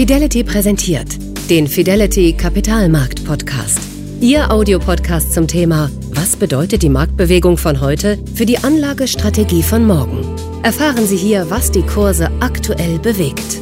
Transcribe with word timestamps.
Fidelity 0.00 0.42
präsentiert 0.42 1.18
den 1.50 1.68
Fidelity 1.68 2.32
Kapitalmarkt 2.32 3.22
Podcast. 3.26 3.78
Ihr 4.22 4.50
Audiopodcast 4.50 5.34
zum 5.34 5.46
Thema 5.46 5.90
Was 6.14 6.36
bedeutet 6.36 6.82
die 6.82 6.88
Marktbewegung 6.88 7.58
von 7.58 7.82
heute 7.82 8.16
für 8.34 8.46
die 8.46 8.56
Anlagestrategie 8.56 9.62
von 9.62 9.86
morgen? 9.86 10.24
Erfahren 10.62 11.04
Sie 11.04 11.18
hier, 11.18 11.50
was 11.50 11.70
die 11.70 11.82
Kurse 11.82 12.30
aktuell 12.40 12.98
bewegt. 12.98 13.60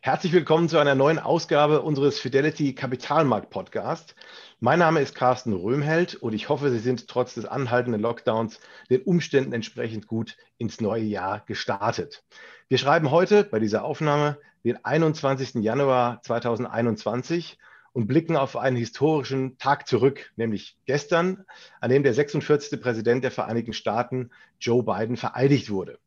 Herzlich 0.00 0.32
willkommen 0.32 0.70
zu 0.70 0.78
einer 0.78 0.94
neuen 0.94 1.18
Ausgabe 1.18 1.82
unseres 1.82 2.18
Fidelity 2.18 2.74
Kapitalmarkt 2.74 3.50
Podcast. 3.50 4.14
Mein 4.62 4.78
Name 4.78 5.00
ist 5.00 5.14
Carsten 5.14 5.54
Röhmheld 5.54 6.16
und 6.16 6.34
ich 6.34 6.50
hoffe, 6.50 6.70
Sie 6.70 6.80
sind 6.80 7.08
trotz 7.08 7.32
des 7.32 7.46
anhaltenden 7.46 8.02
Lockdowns 8.02 8.60
den 8.90 9.00
Umständen 9.00 9.54
entsprechend 9.54 10.06
gut 10.06 10.36
ins 10.58 10.82
neue 10.82 11.04
Jahr 11.04 11.42
gestartet. 11.46 12.22
Wir 12.68 12.76
schreiben 12.76 13.10
heute 13.10 13.44
bei 13.44 13.58
dieser 13.58 13.84
Aufnahme 13.84 14.36
den 14.62 14.84
21. 14.84 15.54
Januar 15.64 16.20
2021 16.24 17.56
und 17.94 18.06
blicken 18.06 18.36
auf 18.36 18.58
einen 18.58 18.76
historischen 18.76 19.56
Tag 19.56 19.88
zurück, 19.88 20.30
nämlich 20.36 20.76
gestern, 20.84 21.46
an 21.80 21.88
dem 21.88 22.02
der 22.02 22.12
46. 22.12 22.82
Präsident 22.82 23.24
der 23.24 23.30
Vereinigten 23.30 23.72
Staaten, 23.72 24.28
Joe 24.60 24.82
Biden, 24.82 25.16
vereidigt 25.16 25.70
wurde. 25.70 25.98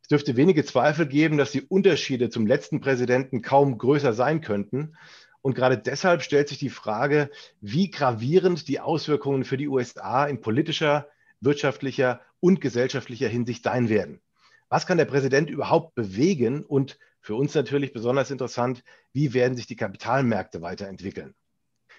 Es 0.00 0.08
dürfte 0.08 0.34
wenige 0.34 0.64
Zweifel 0.64 1.04
geben, 1.04 1.36
dass 1.36 1.52
die 1.52 1.60
Unterschiede 1.60 2.30
zum 2.30 2.46
letzten 2.46 2.80
Präsidenten 2.80 3.42
kaum 3.42 3.76
größer 3.76 4.14
sein 4.14 4.40
könnten. 4.40 4.96
Und 5.42 5.54
gerade 5.54 5.78
deshalb 5.78 6.22
stellt 6.22 6.48
sich 6.48 6.58
die 6.58 6.70
Frage, 6.70 7.30
wie 7.60 7.90
gravierend 7.90 8.68
die 8.68 8.80
Auswirkungen 8.80 9.44
für 9.44 9.56
die 9.56 9.68
USA 9.68 10.26
in 10.26 10.40
politischer, 10.40 11.08
wirtschaftlicher 11.40 12.20
und 12.40 12.60
gesellschaftlicher 12.60 13.28
Hinsicht 13.28 13.64
sein 13.64 13.88
werden. 13.88 14.20
Was 14.68 14.86
kann 14.86 14.98
der 14.98 15.04
Präsident 15.04 15.48
überhaupt 15.48 15.94
bewegen? 15.94 16.64
Und 16.64 16.98
für 17.20 17.34
uns 17.34 17.54
natürlich 17.54 17.92
besonders 17.92 18.30
interessant, 18.30 18.84
wie 19.12 19.32
werden 19.34 19.56
sich 19.56 19.66
die 19.66 19.76
Kapitalmärkte 19.76 20.60
weiterentwickeln? 20.60 21.34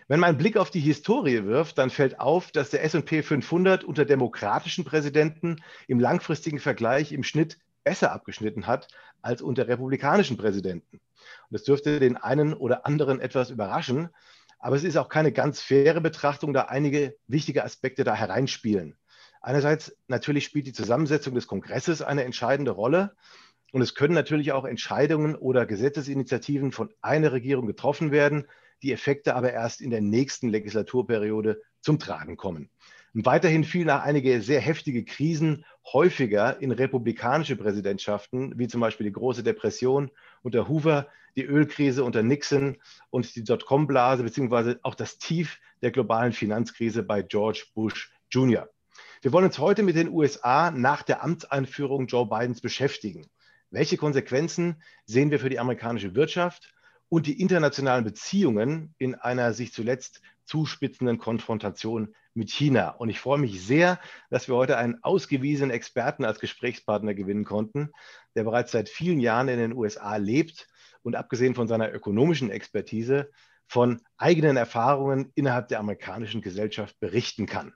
Wenn 0.07 0.19
man 0.19 0.29
einen 0.29 0.37
Blick 0.37 0.57
auf 0.57 0.71
die 0.71 0.79
Historie 0.79 1.45
wirft, 1.45 1.77
dann 1.77 1.91
fällt 1.91 2.19
auf, 2.19 2.51
dass 2.51 2.71
der 2.71 2.83
SP 2.83 3.21
500 3.21 3.83
unter 3.83 4.05
demokratischen 4.05 4.83
Präsidenten 4.83 5.57
im 5.87 5.99
langfristigen 5.99 6.59
Vergleich 6.59 7.11
im 7.11 7.23
Schnitt 7.23 7.59
besser 7.83 8.11
abgeschnitten 8.11 8.67
hat 8.67 8.87
als 9.21 9.41
unter 9.41 9.67
republikanischen 9.67 10.37
Präsidenten. 10.37 10.97
Und 10.97 11.51
das 11.51 11.63
dürfte 11.63 11.99
den 11.99 12.17
einen 12.17 12.53
oder 12.53 12.85
anderen 12.85 13.19
etwas 13.19 13.49
überraschen. 13.49 14.09
Aber 14.59 14.75
es 14.75 14.83
ist 14.83 14.97
auch 14.97 15.09
keine 15.09 15.31
ganz 15.31 15.61
faire 15.61 16.01
Betrachtung, 16.01 16.53
da 16.53 16.63
einige 16.63 17.15
wichtige 17.27 17.63
Aspekte 17.63 18.03
da 18.03 18.13
hereinspielen. 18.13 18.97
Einerseits 19.41 19.95
natürlich 20.07 20.45
spielt 20.45 20.67
die 20.67 20.73
Zusammensetzung 20.73 21.33
des 21.33 21.47
Kongresses 21.47 22.01
eine 22.01 22.23
entscheidende 22.23 22.71
Rolle. 22.71 23.15
Und 23.71 23.81
es 23.81 23.95
können 23.95 24.13
natürlich 24.13 24.51
auch 24.51 24.65
Entscheidungen 24.65 25.35
oder 25.35 25.65
Gesetzesinitiativen 25.65 26.71
von 26.71 26.91
einer 27.01 27.31
Regierung 27.31 27.67
getroffen 27.67 28.11
werden, 28.11 28.47
die 28.81 28.91
Effekte 28.91 29.35
aber 29.35 29.53
erst 29.53 29.81
in 29.81 29.91
der 29.91 30.01
nächsten 30.01 30.49
Legislaturperiode 30.49 31.61
zum 31.81 31.99
Tragen 31.99 32.35
kommen. 32.35 32.69
Weiterhin 33.13 33.63
fielen 33.63 33.89
einige 33.89 34.41
sehr 34.41 34.61
heftige 34.61 35.03
Krisen 35.03 35.65
häufiger 35.91 36.61
in 36.61 36.71
republikanische 36.71 37.55
Präsidentschaften, 37.55 38.57
wie 38.59 38.67
zum 38.67 38.81
Beispiel 38.81 39.05
die 39.05 39.13
große 39.13 39.41
Depression 39.43 40.11
unter 40.43 40.67
Hoover, 40.67 41.07
die 41.35 41.43
Ölkrise 41.43 42.03
unter 42.03 42.21
Nixon 42.21 42.77
und 43.09 43.35
die 43.35 43.43
Dotcom-Blase, 43.43 44.23
beziehungsweise 44.23 44.79
auch 44.83 44.93
das 44.93 45.17
Tief 45.17 45.59
der 45.81 45.91
globalen 45.91 46.33
Finanzkrise 46.33 47.01
bei 47.01 47.23
George 47.23 47.65
Bush 47.73 48.11
Jr. 48.29 48.69
Wir 49.21 49.33
wollen 49.33 49.45
uns 49.45 49.57
heute 49.57 49.81
mit 49.81 49.95
den 49.95 50.09
USA 50.09 50.69
nach 50.69 51.01
der 51.01 51.23
Amtseinführung 51.23 52.07
Joe 52.07 52.27
Bidens 52.27 52.61
beschäftigen. 52.61 53.27
Welche 53.71 53.97
Konsequenzen 53.97 54.81
sehen 55.05 55.31
wir 55.31 55.39
für 55.39 55.49
die 55.49 55.59
amerikanische 55.59 56.13
Wirtschaft 56.15 56.73
und 57.09 57.25
die 57.25 57.41
internationalen 57.41 58.03
Beziehungen 58.03 58.93
in 58.97 59.15
einer 59.15 59.53
sich 59.53 59.73
zuletzt 59.73 60.21
zuspitzenden 60.45 61.17
Konfrontation 61.17 62.15
mit 62.39 62.49
China. 62.49 62.89
Und 62.89 63.09
ich 63.09 63.19
freue 63.19 63.37
mich 63.37 63.61
sehr, 63.61 63.99
dass 64.31 64.47
wir 64.47 64.55
heute 64.55 64.77
einen 64.77 65.03
ausgewiesenen 65.03 65.69
Experten 65.69 66.25
als 66.25 66.39
Gesprächspartner 66.39 67.13
gewinnen 67.13 67.45
konnten, 67.45 67.91
der 68.35 68.45
bereits 68.45 68.71
seit 68.71 68.89
vielen 68.89 69.19
Jahren 69.19 69.49
in 69.49 69.59
den 69.59 69.73
USA 69.73 70.15
lebt 70.15 70.67
und 71.03 71.15
abgesehen 71.15 71.53
von 71.53 71.67
seiner 71.67 71.93
ökonomischen 71.93 72.49
Expertise 72.49 73.29
von 73.67 74.01
eigenen 74.17 74.57
Erfahrungen 74.57 75.31
innerhalb 75.35 75.67
der 75.67 75.79
amerikanischen 75.79 76.41
Gesellschaft 76.41 76.99
berichten 76.99 77.45
kann. 77.45 77.73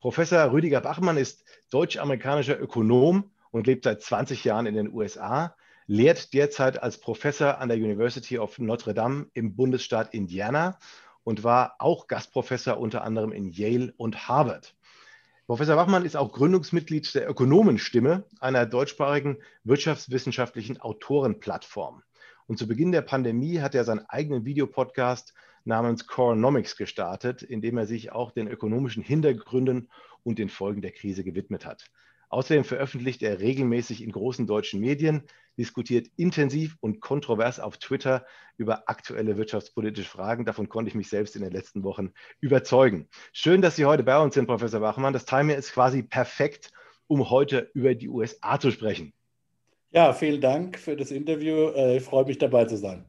Professor 0.00 0.50
Rüdiger 0.50 0.80
Bachmann 0.80 1.16
ist 1.16 1.44
deutsch-amerikanischer 1.70 2.58
Ökonom 2.58 3.30
und 3.50 3.66
lebt 3.66 3.84
seit 3.84 4.02
20 4.02 4.44
Jahren 4.44 4.66
in 4.66 4.74
den 4.74 4.92
USA, 4.92 5.54
lehrt 5.86 6.32
derzeit 6.32 6.82
als 6.82 6.98
Professor 6.98 7.58
an 7.58 7.68
der 7.68 7.78
University 7.78 8.38
of 8.38 8.58
Notre 8.58 8.94
Dame 8.94 9.26
im 9.34 9.56
Bundesstaat 9.56 10.14
Indiana 10.14 10.78
und 11.24 11.44
war 11.44 11.76
auch 11.78 12.06
Gastprofessor 12.06 12.78
unter 12.78 13.04
anderem 13.04 13.32
in 13.32 13.50
Yale 13.50 13.92
und 13.96 14.28
Harvard. 14.28 14.74
Professor 15.46 15.76
Wachmann 15.76 16.04
ist 16.04 16.16
auch 16.16 16.32
Gründungsmitglied 16.32 17.12
der 17.14 17.28
Ökonomenstimme, 17.28 18.24
einer 18.40 18.66
deutschsprachigen 18.66 19.38
wirtschaftswissenschaftlichen 19.64 20.80
Autorenplattform. 20.80 22.02
Und 22.46 22.58
zu 22.58 22.68
Beginn 22.68 22.92
der 22.92 23.02
Pandemie 23.02 23.60
hat 23.60 23.74
er 23.74 23.84
seinen 23.84 24.06
eigenen 24.08 24.44
Videopodcast 24.44 25.34
namens 25.64 26.06
Coronomics 26.06 26.76
gestartet, 26.76 27.42
in 27.42 27.60
dem 27.60 27.78
er 27.78 27.86
sich 27.86 28.12
auch 28.12 28.30
den 28.30 28.48
ökonomischen 28.48 29.02
Hintergründen 29.02 29.90
und 30.22 30.38
den 30.38 30.48
Folgen 30.48 30.82
der 30.82 30.92
Krise 30.92 31.24
gewidmet 31.24 31.66
hat. 31.66 31.90
Außerdem 32.30 32.62
veröffentlicht 32.64 33.22
er 33.22 33.40
regelmäßig 33.40 34.02
in 34.02 34.12
großen 34.12 34.46
deutschen 34.46 34.80
Medien, 34.80 35.24
diskutiert 35.58 36.06
intensiv 36.16 36.76
und 36.80 37.00
kontrovers 37.00 37.58
auf 37.58 37.76
Twitter 37.76 38.24
über 38.56 38.88
aktuelle 38.88 39.36
wirtschaftspolitische 39.36 40.08
Fragen. 40.08 40.44
Davon 40.44 40.68
konnte 40.68 40.88
ich 40.88 40.94
mich 40.94 41.08
selbst 41.08 41.34
in 41.34 41.42
den 41.42 41.52
letzten 41.52 41.82
Wochen 41.82 42.12
überzeugen. 42.40 43.08
Schön, 43.32 43.62
dass 43.62 43.74
Sie 43.74 43.84
heute 43.84 44.04
bei 44.04 44.18
uns 44.18 44.34
sind, 44.34 44.46
Professor 44.46 44.80
Bachmann. 44.80 45.12
Das 45.12 45.24
Timing 45.24 45.56
ist 45.56 45.72
quasi 45.72 46.04
perfekt, 46.04 46.70
um 47.08 47.30
heute 47.30 47.68
über 47.74 47.96
die 47.96 48.08
USA 48.08 48.60
zu 48.60 48.70
sprechen. 48.70 49.12
Ja, 49.90 50.12
vielen 50.12 50.40
Dank 50.40 50.78
für 50.78 50.94
das 50.94 51.10
Interview. 51.10 51.70
Äh, 51.70 51.96
ich 51.96 52.04
freue 52.04 52.24
mich 52.24 52.38
dabei 52.38 52.64
zu 52.66 52.76
sein. 52.76 53.04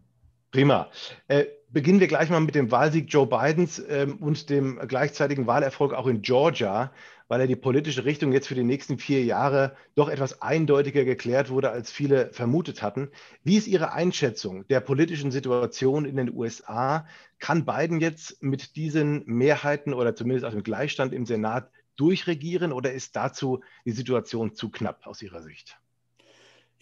Prima. 0.50 0.90
Äh, 1.28 1.46
beginnen 1.70 2.00
wir 2.00 2.08
gleich 2.08 2.30
mal 2.30 2.42
mit 2.42 2.56
dem 2.56 2.72
Wahlsieg 2.72 3.06
Joe 3.08 3.28
Bidens 3.28 3.82
ähm, 3.88 4.18
und 4.18 4.50
dem 4.50 4.80
gleichzeitigen 4.88 5.48
Wahlerfolg 5.48 5.94
auch 5.94 6.08
in 6.08 6.22
Georgia 6.22 6.92
weil 7.32 7.40
er 7.40 7.48
die 7.48 7.56
politische 7.56 8.04
Richtung 8.04 8.34
jetzt 8.34 8.50
für 8.50 8.56
die 8.56 8.64
nächsten 8.66 8.98
vier 8.98 9.24
Jahre 9.24 9.78
doch 9.96 10.10
etwas 10.10 10.42
eindeutiger 10.42 11.06
geklärt 11.06 11.50
wurde, 11.50 11.70
als 11.72 11.90
viele 11.90 12.30
vermutet 12.34 12.82
hatten. 12.82 13.10
Wie 13.42 13.56
ist 13.56 13.68
Ihre 13.68 13.94
Einschätzung 13.94 14.68
der 14.68 14.82
politischen 14.82 15.32
Situation 15.32 16.04
in 16.04 16.18
den 16.18 16.36
USA? 16.36 17.08
Kann 17.40 17.64
Biden 17.64 18.02
jetzt 18.02 18.44
mit 18.44 18.76
diesen 18.76 19.24
Mehrheiten 19.28 19.94
oder 19.94 20.14
zumindest 20.14 20.46
auch 20.46 20.52
dem 20.52 20.64
Gleichstand 20.64 21.14
im 21.14 21.26
Senat 21.26 21.72
durchregieren 21.96 22.74
oder 22.74 22.92
ist 22.92 23.16
dazu 23.16 23.62
die 23.86 23.92
Situation 23.92 24.54
zu 24.54 24.70
knapp 24.70 25.08
aus 25.08 25.22
Ihrer 25.22 25.42
Sicht? 25.42 25.81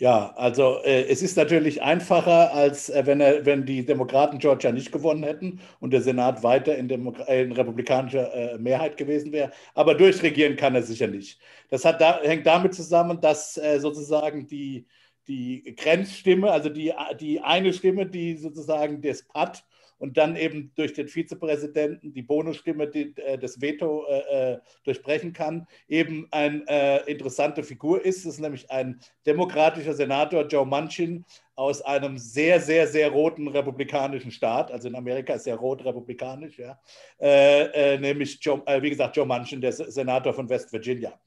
Ja, 0.02 0.32
also 0.38 0.82
äh, 0.86 1.08
es 1.10 1.22
ist 1.22 1.36
natürlich 1.36 1.82
einfacher, 1.82 2.54
als 2.54 2.90
äh, 2.90 3.06
wenn, 3.06 3.20
er, 3.20 3.46
wenn 3.46 3.66
die 3.66 3.86
Demokraten 3.86 4.38
Georgia 4.40 4.72
nicht 4.72 4.94
gewonnen 4.94 5.24
hätten 5.24 5.60
und 5.82 5.92
der 5.92 6.02
Senat 6.02 6.42
weiter 6.42 6.78
in, 6.78 6.88
Demo 6.88 7.14
äh, 7.28 7.44
in 7.44 7.52
republikanischer 7.52 8.34
äh, 8.34 8.58
Mehrheit 8.58 8.96
gewesen 8.96 9.34
wäre. 9.34 9.52
Aber 9.74 9.96
durchregieren 9.96 10.56
kann 10.56 10.74
er 10.74 10.84
sicher 10.84 11.08
nicht. 11.08 11.42
Das 11.70 11.84
hat 11.84 12.00
da, 12.00 12.22
hängt 12.22 12.46
damit 12.46 12.74
zusammen, 12.76 13.20
dass 13.20 13.58
äh, 13.58 13.80
sozusagen 13.82 14.48
die, 14.48 14.88
die 15.28 15.76
Grenzstimme, 15.76 16.50
also 16.50 16.70
die, 16.70 16.94
die 17.20 17.42
eine 17.42 17.74
Stimme, 17.74 18.06
die 18.06 18.38
sozusagen 18.38 19.02
das 19.02 19.24
PAD 19.24 19.66
und 20.00 20.18
dann 20.18 20.36
eben 20.36 20.72
durch 20.76 20.94
den 20.94 21.08
Vizepräsidenten 21.08 22.14
die 22.14 22.24
Bonusstimme, 22.24 22.88
die 22.88 23.14
äh, 23.18 23.38
das 23.38 23.62
Veto 23.62 24.06
äh, 24.08 24.54
äh, 24.54 24.60
durchbrechen 24.84 25.34
kann, 25.34 25.68
eben 25.88 26.28
eine 26.32 26.64
äh, 26.68 27.12
interessante 27.12 27.64
Figur 27.64 28.04
ist. 28.04 28.26
Das 28.26 28.34
ist 28.34 28.40
nämlich 28.40 28.70
ein 28.72 29.00
demokratischer 29.26 29.94
Senator, 29.94 30.48
Joe 30.48 30.66
Manchin, 30.66 31.26
aus 31.56 31.82
einem 31.82 32.18
sehr, 32.18 32.62
sehr, 32.62 32.88
sehr 32.88 33.09
roten 33.09 33.47
republikanischen 33.50 34.32
Staat. 34.32 34.72
Also 34.72 34.88
in 34.88 34.96
Amerika 34.96 35.34
ist 35.34 35.46
ja 35.46 35.56
rot 35.56 35.84
republikanisch, 35.84 36.58
ja. 36.58 36.79
Äh, 37.20 37.96
äh, 37.96 37.97
nämlich, 38.00 38.40
Joe, 38.41 38.64
wie 38.82 38.90
gesagt, 38.90 39.18
Joe 39.18 39.26
Manchin, 39.26 39.59
der 39.59 39.73
Senator 39.73 40.34
von 40.34 40.47
West 40.47 40.72
Virginia. 40.72 41.20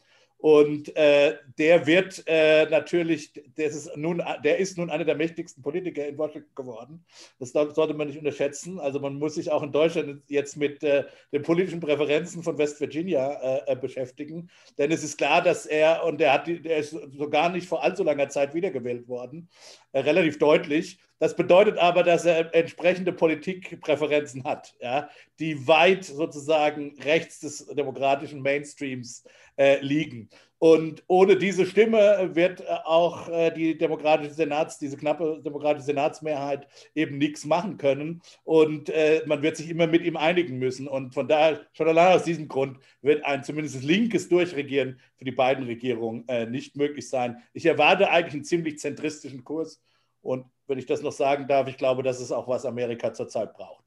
Und 0.43 0.97
äh, 0.97 1.37
der 1.57 1.87
wird 1.87 2.25
äh, 2.27 2.67
natürlich, 2.69 3.33
das 3.55 3.77
ist 3.77 3.97
nun, 3.97 4.21
der 4.43 4.59
ist 4.59 4.77
nun 4.77 4.91
einer 4.91 5.05
der 5.05 5.15
mächtigsten 5.15 5.63
Politiker 5.63 6.05
in 6.05 6.19
Washington 6.19 6.53
geworden. 6.57 7.05
Das 7.39 7.53
sollte 7.53 7.95
man 7.95 8.09
nicht 8.09 8.19
unterschätzen. 8.19 8.81
Also 8.81 8.99
man 8.99 9.21
muss 9.21 9.37
sich 9.37 9.53
auch 9.53 9.63
in 9.63 9.71
Deutschland 9.71 10.21
jetzt 10.27 10.57
mit 10.57 10.83
äh, 10.83 11.05
den 11.33 11.43
politischen 11.43 11.79
Präferenzen 11.79 12.43
von 12.43 12.59
West 12.59 12.81
Virginia 12.81 13.35
äh, 13.35 13.73
äh, 13.73 13.77
beschäftigen. 13.77 14.51
Denn 14.79 14.91
es 14.91 15.05
ist 15.05 15.17
klar, 15.17 15.43
dass 15.43 15.65
er, 15.65 16.03
und 16.03 16.21
er, 16.21 16.33
hat, 16.33 16.49
der 16.49 16.79
ist 16.79 16.91
sogar 16.91 17.49
nicht 17.49 17.69
vor 17.69 17.85
allzu 17.85 18.03
langer 18.03 18.29
Zeit 18.29 18.53
wiedergewählt 18.53 19.07
worden, 19.07 19.49
äh, 19.93 20.01
relativ 20.01 20.41
deutlich. 20.41 20.99
Das 21.23 21.37
bedeutet 21.37 21.79
aber, 21.79 22.03
dass 22.03 22.25
er 22.25 22.53
entsprechende 22.53 23.13
Politikpräferenzen 23.13 24.43
hat, 24.43 24.75
ja, 24.81 25.09
die 25.39 25.69
weit 25.69 26.05
sozusagen 26.05 26.97
rechts 27.01 27.39
des 27.39 27.65
demokratischen 27.65 28.43
Mainstreams 28.43 29.23
äh, 29.57 29.79
liegen. 29.83 30.31
Und 30.59 31.05
ohne 31.07 31.37
diese 31.37 31.65
Stimme 31.65 32.31
wird 32.35 32.69
auch 32.69 33.29
die 33.53 33.79
demokratische 33.79 34.33
Senats, 34.33 34.79
diese 34.79 34.97
knappe 34.97 35.41
demokratische 35.45 35.87
Senatsmehrheit 35.87 36.67
eben 36.95 37.19
nichts 37.19 37.45
machen 37.45 37.79
können. 37.79 38.23
Und 38.45 38.93
man 39.27 39.43
wird 39.43 39.57
sich 39.57 39.71
immer 39.71 39.89
mit 39.89 40.05
ihm 40.05 40.17
einigen 40.17 40.61
müssen. 40.61 40.87
Und 40.87 41.15
von 41.15 41.27
daher, 41.27 41.67
schon 41.73 41.89
allein 41.89 42.17
aus 42.17 42.23
diesem 42.23 42.47
Grund, 42.47 42.79
wird 43.01 43.25
ein 43.25 43.43
zumindest 43.43 43.83
linkes 43.83 44.29
Durchregieren 44.29 45.01
für 45.17 45.25
die 45.25 45.33
beiden 45.33 45.65
Regierungen 45.65 46.27
nicht 46.53 46.77
möglich 46.77 47.09
sein. 47.09 47.43
Ich 47.53 47.67
erwarte 47.67 48.09
eigentlich 48.11 48.35
einen 48.35 48.45
ziemlich 48.45 48.79
zentristischen 48.79 49.43
Kurs. 49.43 49.83
Und 50.23 50.47
wenn 50.67 50.79
ich 50.79 50.87
das 50.87 51.03
noch 51.03 51.13
sagen 51.13 51.47
darf, 51.49 51.69
ich 51.69 51.77
glaube, 51.77 52.03
das 52.03 52.21
ist 52.21 52.33
auch, 52.33 52.49
was 52.49 52.65
Amerika 52.65 53.13
zurzeit 53.13 53.53
braucht. 53.55 53.85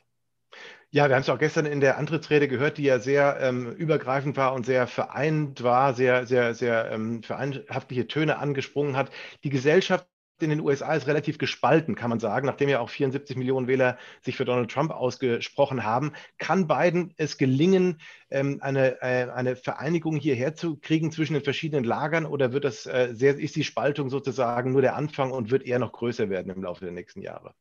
Ja, 0.92 1.10
wir 1.10 1.16
haben 1.16 1.24
es 1.24 1.30
auch 1.30 1.40
gestern 1.40 1.66
in 1.66 1.82
der 1.82 1.98
Antrittsrede 1.98 2.48
gehört, 2.48 2.78
die 2.78 2.84
ja 2.84 3.00
sehr 3.00 3.38
ähm, 3.42 3.72
übergreifend 3.72 4.38
war 4.38 4.54
und 4.54 4.66
sehr 4.66 4.88
vereint 4.88 5.64
war, 5.64 5.94
sehr, 5.94 6.26
sehr, 6.26 6.54
sehr 6.54 6.92
ähm, 6.92 7.22
vereinhaftliche 7.24 8.08
Töne 8.08 8.38
angesprungen 8.38 8.96
hat. 8.96 9.10
Die 9.44 9.50
Gesellschaft 9.50 10.08
in 10.42 10.50
den 10.50 10.60
USA 10.60 10.94
ist 10.94 11.08
relativ 11.08 11.38
gespalten, 11.38 11.96
kann 11.96 12.10
man 12.10 12.20
sagen, 12.20 12.46
nachdem 12.46 12.70
ja 12.70 12.80
auch 12.80 12.90
74 12.90 13.38
Millionen 13.38 13.68
Wähler 13.68 13.98
sich 14.22 14.36
für 14.36 14.46
Donald 14.46 14.70
Trump 14.70 14.92
ausgesprochen 14.92 15.84
haben. 15.84 16.12
Kann 16.38 16.68
Biden 16.68 17.14
es 17.18 17.38
gelingen, 17.38 18.02
ähm, 18.30 18.60
eine, 18.62 19.02
äh, 19.02 19.30
eine 19.32 19.56
Vereinigung 19.56 20.18
hierher 20.18 20.56
zu 20.56 20.78
kriegen 20.78 21.12
zwischen 21.12 21.34
den 21.34 21.44
verschiedenen 21.44 21.86
Lagern 21.86 22.26
oder 22.26 22.52
wird 22.52 22.66
das 22.66 22.86
äh, 22.86 23.10
sehr, 23.14 23.38
ist 23.38 23.56
die 23.56 23.64
Spaltung 23.64 24.10
sozusagen 24.10 24.74
nur 24.74 24.82
der 24.82 24.96
Anfang 24.96 25.32
und 25.32 25.52
wird 25.52 25.64
eher 25.64 25.80
noch 25.80 25.94
größer 25.94 26.30
werden 26.30 26.52
im 26.52 26.64
Laufe 26.64 26.84
der 26.84 26.94
nächsten 26.94 27.22
Jahre? 27.22 27.54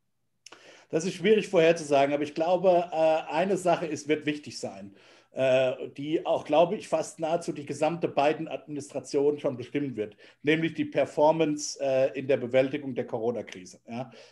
Das 0.90 1.04
ist 1.04 1.14
schwierig 1.14 1.48
vorherzusagen, 1.48 2.14
aber 2.14 2.24
ich 2.24 2.34
glaube, 2.34 2.88
äh, 2.92 3.32
eine 3.32 3.56
Sache 3.56 3.86
ist, 3.86 4.08
wird 4.08 4.26
wichtig 4.26 4.58
sein, 4.58 4.94
die 5.96 6.25
auch, 6.25 6.44
glaube 6.44 6.76
ich, 6.76 6.88
fast 6.88 7.19
nahezu 7.19 7.52
die 7.52 7.66
gesamte 7.66 8.08
Biden-Administration 8.08 9.38
schon 9.38 9.56
bestimmen 9.56 9.96
wird, 9.96 10.16
nämlich 10.42 10.75
die 10.75 10.84
Performance 10.84 11.78
äh, 11.81 12.16
in 12.19 12.28
der 12.28 12.36
Bewältigung 12.36 12.94
der 12.94 13.06
Corona-Krise. 13.06 13.81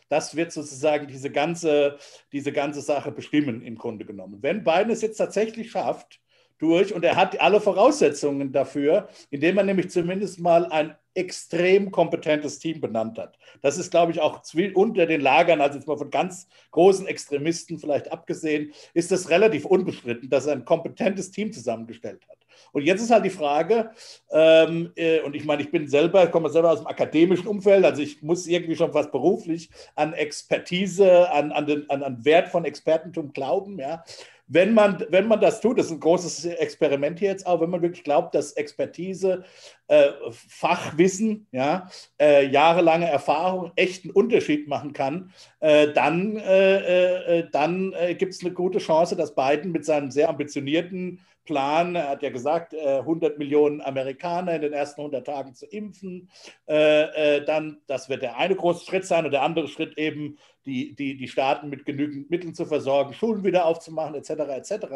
Das 0.09 0.37
wird 0.37 0.53
sozusagen 0.53 1.07
diese 1.07 1.31
ganze, 1.31 1.99
diese 2.33 2.53
ganze 2.53 2.81
Sache 2.81 3.11
bestimmen, 3.11 3.63
im 3.63 3.77
Grunde 3.77 4.05
genommen. 4.05 4.39
Wenn 4.43 4.63
Biden 4.63 4.91
es 4.91 5.03
jetzt 5.03 5.17
tatsächlich 5.17 5.71
schafft, 5.71 6.21
durch 6.63 6.95
und 6.95 7.05
er 7.05 7.17
hat 7.17 7.41
alle 7.41 7.61
Voraussetzungen 7.61 8.53
dafür, 8.53 9.09
indem 9.31 9.59
er 9.59 9.65
nämlich 9.65 9.91
zumindest 9.91 10.39
mal 10.39 10.67
ein 10.67 10.95
extrem 11.15 11.91
kompetentes 11.91 12.59
Team 12.59 12.81
benannt 12.81 13.19
hat. 13.19 13.39
Das 13.61 13.79
ist, 13.79 13.91
glaube 13.91 14.13
ich, 14.13 14.21
auch 14.21 14.43
unter 14.75 15.07
den 15.07 15.21
Lagern, 15.21 15.61
also 15.61 15.79
jetzt 15.79 15.87
mal 15.87 15.99
von 15.99 16.11
ganz 16.11 16.47
großen 16.71 17.07
Extremisten 17.07 17.79
vielleicht 17.79 18.11
abgesehen, 18.11 18.73
ist 18.95 19.13
das 19.13 19.31
relativ 19.31 19.65
unbestritten, 19.65 20.31
dass 20.31 20.47
er 20.47 20.55
ein 20.55 20.65
kompetentes 20.65 21.31
Team 21.31 21.53
zusammengestellt 21.53 22.23
hat. 22.29 22.39
Und 22.73 22.83
jetzt 22.83 23.03
ist 23.03 23.11
halt 23.11 23.25
die 23.25 23.31
Frage, 23.31 23.91
ähm, 24.31 24.93
äh, 24.97 25.21
und 25.21 25.37
ich 25.37 25.45
meine, 25.45 25.63
ich 25.63 25.71
bin 25.71 25.89
selber, 25.89 26.27
komme 26.29 26.49
selber 26.49 26.71
aus 26.71 26.79
dem 26.79 26.87
akademischen 26.87 27.47
Umfeld, 27.47 27.85
also 27.85 28.01
ich 28.01 28.23
muss 28.23 28.47
irgendwie 28.47 28.77
schon 28.77 28.95
was 28.95 29.11
beruflich 29.11 29.71
an 29.95 30.15
Expertise, 30.15 31.31
an, 31.31 31.53
an, 31.53 31.67
den, 31.67 31.91
an, 31.91 32.03
an 32.03 32.25
Wert 32.25 32.49
von 32.49 32.65
Expertentum 32.65 33.33
glauben, 33.33 33.79
ja 33.79 34.05
wenn 34.47 34.75
man, 34.75 35.05
wenn 35.09 35.29
man 35.29 35.41
das 35.41 35.61
tut, 35.61 35.79
das 35.79 35.87
ist 35.87 35.93
ein 35.93 36.01
großes 36.01 36.45
Experiment 36.45 37.19
hier 37.19 37.31
jetzt 37.31 37.47
auch, 37.47 37.61
wenn 37.61 37.71
man 37.71 37.83
wirklich 37.83 38.05
glaubt, 38.05 38.35
dass 38.35 38.53
Expertise, 38.53 39.45
äh, 39.89 40.09
Fachwissen, 40.31 41.47
ja, 41.53 41.89
äh, 42.21 42.47
jahrelange 42.47 43.09
Erfahrung 43.09 43.73
echten 43.77 44.11
Unterschied 44.11 44.69
machen 44.69 44.93
kann, 44.93 45.33
äh, 45.61 45.93
dann, 45.93 46.37
äh, 46.37 47.39
äh, 47.39 47.49
dann 47.51 47.93
äh, 47.95 48.15
gibt 48.15 48.35
es 48.35 48.45
eine 48.45 48.53
gute 48.53 48.79
Chance, 48.79 49.17
dass 49.17 49.35
Biden 49.35 49.73
mit 49.73 49.85
seinem 49.85 50.11
sehr 50.11 50.29
ambitionierten 50.29 51.21
Plan, 51.45 51.95
er 51.95 52.09
hat 52.09 52.23
ja 52.23 52.31
gesagt, 52.31 52.75
100 52.75 53.39
Millionen 53.39 53.81
Amerikaner 53.81 54.55
in 54.55 54.63
den 54.63 54.73
ersten 54.73 55.01
100 55.01 55.27
Tagen 55.27 55.55
zu 55.55 55.67
impfen, 55.67 56.31
dann, 56.67 57.81
das 57.87 58.09
wird 58.09 58.23
der 58.23 58.37
eine 58.37 58.55
große 58.55 58.87
Schritt 58.87 59.05
sein 59.05 59.25
und 59.25 59.33
der 59.33 59.43
andere 59.43 59.69
Schritt 59.69 59.99
eben 59.99 60.39
die, 60.65 60.95
die, 60.95 61.17
die 61.17 61.29
Staaten 61.29 61.69
mit 61.69 61.85
genügend 61.85 62.31
Mitteln 62.31 62.55
zu 62.55 62.67
versorgen, 62.67 63.15
Schulen 63.15 63.45
wieder 63.45 63.67
aufzumachen, 63.67 64.15
etc. 64.15 64.31
etc. 64.31 64.87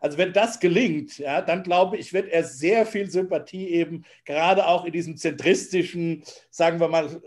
Also 0.00 0.18
wenn 0.18 0.32
das 0.32 0.60
gelingt, 0.60 1.18
ja, 1.18 1.40
dann 1.40 1.62
glaube 1.62 1.96
ich, 1.96 2.12
wird 2.12 2.28
er 2.28 2.44
sehr 2.44 2.86
viel 2.86 3.10
Sympathie 3.10 3.68
eben, 3.68 4.04
gerade 4.24 4.66
auch 4.66 4.84
in 4.84 4.92
diesem 4.92 5.16
zentristischen, 5.16 6.24
sagen 6.50 6.80
wir 6.80 6.88
mal, 6.88 7.20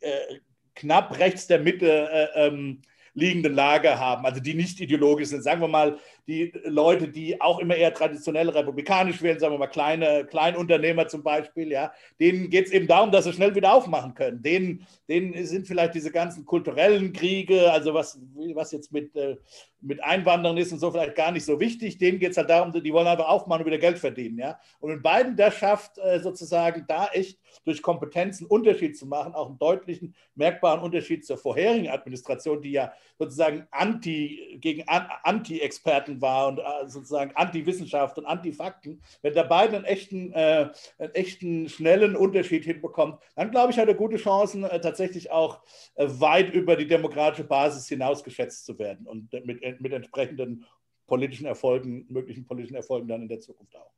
äh, 0.00 0.10
knapp 0.74 1.18
rechts 1.18 1.46
der 1.46 1.58
Mitte 1.58 2.08
äh, 2.10 2.46
ähm, 2.46 2.82
liegenden 3.14 3.54
Lager 3.54 3.98
haben, 3.98 4.24
also 4.24 4.40
die 4.40 4.54
nicht 4.54 4.80
ideologisch 4.80 5.28
sind. 5.28 5.42
Sagen 5.42 5.60
wir 5.60 5.68
mal, 5.68 5.98
die 6.28 6.52
Leute, 6.64 7.08
die 7.08 7.40
auch 7.40 7.58
immer 7.58 7.74
eher 7.74 7.92
traditionell 7.92 8.48
republikanisch 8.48 9.22
wählen, 9.22 9.40
sagen 9.40 9.54
wir 9.54 9.58
mal 9.58 9.66
kleine 9.66 10.24
Kleinunternehmer 10.24 11.08
zum 11.08 11.22
Beispiel, 11.22 11.72
ja, 11.72 11.92
denen 12.20 12.48
geht 12.48 12.66
es 12.66 12.72
eben 12.72 12.86
darum, 12.86 13.10
dass 13.10 13.24
sie 13.24 13.32
schnell 13.32 13.54
wieder 13.54 13.74
aufmachen 13.74 14.14
können. 14.14 14.42
Denen, 14.42 14.86
denen 15.08 15.44
sind 15.44 15.66
vielleicht 15.66 15.94
diese 15.94 16.12
ganzen 16.12 16.44
kulturellen 16.44 17.12
Kriege, 17.12 17.72
also 17.72 17.92
was, 17.92 18.20
was 18.54 18.70
jetzt 18.70 18.92
mit, 18.92 19.14
äh, 19.16 19.36
mit 19.80 20.02
Einwanderern 20.02 20.56
ist 20.56 20.72
und 20.72 20.78
so 20.78 20.92
vielleicht 20.92 21.16
gar 21.16 21.32
nicht 21.32 21.44
so 21.44 21.58
wichtig. 21.58 21.98
Denen 21.98 22.20
geht 22.20 22.30
es 22.30 22.36
halt 22.36 22.50
darum, 22.50 22.72
die 22.72 22.92
wollen 22.92 23.08
einfach 23.08 23.28
aufmachen 23.28 23.62
und 23.62 23.66
wieder 23.66 23.78
Geld 23.78 23.98
verdienen. 23.98 24.38
Ja? 24.38 24.60
Und 24.78 24.90
wenn 24.90 25.02
Biden 25.02 25.36
das 25.36 25.54
schafft, 25.54 25.98
äh, 25.98 26.20
sozusagen 26.20 26.84
da 26.86 27.08
echt 27.08 27.38
durch 27.64 27.82
Kompetenzen 27.82 28.46
Unterschied 28.46 28.96
zu 28.96 29.06
machen, 29.06 29.34
auch 29.34 29.48
einen 29.48 29.58
deutlichen, 29.58 30.14
merkbaren 30.34 30.80
Unterschied 30.80 31.26
zur 31.26 31.36
vorherigen 31.36 31.88
Administration, 31.88 32.62
die 32.62 32.72
ja 32.72 32.92
sozusagen 33.18 33.66
gegen 34.60 34.84
Anti-Experten 34.86 36.11
Fakten 36.12 36.20
war 36.20 36.48
und 36.48 36.58
äh, 36.58 36.88
sozusagen 36.88 37.32
Anti-Wissenschaft 37.34 38.18
und 38.18 38.26
Anti-Fakten, 38.26 39.00
wenn 39.22 39.34
der 39.34 39.44
beiden 39.44 39.76
einen 39.76 39.84
echten, 39.84 40.32
äh, 40.32 40.70
einen 40.98 41.14
echten 41.14 41.68
schnellen 41.68 42.16
Unterschied 42.16 42.64
hinbekommt, 42.64 43.20
dann 43.36 43.50
glaube 43.50 43.72
ich, 43.72 43.78
hat 43.78 43.88
er 43.88 43.94
gute 43.94 44.16
Chancen, 44.16 44.64
äh, 44.64 44.80
tatsächlich 44.80 45.30
auch 45.30 45.62
äh, 45.94 46.06
weit 46.08 46.52
über 46.52 46.76
die 46.76 46.86
demokratische 46.86 47.44
Basis 47.44 47.88
hinaus 47.88 48.24
geschätzt 48.24 48.66
zu 48.66 48.78
werden 48.78 49.06
und 49.06 49.32
mit, 49.44 49.80
mit 49.80 49.92
entsprechenden 49.92 50.64
politischen 51.06 51.46
Erfolgen, 51.46 52.06
möglichen 52.08 52.46
politischen 52.46 52.76
Erfolgen 52.76 53.08
dann 53.08 53.22
in 53.22 53.28
der 53.28 53.40
Zukunft 53.40 53.76
auch. 53.76 53.92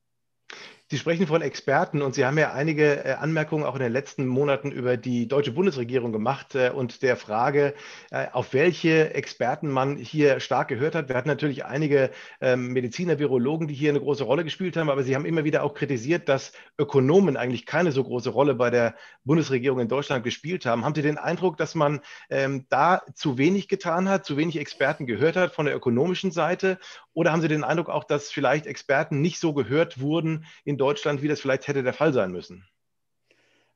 Sie 0.90 0.98
sprechen 0.98 1.26
von 1.26 1.40
Experten 1.40 2.02
und 2.02 2.14
Sie 2.14 2.26
haben 2.26 2.36
ja 2.36 2.52
einige 2.52 3.06
äh, 3.06 3.12
Anmerkungen 3.12 3.64
auch 3.64 3.74
in 3.74 3.80
den 3.80 3.92
letzten 3.92 4.26
Monaten 4.26 4.70
über 4.70 4.98
die 4.98 5.26
deutsche 5.26 5.52
Bundesregierung 5.52 6.12
gemacht 6.12 6.54
äh, 6.54 6.72
und 6.74 7.00
der 7.00 7.16
Frage, 7.16 7.72
äh, 8.10 8.26
auf 8.32 8.52
welche 8.52 9.14
Experten 9.14 9.70
man 9.70 9.96
hier 9.96 10.40
stark 10.40 10.68
gehört 10.68 10.94
hat. 10.94 11.08
Wir 11.08 11.16
hatten 11.16 11.30
natürlich 11.30 11.64
einige 11.64 12.10
ähm, 12.42 12.74
Mediziner, 12.74 13.18
Virologen, 13.18 13.66
die 13.66 13.72
hier 13.72 13.88
eine 13.88 14.00
große 14.00 14.24
Rolle 14.24 14.44
gespielt 14.44 14.76
haben, 14.76 14.90
aber 14.90 15.04
Sie 15.04 15.14
haben 15.14 15.24
immer 15.24 15.44
wieder 15.44 15.62
auch 15.62 15.72
kritisiert, 15.72 16.28
dass 16.28 16.52
Ökonomen 16.76 17.38
eigentlich 17.38 17.64
keine 17.64 17.90
so 17.90 18.04
große 18.04 18.28
Rolle 18.28 18.54
bei 18.54 18.68
der 18.68 18.94
Bundesregierung 19.24 19.80
in 19.80 19.88
Deutschland 19.88 20.22
gespielt 20.22 20.66
haben. 20.66 20.84
Haben 20.84 20.94
Sie 20.94 21.00
den 21.00 21.16
Eindruck, 21.16 21.56
dass 21.56 21.74
man 21.74 22.02
ähm, 22.28 22.66
da 22.68 23.00
zu 23.14 23.38
wenig 23.38 23.68
getan 23.68 24.10
hat, 24.10 24.26
zu 24.26 24.36
wenig 24.36 24.58
Experten 24.58 25.06
gehört 25.06 25.36
hat 25.36 25.54
von 25.54 25.64
der 25.64 25.74
ökonomischen 25.74 26.30
Seite? 26.30 26.78
Oder 27.14 27.32
haben 27.32 27.40
Sie 27.40 27.48
den 27.48 27.64
Eindruck 27.64 27.88
auch, 27.88 28.04
dass 28.04 28.30
vielleicht 28.30 28.66
Experten 28.66 29.22
nicht 29.22 29.38
so 29.38 29.54
gehört 29.54 30.00
wurden 30.00 30.44
in 30.64 30.73
in 30.74 30.78
Deutschland, 30.78 31.22
wie 31.22 31.28
das 31.28 31.40
vielleicht 31.40 31.68
hätte 31.68 31.84
der 31.84 31.92
Fall 31.92 32.12
sein 32.12 32.32
müssen? 32.32 32.66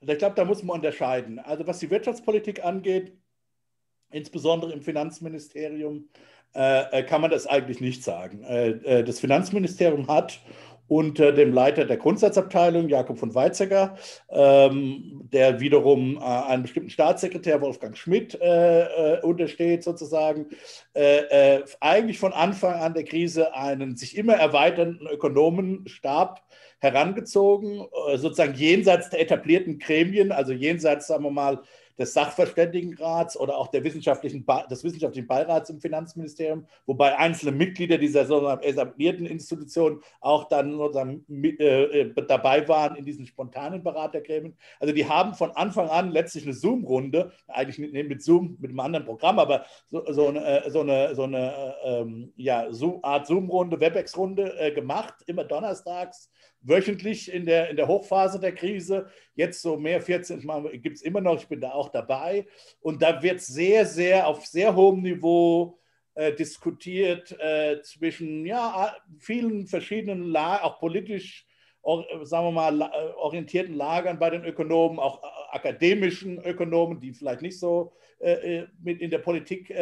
Also 0.00 0.12
ich 0.12 0.18
glaube, 0.18 0.34
da 0.34 0.44
muss 0.44 0.62
man 0.64 0.76
unterscheiden. 0.76 1.38
Also 1.38 1.66
was 1.66 1.78
die 1.78 1.90
Wirtschaftspolitik 1.90 2.64
angeht, 2.64 3.16
insbesondere 4.10 4.72
im 4.72 4.82
Finanzministerium, 4.82 6.08
äh, 6.54 6.98
äh 6.98 7.02
kann 7.04 7.20
man 7.20 7.30
das 7.30 7.46
eigentlich 7.46 7.80
nicht 7.80 8.02
sagen. 8.02 8.42
Äh, 8.42 8.70
äh, 8.70 9.04
das 9.04 9.20
Finanzministerium 9.20 10.08
hat 10.08 10.40
unter 10.88 11.32
dem 11.32 11.52
Leiter 11.52 11.84
der 11.84 11.98
Grundsatzabteilung, 11.98 12.88
Jakob 12.88 13.18
von 13.18 13.34
Weizsäcker, 13.34 13.96
ähm, 14.30 15.28
der 15.30 15.60
wiederum 15.60 16.16
äh, 16.16 16.20
einem 16.20 16.62
bestimmten 16.62 16.88
Staatssekretär, 16.90 17.60
Wolfgang 17.60 17.96
Schmidt, 17.96 18.34
äh, 18.40 19.18
untersteht, 19.22 19.84
sozusagen, 19.84 20.46
eigentlich 21.80 22.18
von 22.18 22.32
Anfang 22.32 22.74
an 22.74 22.94
der 22.94 23.04
Krise 23.04 23.54
einen 23.54 23.96
sich 23.96 24.16
immer 24.16 24.34
erweiternden 24.34 25.06
Ökonomenstab 25.06 26.42
herangezogen, 26.80 27.86
äh, 28.08 28.18
sozusagen 28.18 28.54
jenseits 28.54 29.10
der 29.10 29.20
etablierten 29.20 29.78
Gremien, 29.78 30.32
also 30.32 30.52
jenseits, 30.52 31.06
sagen 31.08 31.24
wir 31.24 31.30
mal, 31.30 31.60
des 31.98 32.14
Sachverständigenrats 32.14 33.36
oder 33.38 33.58
auch 33.58 33.68
der 33.68 33.82
wissenschaftlichen 33.82 34.46
des 34.70 34.84
wissenschaftlichen 34.84 35.26
Beirats 35.26 35.68
im 35.68 35.80
Finanzministerium, 35.80 36.66
wobei 36.86 37.18
einzelne 37.18 37.52
Mitglieder 37.52 37.98
dieser 37.98 38.24
sogenannten 38.24 38.64
etablierten 38.64 39.26
Institution 39.26 40.00
auch 40.20 40.48
dann 40.48 40.76
sozusagen 40.76 41.24
mit, 41.26 41.60
äh, 41.60 42.02
äh, 42.02 42.26
dabei 42.26 42.66
waren 42.68 42.96
in 42.96 43.04
diesen 43.04 43.26
spontanen 43.26 43.82
Beratergremien. 43.82 44.56
Also 44.78 44.94
die 44.94 45.08
haben 45.08 45.34
von 45.34 45.50
Anfang 45.50 45.88
an 45.88 46.12
letztlich 46.12 46.44
eine 46.44 46.54
Zoom-Runde, 46.54 47.32
eigentlich 47.48 47.78
mit, 47.78 47.92
mit, 47.92 48.22
Zoom, 48.22 48.56
mit 48.60 48.70
einem 48.70 48.80
anderen 48.80 49.04
Programm, 49.04 49.38
aber 49.38 49.64
so, 49.90 50.04
so 50.12 50.28
eine, 50.28 50.64
äh, 50.64 50.70
so 50.70 50.80
eine, 50.80 51.14
so 51.16 51.24
eine 51.24 51.74
ähm, 51.82 52.32
ja, 52.36 52.68
Art 53.02 53.26
Zoom-Runde, 53.26 53.80
WebEx-Runde 53.80 54.58
äh, 54.58 54.72
gemacht, 54.72 55.14
immer 55.26 55.44
donnerstags 55.44 56.30
wöchentlich 56.60 57.32
in 57.32 57.46
der, 57.46 57.70
in 57.70 57.76
der 57.76 57.88
Hochphase 57.88 58.40
der 58.40 58.54
Krise. 58.54 59.08
Jetzt 59.34 59.62
so 59.62 59.76
mehr 59.76 60.00
14 60.00 60.44
Mal 60.44 60.62
gibt 60.78 60.96
es 60.96 61.02
immer 61.02 61.20
noch, 61.20 61.40
ich 61.40 61.48
bin 61.48 61.60
da 61.60 61.70
auch 61.70 61.88
dabei. 61.88 62.46
Und 62.80 63.02
da 63.02 63.22
wird 63.22 63.40
sehr, 63.40 63.86
sehr 63.86 64.26
auf 64.26 64.46
sehr 64.46 64.74
hohem 64.74 65.02
Niveau 65.02 65.78
äh, 66.14 66.32
diskutiert 66.32 67.38
äh, 67.38 67.80
zwischen 67.82 68.44
ja, 68.44 68.96
vielen 69.18 69.66
verschiedenen 69.66 70.24
Lagen, 70.24 70.64
auch 70.64 70.78
politisch 70.78 71.46
sagen 72.22 72.46
wir 72.46 72.52
mal, 72.52 72.82
orientierten 73.16 73.74
Lagern 73.74 74.18
bei 74.18 74.28
den 74.30 74.44
Ökonomen, 74.44 74.98
auch 74.98 75.22
akademischen 75.52 76.38
Ökonomen, 76.44 77.00
die 77.00 77.14
vielleicht 77.14 77.40
nicht 77.40 77.58
so 77.58 77.92
mit 78.82 79.00
in 79.00 79.10
der 79.10 79.18
Politik 79.18 79.72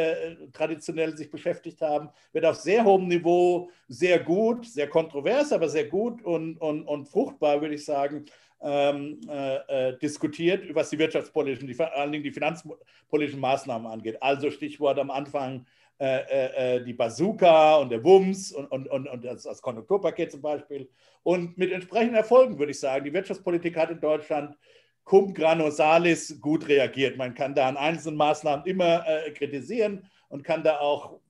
traditionell 0.53 1.17
sich 1.17 1.31
beschäftigt 1.31 1.81
haben, 1.81 2.11
wird 2.33 2.45
auf 2.45 2.57
sehr 2.57 2.85
hohem 2.85 3.09
Niveau 3.09 3.71
sehr 3.89 4.19
gut, 4.19 4.67
sehr 4.67 4.89
kontrovers, 4.89 5.53
aber 5.53 5.69
sehr 5.69 5.87
gut 5.87 6.23
und, 6.23 6.59
und, 6.59 6.85
und 6.85 7.07
fruchtbar, 7.09 7.61
würde 7.61 7.77
ich 7.77 7.85
sagen, 7.85 8.27
ähm, 8.61 9.21
äh, 9.29 9.91
äh, 9.91 9.99
diskutiert, 9.99 10.75
was 10.75 10.91
die 10.91 10.99
wirtschaftspolitischen, 10.99 11.69
die, 11.69 11.75
vor 11.75 11.95
allen 11.95 12.13
Dingen 12.13 12.25
die 12.25 12.33
finanzpolitischen 12.33 13.41
Maßnahmen 13.41 13.87
angeht. 13.87 14.21
Also 14.23 14.51
Stichwort 14.51 14.99
am 14.99 15.11
Anfang 15.11 15.67
äh, 15.99 16.05
äh, 16.05 16.77
äh, 16.77 16.85
die 16.85 16.93
Bazooka 16.93 17.77
und 17.77 17.91
der 17.91 18.03
Wumms 18.05 18.53
und, 18.53 18.67
und, 18.67 18.89
und, 18.89 19.09
und 19.09 19.25
das, 19.25 19.45
das, 19.45 19.63
Konjunkturpaket 19.63 20.33
zum 20.33 20.43
Beispiel. 20.43 20.89
Und 21.23 21.57
mit 21.57 21.73
entsprechenden 21.73 22.17
Erfolgen 22.17 22.59
würde 22.59 22.73
ich 22.73 22.81
sagen, 22.81 23.05
die 23.05 23.13
Wirtschaftspolitik 23.13 23.77
hat 23.77 23.91
in 23.91 24.01
Deutschland 24.01 24.57
cum 25.07 25.33
grano 25.33 25.71
salis 25.71 26.39
gut 26.41 26.69
reagiert. 26.69 27.17
Man 27.17 27.33
kann 27.35 27.55
da 27.55 27.69
an 27.69 27.77
einzelnen 27.77 28.17
Maßnahmen 28.17 28.67
immer 28.67 29.07
äh, 29.07 29.31
kritisieren 29.31 30.05
und 30.29 30.43
kann 30.43 30.65
da 30.65 30.81
auch 30.81 31.21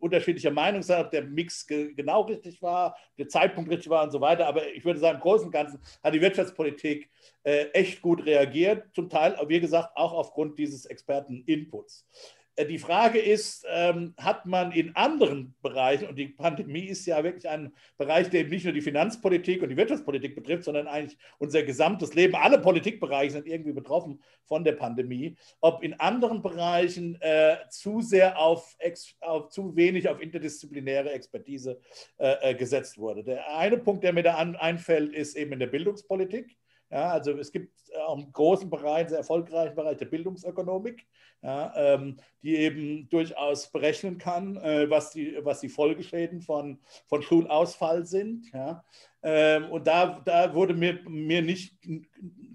unterschiedlicher 0.00 0.50
Meinung 0.50 0.82
sein, 0.82 1.04
ob 1.04 1.10
der 1.10 1.24
Mix 1.24 1.66
ge 1.66 1.92
genau 1.92 2.22
richtig 2.22 2.62
war, 2.62 2.96
der 3.18 3.28
Zeitpunkt 3.28 3.70
richtig 3.70 3.90
war 3.90 4.04
und 4.04 4.12
so 4.12 4.20
weiter. 4.20 4.46
Aber 4.46 4.66
ich 4.72 4.84
würde 4.84 4.98
sagen, 4.98 5.16
im 5.16 5.22
Großen 5.22 5.46
und 5.46 5.52
Ganzen 5.52 5.80
hat 6.02 6.14
die 6.14 6.20
Wirtschaftspolitik 6.20 7.10
äh, 7.42 7.66
echt 7.72 8.00
gut 8.00 8.24
reagiert, 8.24 8.84
zum 8.94 9.10
Teil, 9.10 9.36
wie 9.46 9.60
gesagt, 9.60 9.90
auch 9.94 10.12
aufgrund 10.12 10.58
dieses 10.58 10.86
Experten-Inputs. 10.86 12.06
Äh, 12.58 12.66
die 12.66 12.78
Frage 12.78 13.18
ist, 13.18 13.64
ähm, 13.68 14.14
hat 14.18 14.44
man 14.46 14.72
in 14.72 14.94
anderen 14.96 15.54
Bereichen, 15.62 16.08
und 16.08 16.16
die 16.16 16.28
Pandemie 16.28 16.86
ist 16.86 17.06
ja 17.06 17.22
wirklich 17.22 17.48
ein 17.48 17.72
Bereich, 17.96 18.28
der 18.30 18.44
nicht 18.44 18.64
nur 18.64 18.72
die 18.72 18.80
Finanzpolitik 18.80 19.62
und 19.62 19.68
die 19.68 19.76
Wirtschaftspolitik 19.76 20.34
betrifft, 20.34 20.64
sondern 20.64 20.88
eigentlich 20.88 21.18
unser 21.38 21.62
gesamtes 21.62 22.14
Leben, 22.14 22.34
alle 22.34 22.58
Politikbereiche 22.58 23.32
sind 23.32 23.46
irgendwie 23.46 23.72
betroffen 23.72 24.20
von 24.44 24.64
der 24.64 24.72
Pandemie, 24.72 25.36
ob 25.60 25.82
in 25.82 25.94
anderen 25.94 26.42
Bereichen 26.42 27.20
äh, 27.20 27.56
zu 27.70 28.00
sehr 28.00 28.38
auf, 28.38 28.76
auf, 29.20 29.50
zu 29.50 29.76
wenig 29.76 30.08
auf 30.08 30.20
interdisziplinäre 30.20 31.12
Expertise 31.12 31.80
äh, 32.18 32.50
äh, 32.50 32.54
gesetzt 32.54 32.98
wurde. 32.98 33.22
Der 33.22 33.56
eine 33.56 33.78
Punkt, 33.78 34.02
der 34.02 34.12
mir 34.12 34.22
da 34.22 34.34
an, 34.34 34.56
einfällt, 34.56 35.14
ist 35.14 35.36
eben 35.36 35.52
in 35.52 35.60
der 35.60 35.66
Bildungspolitik. 35.68 36.56
Ja, 36.90 37.10
also 37.10 37.32
es 37.32 37.52
gibt 37.52 37.72
auch 38.06 38.16
einen 38.16 38.32
großen 38.32 38.70
Bereich, 38.70 39.00
einen 39.00 39.08
sehr 39.10 39.18
erfolgreichen 39.18 39.74
Bereich 39.74 39.98
der 39.98 40.06
Bildungsökonomik, 40.06 41.06
ja, 41.42 41.72
ähm, 41.76 42.18
die 42.42 42.56
eben 42.56 43.08
durchaus 43.10 43.70
berechnen 43.70 44.18
kann, 44.18 44.56
äh, 44.56 44.88
was, 44.88 45.10
die, 45.10 45.38
was 45.42 45.60
die 45.60 45.68
Folgeschäden 45.68 46.40
von, 46.40 46.78
von 47.06 47.22
Schulausfall 47.22 48.04
sind. 48.06 48.50
Ja. 48.52 48.84
Ähm, 49.22 49.70
und 49.70 49.86
da, 49.86 50.20
da 50.24 50.54
wurde 50.54 50.74
mir, 50.74 51.00
mir 51.08 51.42
nicht 51.42 51.76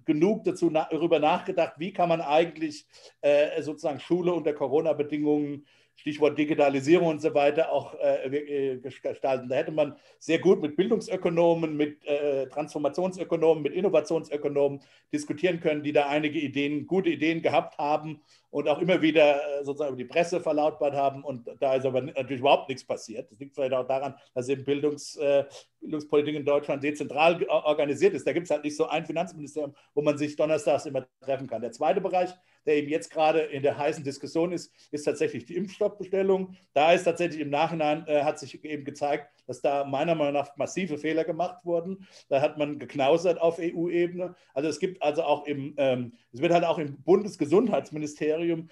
genug 0.06 0.44
dazu 0.44 0.70
na, 0.72 0.88
darüber 0.90 1.20
nachgedacht, 1.20 1.74
wie 1.78 1.94
kann 1.94 2.10
man 2.10 2.22
eigentlich 2.22 2.88
äh, 3.22 3.62
sozusagen 3.62 4.00
Schule 4.00 4.34
unter 4.34 4.54
Corona-Bedingungen 4.54 5.66
Stichwort 5.96 6.38
Digitalisierung 6.38 7.08
und 7.08 7.22
so 7.22 7.34
weiter 7.34 7.72
auch 7.72 7.94
äh, 7.96 8.26
äh, 8.28 8.78
gestalten. 8.80 9.48
Da 9.48 9.56
hätte 9.56 9.72
man 9.72 9.96
sehr 10.20 10.40
gut 10.40 10.62
mit 10.62 10.76
Bildungsökonomen, 10.76 11.78
mit 11.78 12.06
äh, 12.06 12.48
Transformationsökonomen, 12.48 13.64
mit 13.64 13.74
Innovationsökonomen 13.74 14.82
diskutieren 15.12 15.60
können, 15.60 15.84
die 15.84 15.94
da 15.94 16.08
einige 16.08 16.40
Ideen, 16.40 16.88
gute 16.88 17.10
Ideen 17.10 17.42
gehabt 17.42 17.78
haben 17.78 18.22
und 18.54 18.68
auch 18.70 18.80
immer 18.80 19.02
wieder 19.02 19.36
äh, 19.36 19.66
sozusagen 19.66 19.94
über 19.94 20.04
die 20.04 20.08
Presse 20.08 20.40
verlautbart 20.40 20.94
haben. 20.94 21.24
Und 21.24 21.50
da 21.60 21.74
ist 21.74 21.88
aber 21.88 22.02
natürlich 22.02 22.40
überhaupt 22.40 22.70
nichts 22.70 22.86
passiert. 22.86 23.32
Das 23.32 23.40
liegt 23.40 23.56
vielleicht 23.56 23.74
auch 23.74 23.88
daran, 23.88 24.14
dass 24.36 24.48
eben 24.48 24.64
Bildungs, 24.64 25.16
äh, 25.16 25.46
Bildungspolitik 25.82 26.36
in 26.36 26.46
Deutschland 26.46 26.84
dezentral 26.84 27.44
organisiert 27.50 28.14
ist. 28.14 28.28
Da 28.28 28.32
gibt 28.32 28.46
es 28.46 28.52
halt 28.52 28.64
nicht 28.64 28.78
so 28.78 28.86
ein 28.86 29.08
Finanzministerium, 29.08 29.74
wo 29.96 30.04
man 30.04 30.20
sich 30.20 30.36
donnerstags 30.36 30.86
immer 30.86 31.08
treffen 31.20 31.48
kann. 31.48 31.64
Der 31.64 31.72
zweite 31.72 32.00
Bereich 32.00 32.30
der 32.66 32.78
eben 32.78 32.90
jetzt 32.90 33.12
gerade 33.12 33.40
in 33.40 33.64
der 33.64 33.78
heißen 33.78 34.04
Diskussion 34.04 34.52
ist, 34.52 34.72
ist 34.92 35.04
tatsächlich 35.04 35.46
die 35.46 35.56
Impfstoffbestellung. 35.56 36.56
Da 36.74 36.94
ist 36.94 37.04
tatsächlich 37.04 37.42
im 37.42 37.50
Nachhinein, 37.50 38.06
äh, 38.08 38.24
hat 38.24 38.40
sich 38.40 38.64
eben 38.64 38.86
gezeigt, 38.86 39.30
dass 39.48 39.62
da 39.62 39.84
meiner 39.84 40.16
Meinung 40.16 40.34
nach 40.34 40.56
massive 40.58 40.98
Fehler 40.98 41.24
gemacht 41.24 41.64
wurden. 41.64 42.06
Da 42.30 42.42
hat 42.42 42.58
man 42.58 42.80
geknausert 42.80 43.40
auf 43.42 43.60
EU-Ebene. 43.60 44.36
Also 44.54 44.70
es 44.70 44.80
gibt 44.80 45.02
also 45.02 45.24
auch 45.24 45.46
im, 45.46 45.74
ähm, 45.78 46.14
es 46.32 46.42
wird 46.42 46.54
halt 46.54 46.66
auch 46.66 46.80
im 46.80 47.02
Bundesgesundheitsministerium 47.04 48.70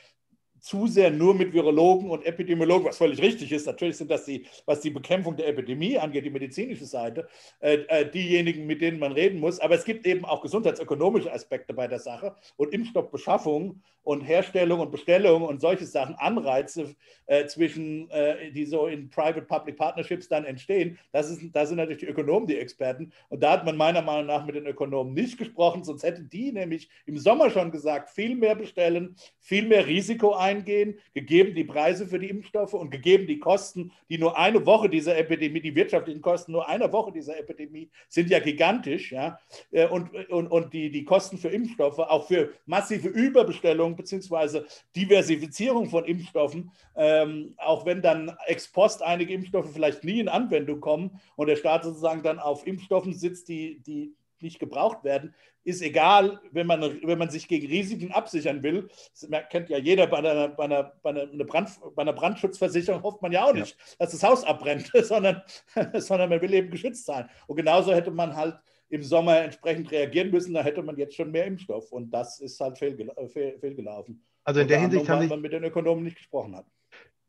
zu 0.62 0.88
sehr 0.88 1.10
nur 1.10 1.34
mit 1.34 1.54
Virologen 1.54 2.10
und 2.10 2.26
Epidemiologen, 2.26 2.86
was 2.86 2.98
völlig 2.98 3.22
richtig 3.22 3.52
ist. 3.52 3.66
Natürlich 3.66 3.98
sind 3.98 4.12
das 4.12 4.26
die, 4.26 4.46
was 4.66 4.80
die 4.80 4.92
Bekämpfung 4.92 5.36
der 5.36 5.48
Epidemie 5.48 5.98
angeht, 5.98 6.24
die 6.24 6.30
medizinische 6.30 6.86
Seite, 6.86 7.28
äh, 7.60 7.80
äh, 7.88 8.10
diejenigen, 8.10 8.68
mit 8.68 8.82
denen 8.82 9.00
man 9.00 9.12
reden 9.12 9.40
muss. 9.40 9.60
Aber 9.60 9.76
es 9.76 9.84
gibt 9.84 10.06
eben 10.06 10.24
auch 10.24 10.42
gesundheitsökonomische 10.42 11.34
Aspekte 11.34 11.74
bei 11.74 11.88
der 11.88 12.00
Sache 12.00 12.36
und 12.58 12.74
Impfstoffbeschaffung 12.74 13.82
und 14.04 14.22
Herstellung 14.22 14.80
und 14.80 14.92
Bestellung 14.92 15.44
und 15.44 15.62
solche 15.62 15.86
Sachen, 15.86 16.16
Anreize 16.16 16.96
äh, 17.28 17.46
zwischen, 17.46 18.10
äh, 18.10 18.52
die 18.52 18.66
so 18.66 18.88
in 18.88 19.10
Private-Public 19.10 19.78
Partnerships 19.78 20.28
dann 20.28 20.46
entstehen. 20.46 20.98
Das, 21.12 21.30
ist, 21.30 21.42
das 21.54 21.70
sind 21.70 21.78
natürlich 21.78 22.00
die 22.00 22.08
Ökonomen, 22.08 22.48
die 22.48 22.58
Experten. 22.58 23.12
Und 23.30 23.42
da 23.42 23.52
hat 23.52 23.66
man 23.66 23.78
meiner 23.78 24.02
Meinung 24.02 24.26
nach 24.26 24.46
mit 24.46 24.56
den 24.56 24.66
Ökonomen 24.66 25.14
nicht 25.14 25.38
gesprochen, 25.38 25.84
sonst 25.84 26.04
hätten 26.04 26.30
die 26.30 26.52
nämlich 26.52 26.90
im 27.06 27.18
Sommer 27.18 27.50
schon 27.50 27.72
gesagt, 27.72 28.10
viel 28.10 28.36
mehr 28.36 28.56
bestellen, 28.56 29.16
viel 29.40 29.68
mehr 29.68 29.86
Risiko 29.86 30.34
eingehen, 30.52 31.00
gegeben 31.14 31.56
die 31.56 31.64
Preise 31.64 32.06
für 32.06 32.20
die 32.20 32.30
Impfstoffe 32.30 32.74
und 32.74 32.92
gegeben 32.92 33.28
die 33.28 33.40
Kosten, 33.40 33.92
die 34.10 34.18
nur 34.18 34.38
eine 34.38 34.66
Woche 34.66 34.90
dieser 34.90 35.18
Epidemie, 35.18 35.62
die 35.62 35.76
wirtschaftlichen 35.76 36.22
Kosten 36.22 36.52
nur 36.52 36.68
einer 36.68 36.92
Woche 36.92 37.12
dieser 37.12 37.38
Epidemie 37.40 37.90
sind 38.10 38.30
ja 38.30 38.40
gigantisch. 38.40 39.12
Ja? 39.12 39.40
Äh, 39.72 39.88
und, 39.88 40.14
und, 40.30 40.48
und 40.48 40.74
die, 40.74 40.92
die 40.92 41.06
Kosten 41.06 41.38
für 41.38 41.50
Impfstoffe, 41.50 42.00
auch 42.00 42.28
für 42.28 42.54
massive 42.66 43.08
Überbestellungen, 43.08 43.96
bzw. 43.96 44.64
Diversifizierung 44.96 45.90
von 45.90 46.06
Impfstoffen, 46.06 46.72
ähm, 46.96 47.54
auch 47.58 47.86
wenn 47.86 48.02
dann 48.02 48.36
ex 48.48 48.72
post 48.72 49.02
einige 49.02 49.34
Impfstoffe 49.34 49.72
vielleicht 49.74 50.04
nie 50.04 50.20
in 50.20 50.28
Anwendung 50.28 50.82
kommen 50.82 51.20
und 51.36 51.48
der 51.48 51.56
Staat 51.56 51.84
sozusagen 51.84 52.24
dann 52.24 52.40
auf 52.40 52.68
Impfstoffen 52.68 53.14
sitzt, 53.14 53.48
die, 53.48 53.82
die 53.86 54.14
nicht 54.42 54.60
gebraucht 54.60 55.04
werden, 55.04 55.34
ist 55.64 55.82
egal, 55.82 56.40
wenn 56.52 56.68
man, 56.68 56.82
wenn 56.82 57.18
man 57.18 57.30
sich 57.30 57.48
gegen 57.48 57.68
Risiken 57.68 58.12
absichern 58.12 58.64
will. 58.64 58.90
Das 59.12 59.30
kennt 59.50 59.70
ja 59.70 59.78
jeder 59.78 60.08
bei 60.08 60.18
einer, 60.18 60.50
bei 60.50 60.64
einer, 60.64 60.94
bei 61.04 61.12
einer, 61.12 61.26
Brand, 61.46 61.70
bei 61.96 62.02
einer 62.02 62.14
Brandschutzversicherung, 62.14 63.04
hofft 63.04 63.22
man 63.22 63.32
ja 63.32 63.46
auch 63.46 63.54
nicht, 63.54 63.78
ja. 63.78 63.96
dass 64.00 64.12
das 64.12 64.24
Haus 64.24 64.44
abbrennt, 64.44 64.92
sondern, 65.04 65.42
sondern 65.96 66.30
man 66.30 66.42
will 66.42 66.54
eben 66.54 66.72
geschützt 66.72 67.06
sein. 67.06 67.30
Und 67.48 67.56
genauso 67.56 67.94
hätte 67.94 68.12
man 68.12 68.36
halt 68.36 68.56
im 68.90 69.04
Sommer 69.04 69.38
entsprechend 69.38 69.92
reagieren 69.92 70.32
müssen, 70.32 70.54
da 70.54 70.64
hätte 70.64 70.84
man 70.84 70.98
jetzt 70.98 71.16
schon 71.16 71.32
mehr 71.32 71.46
Impfstoff. 71.46 71.92
Und 71.92 72.12
das 72.12 72.40
ist 72.40 72.60
halt 72.60 72.78
fehlgela 72.78 73.14
fehl, 73.28 73.58
fehlgelaufen. 73.60 74.24
Also 74.44 74.62
in 74.62 74.68
der 74.68 74.80
Hinsicht 74.80 75.08
haben 75.08 75.28
man 75.28 75.42
mit 75.42 75.54
den 75.54 75.64
Ökonomen 75.64 76.04
nicht 76.04 76.18
gesprochen 76.18 76.56
hat. 76.56 76.66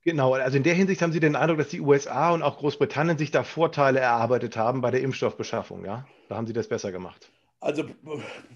Genau, 0.04 0.34
also 0.34 0.56
in 0.56 0.64
der 0.64 0.74
Hinsicht 0.74 1.00
haben 1.00 1.12
Sie 1.12 1.20
den 1.20 1.36
Eindruck, 1.36 1.58
dass 1.58 1.68
die 1.68 1.80
USA 1.80 2.32
und 2.32 2.42
auch 2.42 2.58
Großbritannien 2.58 3.18
sich 3.18 3.30
da 3.30 3.44
Vorteile 3.44 4.00
erarbeitet 4.00 4.56
haben 4.56 4.80
bei 4.80 4.90
der 4.90 5.00
Impfstoffbeschaffung, 5.00 5.84
ja? 5.84 6.06
Da 6.28 6.36
haben 6.36 6.46
Sie 6.46 6.52
das 6.52 6.68
besser 6.68 6.90
gemacht. 6.90 7.30
Also, 7.62 7.84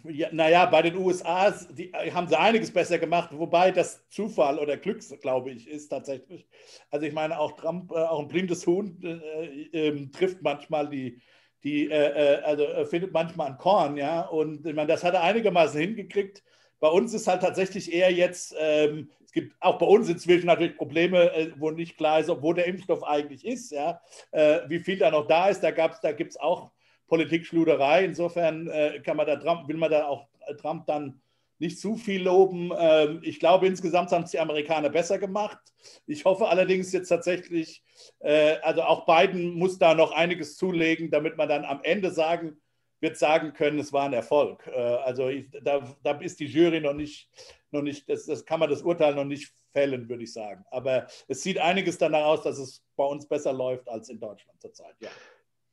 ja, 0.03 0.29
naja, 0.33 0.67
bei 0.67 0.83
den 0.83 0.97
USA 0.97 1.55
die, 1.71 1.93
haben 1.93 2.26
sie 2.26 2.37
einiges 2.37 2.73
besser 2.73 2.99
gemacht, 2.99 3.31
wobei 3.33 3.71
das 3.71 4.05
Zufall 4.09 4.59
oder 4.59 4.76
Glück, 4.76 4.99
glaube 5.21 5.53
ich, 5.53 5.69
ist 5.69 5.88
tatsächlich. 5.88 6.49
Also 6.91 7.07
ich 7.07 7.12
meine, 7.12 7.38
auch 7.38 7.53
Trump, 7.53 7.93
äh, 7.93 7.95
auch 7.95 8.19
ein 8.19 8.26
blindes 8.26 8.67
Huhn 8.67 9.00
äh, 9.05 9.88
äh, 9.88 10.07
trifft 10.09 10.43
manchmal 10.43 10.88
die, 10.88 11.23
die 11.62 11.88
äh, 11.88 12.38
äh, 12.38 12.43
also 12.43 12.65
äh, 12.65 12.85
findet 12.85 13.12
manchmal 13.12 13.53
ein 13.53 13.59
Korn, 13.59 13.97
ja. 13.97 14.23
Und 14.23 14.67
ich 14.67 14.75
meine, 14.75 14.88
das 14.88 15.05
hat 15.05 15.15
er 15.15 15.23
einigermaßen 15.23 15.81
hingekriegt. 15.81 16.43
Bei 16.81 16.88
uns 16.88 17.15
ist 17.15 17.29
halt 17.29 17.43
tatsächlich 17.43 17.93
eher 17.93 18.12
jetzt, 18.12 18.57
ähm, 18.59 19.11
gibt 19.37 19.55
auch 19.61 19.78
bei 19.78 19.85
uns 19.85 20.09
inzwischen 20.09 20.47
natürlich 20.47 20.78
Probleme, 20.78 21.31
äh, 21.35 21.52
wo 21.59 21.71
nicht 21.71 21.99
klar 21.99 22.21
ist, 22.21 22.31
wo 22.31 22.55
der 22.55 22.66
Impfstoff 22.66 23.05
eigentlich 23.05 23.45
ist, 23.45 23.71
ja. 23.71 24.00
Äh, 24.31 24.61
wie 24.69 24.78
viel 24.78 24.97
da 24.97 25.11
noch 25.11 25.26
da 25.26 25.49
ist, 25.49 25.61
da, 25.61 25.71
da 25.71 26.12
gibt 26.12 26.31
es 26.31 26.40
auch 26.40 26.73
Politikschluderei. 27.07 28.07
Insofern 28.07 28.66
äh, 28.69 29.00
kann 29.05 29.19
man 29.19 29.26
da 29.26 29.37
Trump, 29.37 29.69
will 29.69 29.76
man 29.76 29.90
da 29.90 30.07
auch 30.07 30.26
Trump 30.59 30.87
dann 30.87 31.21
nicht 31.59 31.78
zu 31.78 31.97
viel 31.97 32.23
loben. 32.23 32.73
Ähm, 32.78 33.21
ich 33.23 33.38
glaube, 33.38 33.66
insgesamt 33.66 34.11
haben 34.11 34.25
es 34.25 34.31
die 34.31 34.40
Amerikaner 34.40 34.88
besser 34.88 35.19
gemacht. 35.19 35.59
Ich 36.07 36.25
hoffe 36.25 36.49
allerdings 36.49 36.93
jetzt 36.93 37.09
tatsächlich, 37.09 37.83
äh, 38.21 38.57
also 38.62 38.85
auch 38.85 39.05
Biden 39.05 39.52
muss 39.52 39.78
da 39.78 39.95
noch 39.95 40.12
einiges 40.12 40.57
zulegen, 40.57 41.11
damit 41.11 41.37
man 41.37 41.49
dann 41.49 41.66
am 41.66 41.81
Ende 41.83 42.11
sagen 42.11 42.57
wird 43.00 43.17
sagen 43.17 43.53
können, 43.53 43.79
es 43.79 43.93
war 43.93 44.05
ein 44.05 44.12
Erfolg. 44.12 44.67
Äh, 44.67 44.81
also 44.81 45.29
ich, 45.29 45.50
da, 45.62 45.83
da, 46.03 46.12
ist 46.19 46.41
die 46.41 46.47
Jury 46.47 46.81
noch 46.81 46.95
nicht, 46.95 47.29
noch 47.71 47.83
nicht 47.83 48.09
das, 48.09 48.26
das 48.26 48.45
kann 48.45 48.61
man 48.61 48.71
das 48.71 48.83
Urteil 48.83 49.15
noch 49.15 49.25
nicht 49.25 49.53
fällen, 49.73 50.09
würde 50.09 50.25
ich 50.25 50.33
sagen. 50.33 50.65
Aber 50.71 51.07
es 51.29 51.43
sieht 51.43 51.59
einiges 51.59 51.99
danach 51.99 52.25
aus, 52.25 52.43
dass 52.43 52.59
es 52.59 52.83
bei 52.97 53.05
uns 53.05 53.26
besser 53.26 53.53
läuft 53.53 53.88
als 53.88 54.09
in 54.09 54.19
Deutschland 54.19 54.61
zurzeit. 54.61 54.95
Ja. 55.00 55.11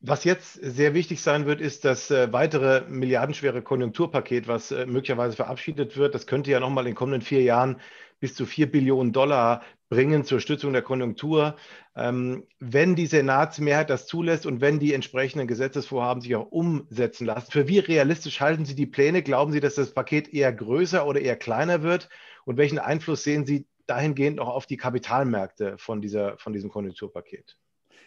Was 0.06 0.25
jetzt 0.25 0.56
sehr 0.56 0.94
wichtig 0.94 1.22
sein 1.22 1.46
wird, 1.46 1.62
ist 1.62 1.86
das 1.86 2.12
äh, 2.12 2.34
weitere 2.34 2.82
milliardenschwere 2.89 3.62
Konjunkturpaket, 3.62 4.50
was 4.50 4.72
äh, 4.72 4.86
möglicherweise 4.86 5.38
verabschiedet 5.38 5.96
wird. 5.96 6.13
Das 6.13 6.27
könnte 6.27 6.51
ja 6.51 6.60
nochmal 6.60 6.84
in 6.84 6.92
den 6.92 6.96
kommenden 6.96 7.22
vier 7.22 7.42
Jahren 7.42 7.80
bis 8.20 8.36
zu 8.36 8.46
vier 8.46 8.70
Billionen 8.70 9.13
Dollar 9.13 9.63
bringen 9.93 10.23
zur 10.23 10.39
Stützung 10.39 10.73
der 10.73 10.81
Konjunktur. 10.81 11.55
Ähm, 11.95 12.47
wenn 12.59 12.95
die 12.95 13.05
Senatsmehrheit 13.05 13.91
das 13.91 14.07
zulässt 14.07 14.47
und 14.47 14.59
wenn 14.59 14.79
die 14.79 14.93
entsprechenden 14.93 15.47
Gesetzesvorhaben 15.47 16.21
sich 16.21 16.35
auch 16.35 16.51
umsetzen 16.51 17.27
lassen, 17.27 17.51
für 17.51 17.67
wie 17.67 17.77
realistisch 17.77 18.41
halten 18.41 18.65
Sie 18.65 18.73
die 18.73 18.88
Pläne? 18.88 19.21
Glauben 19.21 19.51
Sie, 19.51 19.59
dass 19.59 19.75
das 19.75 19.93
Paket 19.93 20.33
eher 20.33 20.51
größer 20.51 21.05
oder 21.05 21.21
eher 21.21 21.35
kleiner 21.35 21.83
wird? 21.83 22.09
Und 22.45 22.57
welchen 22.57 22.79
Einfluss 22.79 23.23
sehen 23.23 23.45
Sie 23.45 23.67
dahingehend 23.85 24.39
auch 24.39 24.47
auf 24.50 24.65
die 24.65 24.77
Kapitalmärkte 24.77 25.77
von, 25.77 26.01
dieser, 26.01 26.39
von 26.39 26.53
diesem 26.53 26.71
Konjunkturpaket? 26.71 27.55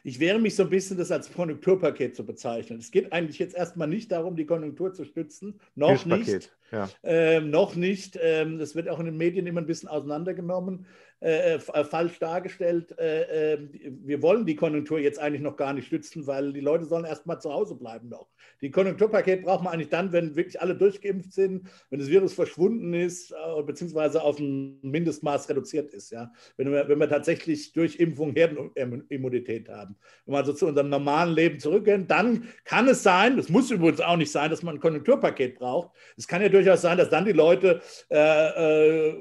Ich 0.03 0.21
wehre 0.21 0.39
mich 0.39 0.55
so 0.55 0.63
ein 0.63 0.71
bisschen, 0.71 0.97
das 0.99 1.11
als 1.11 1.33
Konjunkturpaket 1.33 2.15
zu 2.15 2.25
bezeichnen. 2.25 2.79
Es 2.79 2.93
geht 2.93 3.13
eigentlich 3.13 3.41
jetzt 3.41 3.57
erstmal 3.57 3.89
nicht 3.89 4.13
darum, 4.13 4.37
die 4.37 4.47
Konjunktur 4.47 4.93
zu 4.93 5.05
stützen. 5.05 5.61
Noch 5.75 6.05
nicht. 6.05 6.53
Ja. 6.71 6.89
Ähm, 7.03 7.51
noch 7.51 7.75
nicht. 7.75 8.17
Ähm, 8.21 8.59
das 8.59 8.77
wird 8.77 8.89
auch 8.89 9.01
in 9.01 9.07
den 9.07 9.17
Medien 9.17 9.49
immer 9.49 9.61
ein 9.61 9.67
bisschen 9.67 9.89
auseinandergenommen. 9.89 10.87
Äh, 11.21 11.55
äh, 11.55 11.55
äh, 11.55 11.85
falsch 11.85 12.19
dargestellt. 12.19 12.95
Äh, 12.99 13.55
äh, 13.55 13.69
wir 14.05 14.21
wollen 14.21 14.45
die 14.45 14.55
Konjunktur 14.55 14.99
jetzt 14.99 15.19
eigentlich 15.19 15.41
noch 15.41 15.57
gar 15.57 15.73
nicht 15.73 15.87
stützen, 15.87 16.27
weil 16.27 16.53
die 16.53 16.61
Leute 16.61 16.85
sollen 16.85 17.07
erst 17.07 17.25
mal 17.25 17.41
zu 17.41 17.51
Hause 17.51 17.75
bleiben 17.75 18.11
noch. 18.11 18.29
Die 18.61 18.71
Konjunkturpaket 18.71 19.43
braucht 19.43 19.65
man 19.65 19.73
eigentlich 19.73 19.89
dann, 19.89 20.13
wenn 20.13 20.37
wirklich 20.37 20.61
alle 20.61 20.77
durchgeimpft 20.77 21.33
sind, 21.33 21.69
wenn 21.89 22.01
das 22.01 22.11
Virus 22.11 22.35
verschwunden 22.35 22.93
ist, 22.93 23.33
äh, 23.33 23.63
beziehungsweise 23.63 24.23
auf 24.23 24.39
ein 24.39 24.79
Mindestmaß 24.83 25.49
reduziert 25.49 25.95
ist. 25.95 26.11
Ja? 26.11 26.31
Wenn, 26.59 26.71
wir, 26.71 26.87
wenn 26.87 26.99
wir 26.99 27.09
tatsächlich 27.09 27.73
durch 27.73 27.97
Impfung 27.97 28.35
Herdenimmunität 28.35 29.71
haben. 29.71 29.97
Wenn 30.27 30.35
wir 30.35 30.39
also 30.39 30.53
zu 30.53 30.67
unserem 30.67 30.91
normalen 30.91 31.35
Leben 31.35 31.59
zurückgehen, 31.59 32.07
dann 32.07 32.45
kann 32.65 32.89
es 32.89 33.03
sein, 33.03 33.39
es 33.39 33.49
muss 33.49 33.71
übrigens 33.71 34.03
auch 34.03 34.19
nicht 34.19 34.31
sein, 34.31 34.51
dass 34.51 34.63
man 34.63 34.75
ein 34.77 34.81
Konjunkturpaket 34.81 35.55
braucht. 35.59 35.97
Es 36.19 36.29
kann 36.29 36.43
ja 36.43 36.51
durchaus 36.51 36.83
sein, 36.83 36.99
dass 36.99 37.09
dann 37.09 37.25
die 37.25 37.33
Leute 37.33 37.81
äh, 38.11 39.15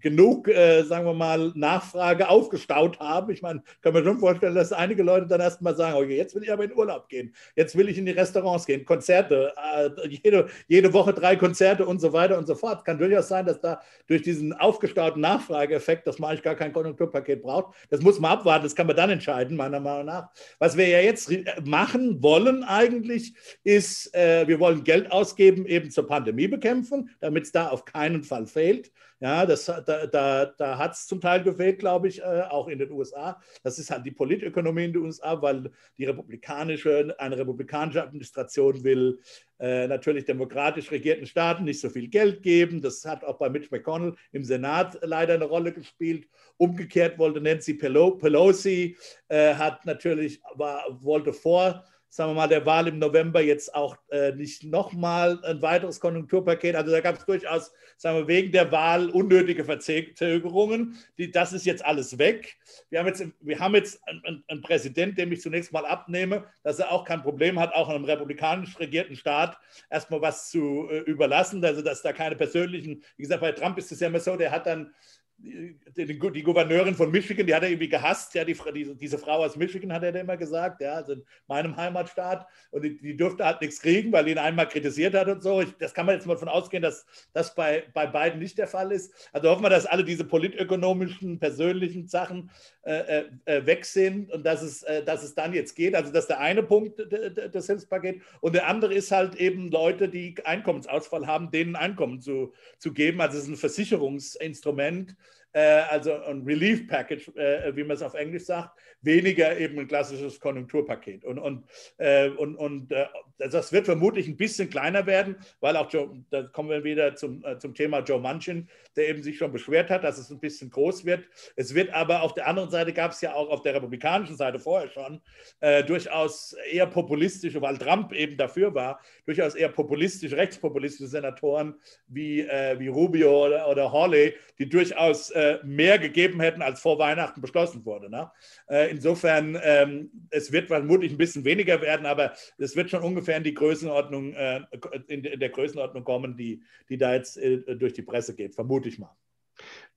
genug, 0.00 0.48
äh, 0.48 0.82
sagen 0.82 1.06
wir 1.06 1.14
mal, 1.14 1.52
Nachfrage 1.54 2.28
aufgestaut 2.28 2.98
haben. 3.00 3.32
Ich 3.32 3.42
meine, 3.42 3.62
kann 3.82 3.92
mir 3.92 4.04
schon 4.04 4.18
vorstellen, 4.18 4.54
dass 4.54 4.72
einige 4.72 5.02
Leute 5.02 5.26
dann 5.26 5.40
erstmal 5.40 5.76
sagen, 5.76 5.96
okay, 5.96 6.16
jetzt 6.16 6.34
will 6.34 6.42
ich 6.42 6.52
aber 6.52 6.64
in 6.64 6.74
Urlaub 6.74 7.08
gehen, 7.08 7.34
jetzt 7.56 7.76
will 7.76 7.88
ich 7.88 7.98
in 7.98 8.06
die 8.06 8.12
Restaurants 8.12 8.66
gehen, 8.66 8.84
Konzerte, 8.84 9.52
äh, 9.74 10.08
jede, 10.08 10.48
jede 10.66 10.92
Woche 10.92 11.12
drei 11.12 11.36
Konzerte 11.36 11.86
und 11.86 12.00
so 12.00 12.12
weiter 12.12 12.38
und 12.38 12.46
so 12.46 12.54
fort. 12.54 12.84
Kann 12.84 12.98
durchaus 12.98 13.28
sein, 13.28 13.46
dass 13.46 13.60
da 13.60 13.80
durch 14.06 14.22
diesen 14.22 14.52
aufgestauten 14.52 15.20
Nachfrageeffekt, 15.20 16.06
dass 16.06 16.18
man 16.18 16.30
eigentlich 16.30 16.42
gar 16.42 16.54
kein 16.54 16.72
Konjunkturpaket 16.72 17.42
braucht, 17.42 17.74
das 17.90 18.00
muss 18.00 18.20
man 18.20 18.32
abwarten, 18.32 18.64
das 18.64 18.74
kann 18.74 18.86
man 18.86 18.96
dann 18.96 19.10
entscheiden, 19.10 19.56
meiner 19.56 19.80
Meinung 19.80 20.06
nach. 20.06 20.28
Was 20.58 20.76
wir 20.76 20.88
ja 20.88 21.00
jetzt 21.00 21.30
machen 21.64 22.22
wollen 22.22 22.62
eigentlich, 22.64 23.34
ist, 23.64 24.14
äh, 24.14 24.46
wir 24.46 24.60
wollen 24.60 24.84
Geld 24.84 25.10
ausgeben 25.10 25.66
eben 25.66 25.90
zur 25.90 26.06
Pandemiebekämpfung, 26.06 27.08
damit 27.20 27.44
es 27.44 27.52
da 27.52 27.68
auf 27.68 27.84
keinen 27.84 28.24
Fall 28.24 28.46
fehlt. 28.46 28.90
Ja, 29.20 29.44
das, 29.46 29.64
da, 29.64 30.06
da, 30.06 30.46
da 30.46 30.78
hat 30.78 30.92
es 30.92 31.08
zum 31.08 31.20
Teil 31.20 31.42
gefehlt, 31.42 31.80
glaube 31.80 32.06
ich, 32.06 32.20
äh, 32.20 32.42
auch 32.50 32.68
in 32.68 32.78
den 32.78 32.92
USA. 32.92 33.40
Das 33.64 33.78
ist 33.80 33.90
halt 33.90 34.06
die 34.06 34.12
Politökonomie 34.12 34.84
in 34.84 34.92
den 34.92 35.02
USA, 35.02 35.42
weil 35.42 35.72
die 35.96 36.04
republikanische, 36.04 37.14
eine 37.18 37.36
republikanische 37.36 38.00
Administration 38.00 38.84
will 38.84 39.18
äh, 39.58 39.88
natürlich 39.88 40.24
demokratisch 40.24 40.92
regierten 40.92 41.26
Staaten 41.26 41.64
nicht 41.64 41.80
so 41.80 41.90
viel 41.90 42.06
Geld 42.06 42.44
geben. 42.44 42.80
Das 42.80 43.04
hat 43.04 43.24
auch 43.24 43.38
bei 43.38 43.50
Mitch 43.50 43.68
McConnell 43.72 44.14
im 44.30 44.44
Senat 44.44 44.96
leider 45.02 45.34
eine 45.34 45.46
Rolle 45.46 45.72
gespielt. 45.72 46.28
Umgekehrt 46.56 47.18
wollte 47.18 47.40
Nancy 47.40 47.74
Pelosi, 47.74 48.96
äh, 49.26 49.54
hat 49.54 49.84
natürlich, 49.84 50.40
war, 50.54 50.84
wollte 51.02 51.32
vor 51.32 51.84
sagen 52.08 52.30
wir 52.30 52.34
mal, 52.34 52.48
der 52.48 52.64
Wahl 52.64 52.88
im 52.88 52.98
November 52.98 53.40
jetzt 53.40 53.74
auch 53.74 53.96
äh, 54.10 54.32
nicht 54.32 54.64
nochmal 54.64 55.42
ein 55.44 55.60
weiteres 55.62 56.00
Konjunkturpaket. 56.00 56.74
Also 56.74 56.90
da 56.90 57.00
gab 57.00 57.16
es 57.18 57.24
durchaus, 57.26 57.72
sagen 57.96 58.18
wir, 58.18 58.28
wegen 58.28 58.52
der 58.52 58.72
Wahl 58.72 59.10
unnötige 59.10 59.64
Verzögerungen. 59.64 60.98
Die, 61.18 61.30
das 61.30 61.52
ist 61.52 61.66
jetzt 61.66 61.84
alles 61.84 62.18
weg. 62.18 62.56
Wir 62.90 63.00
haben 63.00 63.06
jetzt, 63.06 63.24
wir 63.40 63.58
haben 63.58 63.74
jetzt 63.74 64.00
einen, 64.06 64.44
einen 64.48 64.62
Präsidenten, 64.62 65.16
dem 65.16 65.32
ich 65.32 65.42
zunächst 65.42 65.72
mal 65.72 65.84
abnehme, 65.84 66.44
dass 66.62 66.78
er 66.78 66.92
auch 66.92 67.04
kein 67.04 67.22
Problem 67.22 67.58
hat, 67.58 67.74
auch 67.74 67.88
einem 67.88 68.04
republikanisch 68.04 68.78
regierten 68.78 69.16
Staat 69.16 69.58
erstmal 69.90 70.22
was 70.22 70.50
zu 70.50 70.88
äh, 70.90 70.98
überlassen. 71.00 71.64
Also 71.64 71.82
dass 71.82 72.02
da 72.02 72.12
keine 72.12 72.36
persönlichen, 72.36 73.02
wie 73.16 73.22
gesagt, 73.22 73.42
bei 73.42 73.52
Trump 73.52 73.76
ist 73.78 73.92
es 73.92 74.00
ja 74.00 74.08
immer 74.08 74.20
so, 74.20 74.36
der 74.36 74.50
hat 74.50 74.66
dann 74.66 74.94
die, 75.40 75.78
die, 75.94 76.42
Gouverneurin 76.42 76.96
von 76.96 77.12
Michigan, 77.12 77.46
die 77.46 77.54
hat 77.54 77.62
er 77.62 77.68
irgendwie 77.68 77.88
gehasst, 77.88 78.34
ja, 78.34 78.44
die, 78.44 78.56
die, 78.74 78.94
diese 78.96 79.18
Frau 79.18 79.44
aus 79.44 79.56
Michigan 79.56 79.92
hat 79.92 80.02
er 80.02 80.14
immer 80.14 80.36
gesagt, 80.36 80.80
ja, 80.80 80.94
also 80.94 81.12
in 81.12 81.22
meinem 81.46 81.76
Heimatstaat 81.76 82.46
und 82.72 82.82
die, 82.82 82.98
die 82.98 83.16
dürfte 83.16 83.44
halt 83.44 83.60
nichts 83.60 83.80
kriegen, 83.80 84.10
weil 84.10 84.26
ihn 84.26 84.38
einmal 84.38 84.66
kritisiert 84.68 85.14
hat 85.14 85.28
und 85.28 85.42
so. 85.42 85.60
Ich, 85.60 85.72
das 85.78 85.94
kann 85.94 86.06
man 86.06 86.16
jetzt 86.16 86.26
mal 86.26 86.34
davon 86.34 86.48
ausgehen, 86.48 86.82
dass 86.82 87.06
das 87.32 87.54
bei, 87.54 87.84
bei 87.94 88.06
beiden 88.06 88.40
nicht 88.40 88.58
der 88.58 88.66
Fall 88.66 88.90
ist. 88.90 89.12
Also 89.32 89.48
hoffen 89.50 89.62
wir, 89.62 89.70
dass 89.70 89.86
alle 89.86 90.04
diese 90.04 90.24
politökonomischen, 90.24 91.38
persönlichen 91.38 92.08
Sachen 92.08 92.50
äh, 92.82 93.20
äh, 93.20 93.24
äh 93.44 93.66
weg 93.66 93.84
sind 93.84 94.32
und 94.32 94.44
dass 94.44 94.62
es, 94.62 94.82
äh, 94.82 95.04
dass 95.04 95.22
es 95.22 95.34
dann 95.36 95.52
jetzt 95.52 95.76
geht. 95.76 95.94
Also 95.94 96.12
das 96.12 96.24
ist 96.24 96.30
der 96.30 96.40
eine 96.40 96.64
Punkt 96.64 96.98
des 96.98 97.66
Hilfspakets 97.66 98.24
und 98.40 98.54
der 98.54 98.66
andere 98.66 98.92
ist 98.92 99.12
halt 99.12 99.36
eben 99.36 99.70
Leute, 99.70 100.08
die 100.08 100.34
Einkommensausfall 100.44 101.28
haben, 101.28 101.52
denen 101.52 101.76
Einkommen 101.76 102.20
zu, 102.20 102.52
zu 102.78 102.92
geben. 102.92 103.20
Also 103.20 103.38
es 103.38 103.44
ist 103.44 103.50
ein 103.50 103.56
Versicherungsinstrument, 103.56 105.14
also 105.52 106.14
ein 106.22 106.42
Relief 106.42 106.86
Package, 106.86 107.28
äh, 107.36 107.74
wie 107.74 107.84
man 107.84 107.96
es 107.96 108.02
auf 108.02 108.14
Englisch 108.14 108.44
sagt, 108.44 108.78
weniger 109.00 109.58
eben 109.58 109.78
ein 109.78 109.88
klassisches 109.88 110.38
Konjunkturpaket. 110.40 111.24
Und, 111.24 111.38
und, 111.38 111.64
äh, 111.98 112.28
und, 112.28 112.56
und 112.56 112.92
das 113.38 113.72
wird 113.72 113.86
vermutlich 113.86 114.28
ein 114.28 114.36
bisschen 114.36 114.68
kleiner 114.68 115.06
werden, 115.06 115.36
weil 115.60 115.76
auch, 115.76 115.90
Joe, 115.90 116.22
da 116.30 116.42
kommen 116.42 116.70
wir 116.70 116.84
wieder 116.84 117.14
zum, 117.14 117.44
zum 117.58 117.74
Thema 117.74 118.00
Joe 118.00 118.20
Manchin, 118.20 118.68
der 118.96 119.08
eben 119.08 119.22
sich 119.22 119.38
schon 119.38 119.52
beschwert 119.52 119.90
hat, 119.90 120.04
dass 120.04 120.18
es 120.18 120.30
ein 120.30 120.40
bisschen 120.40 120.70
groß 120.70 121.04
wird. 121.04 121.24
Es 121.56 121.74
wird 121.74 121.90
aber 121.94 122.22
auf 122.22 122.34
der 122.34 122.46
anderen 122.46 122.70
Seite 122.70 122.92
gab 122.92 123.12
es 123.12 123.20
ja 123.20 123.34
auch 123.34 123.48
auf 123.48 123.62
der 123.62 123.74
republikanischen 123.74 124.36
Seite 124.36 124.58
vorher 124.58 124.88
schon 124.88 125.20
äh, 125.60 125.84
durchaus 125.84 126.54
eher 126.70 126.86
populistische, 126.86 127.62
weil 127.62 127.78
Trump 127.78 128.12
eben 128.12 128.36
dafür 128.36 128.74
war, 128.74 129.00
durchaus 129.24 129.54
eher 129.54 129.68
populistisch, 129.68 130.32
rechtspopulistische 130.32 131.08
Senatoren 131.08 131.74
wie, 132.08 132.40
äh, 132.40 132.78
wie 132.78 132.88
Rubio 132.88 133.46
oder, 133.46 133.68
oder 133.68 133.92
Hawley, 133.92 134.34
die 134.58 134.68
durchaus 134.68 135.30
äh, 135.38 135.64
mehr 135.64 136.00
gegeben 136.00 136.40
hätten, 136.40 136.62
als 136.62 136.80
vor 136.80 136.98
Weihnachten 136.98 137.40
beschlossen 137.40 137.84
wurde. 137.84 138.10
Ne? 138.10 138.28
Äh, 138.68 138.90
insofern, 138.90 139.56
ähm, 139.62 140.10
es 140.30 140.50
wird 140.50 140.66
vermutlich 140.66 141.12
ein 141.12 141.16
bisschen 141.16 141.44
weniger 141.44 141.80
werden, 141.80 142.06
aber 142.06 142.32
es 142.58 142.74
wird 142.74 142.90
schon 142.90 143.04
ungefähr 143.04 143.36
in 143.36 143.44
die 143.44 143.54
Größenordnung, 143.54 144.32
äh, 144.34 144.62
in, 145.06 145.22
der 145.22 145.48
Größenordnung 145.50 146.02
kommen, 146.02 146.36
die, 146.36 146.60
die 146.88 146.98
da 146.98 147.14
jetzt 147.14 147.36
äh, 147.36 147.76
durch 147.76 147.92
die 147.92 148.02
Presse 148.02 148.34
geht, 148.34 148.56
vermute 148.56 148.88
ich 148.88 148.98
mal. 148.98 149.16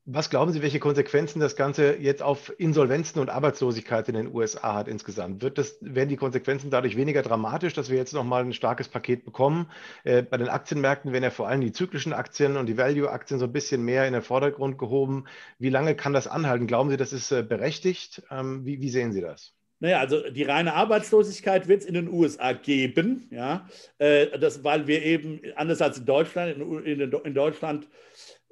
Was 0.06 0.32
glauben 0.32 0.52
Sie, 0.52 0.64
welche 0.64 0.80
Konsequenzen 0.80 1.40
das 1.40 1.56
Ganze 1.56 1.98
jetzt 1.98 2.24
auf 2.24 2.52
Insolvenzen 2.58 3.22
und 3.22 3.30
Arbeitslosigkeit 3.30 4.10
in 4.10 4.16
den 4.16 4.34
USA 4.34 4.74
hat 4.74 4.88
insgesamt? 4.88 5.44
Wird 5.44 5.60
das, 5.60 5.78
werden 5.80 6.10
die 6.10 6.18
Konsequenzen 6.18 6.72
dadurch 6.72 6.98
weniger 6.98 7.22
dramatisch, 7.22 7.76
dass 7.76 7.92
wir 7.92 7.98
jetzt 7.98 8.14
nochmal 8.14 8.44
ein 8.44 8.54
starkes 8.54 8.88
Paket 8.88 9.24
bekommen? 9.26 9.70
Äh, 10.04 10.24
bei 10.24 10.38
den 10.38 10.50
Aktienmärkten 10.50 11.14
werden 11.14 11.24
ja 11.24 11.30
vor 11.30 11.48
allem 11.48 11.62
die 11.62 11.72
zyklischen 11.72 12.14
Aktien 12.14 12.58
und 12.58 12.66
die 12.66 12.80
Value-Aktien 12.80 13.40
so 13.40 13.46
ein 13.46 13.52
bisschen 13.52 13.84
mehr 13.84 14.08
in 14.08 14.14
den 14.14 14.24
Vordergrund 14.24 14.80
gehoben. 14.80 15.26
Wie 15.60 15.70
lange 15.70 15.96
kann 15.96 16.14
das 16.14 16.28
anhalten? 16.28 16.66
Glauben 16.66 16.90
Sie, 16.90 16.98
das 16.98 17.14
ist 17.14 17.32
äh, 17.32 17.44
berechtigt? 17.44 18.24
Ähm, 18.32 18.66
wie, 18.66 18.82
wie 18.82 18.90
sehen 18.90 19.12
Sie 19.12 19.22
das? 19.22 19.54
Naja, 19.82 20.00
also 20.00 20.30
die 20.30 20.44
reine 20.44 20.74
Arbeitslosigkeit 20.76 21.68
wird 21.68 21.82
es 21.82 21.88
in 21.88 21.96
den 21.96 22.08
USA 22.08 22.54
geben, 22.54 23.28
ja, 23.32 23.68
äh, 23.98 24.38
das, 24.38 24.64
weil 24.64 24.86
wir 24.86 25.04
eben, 25.04 25.42
anders 25.56 25.82
als 25.82 25.98
in 25.98 26.06
Deutschland, 26.06 26.56
in, 26.56 26.86
in, 26.86 27.12
in 27.12 27.34
Deutschland 27.34 27.88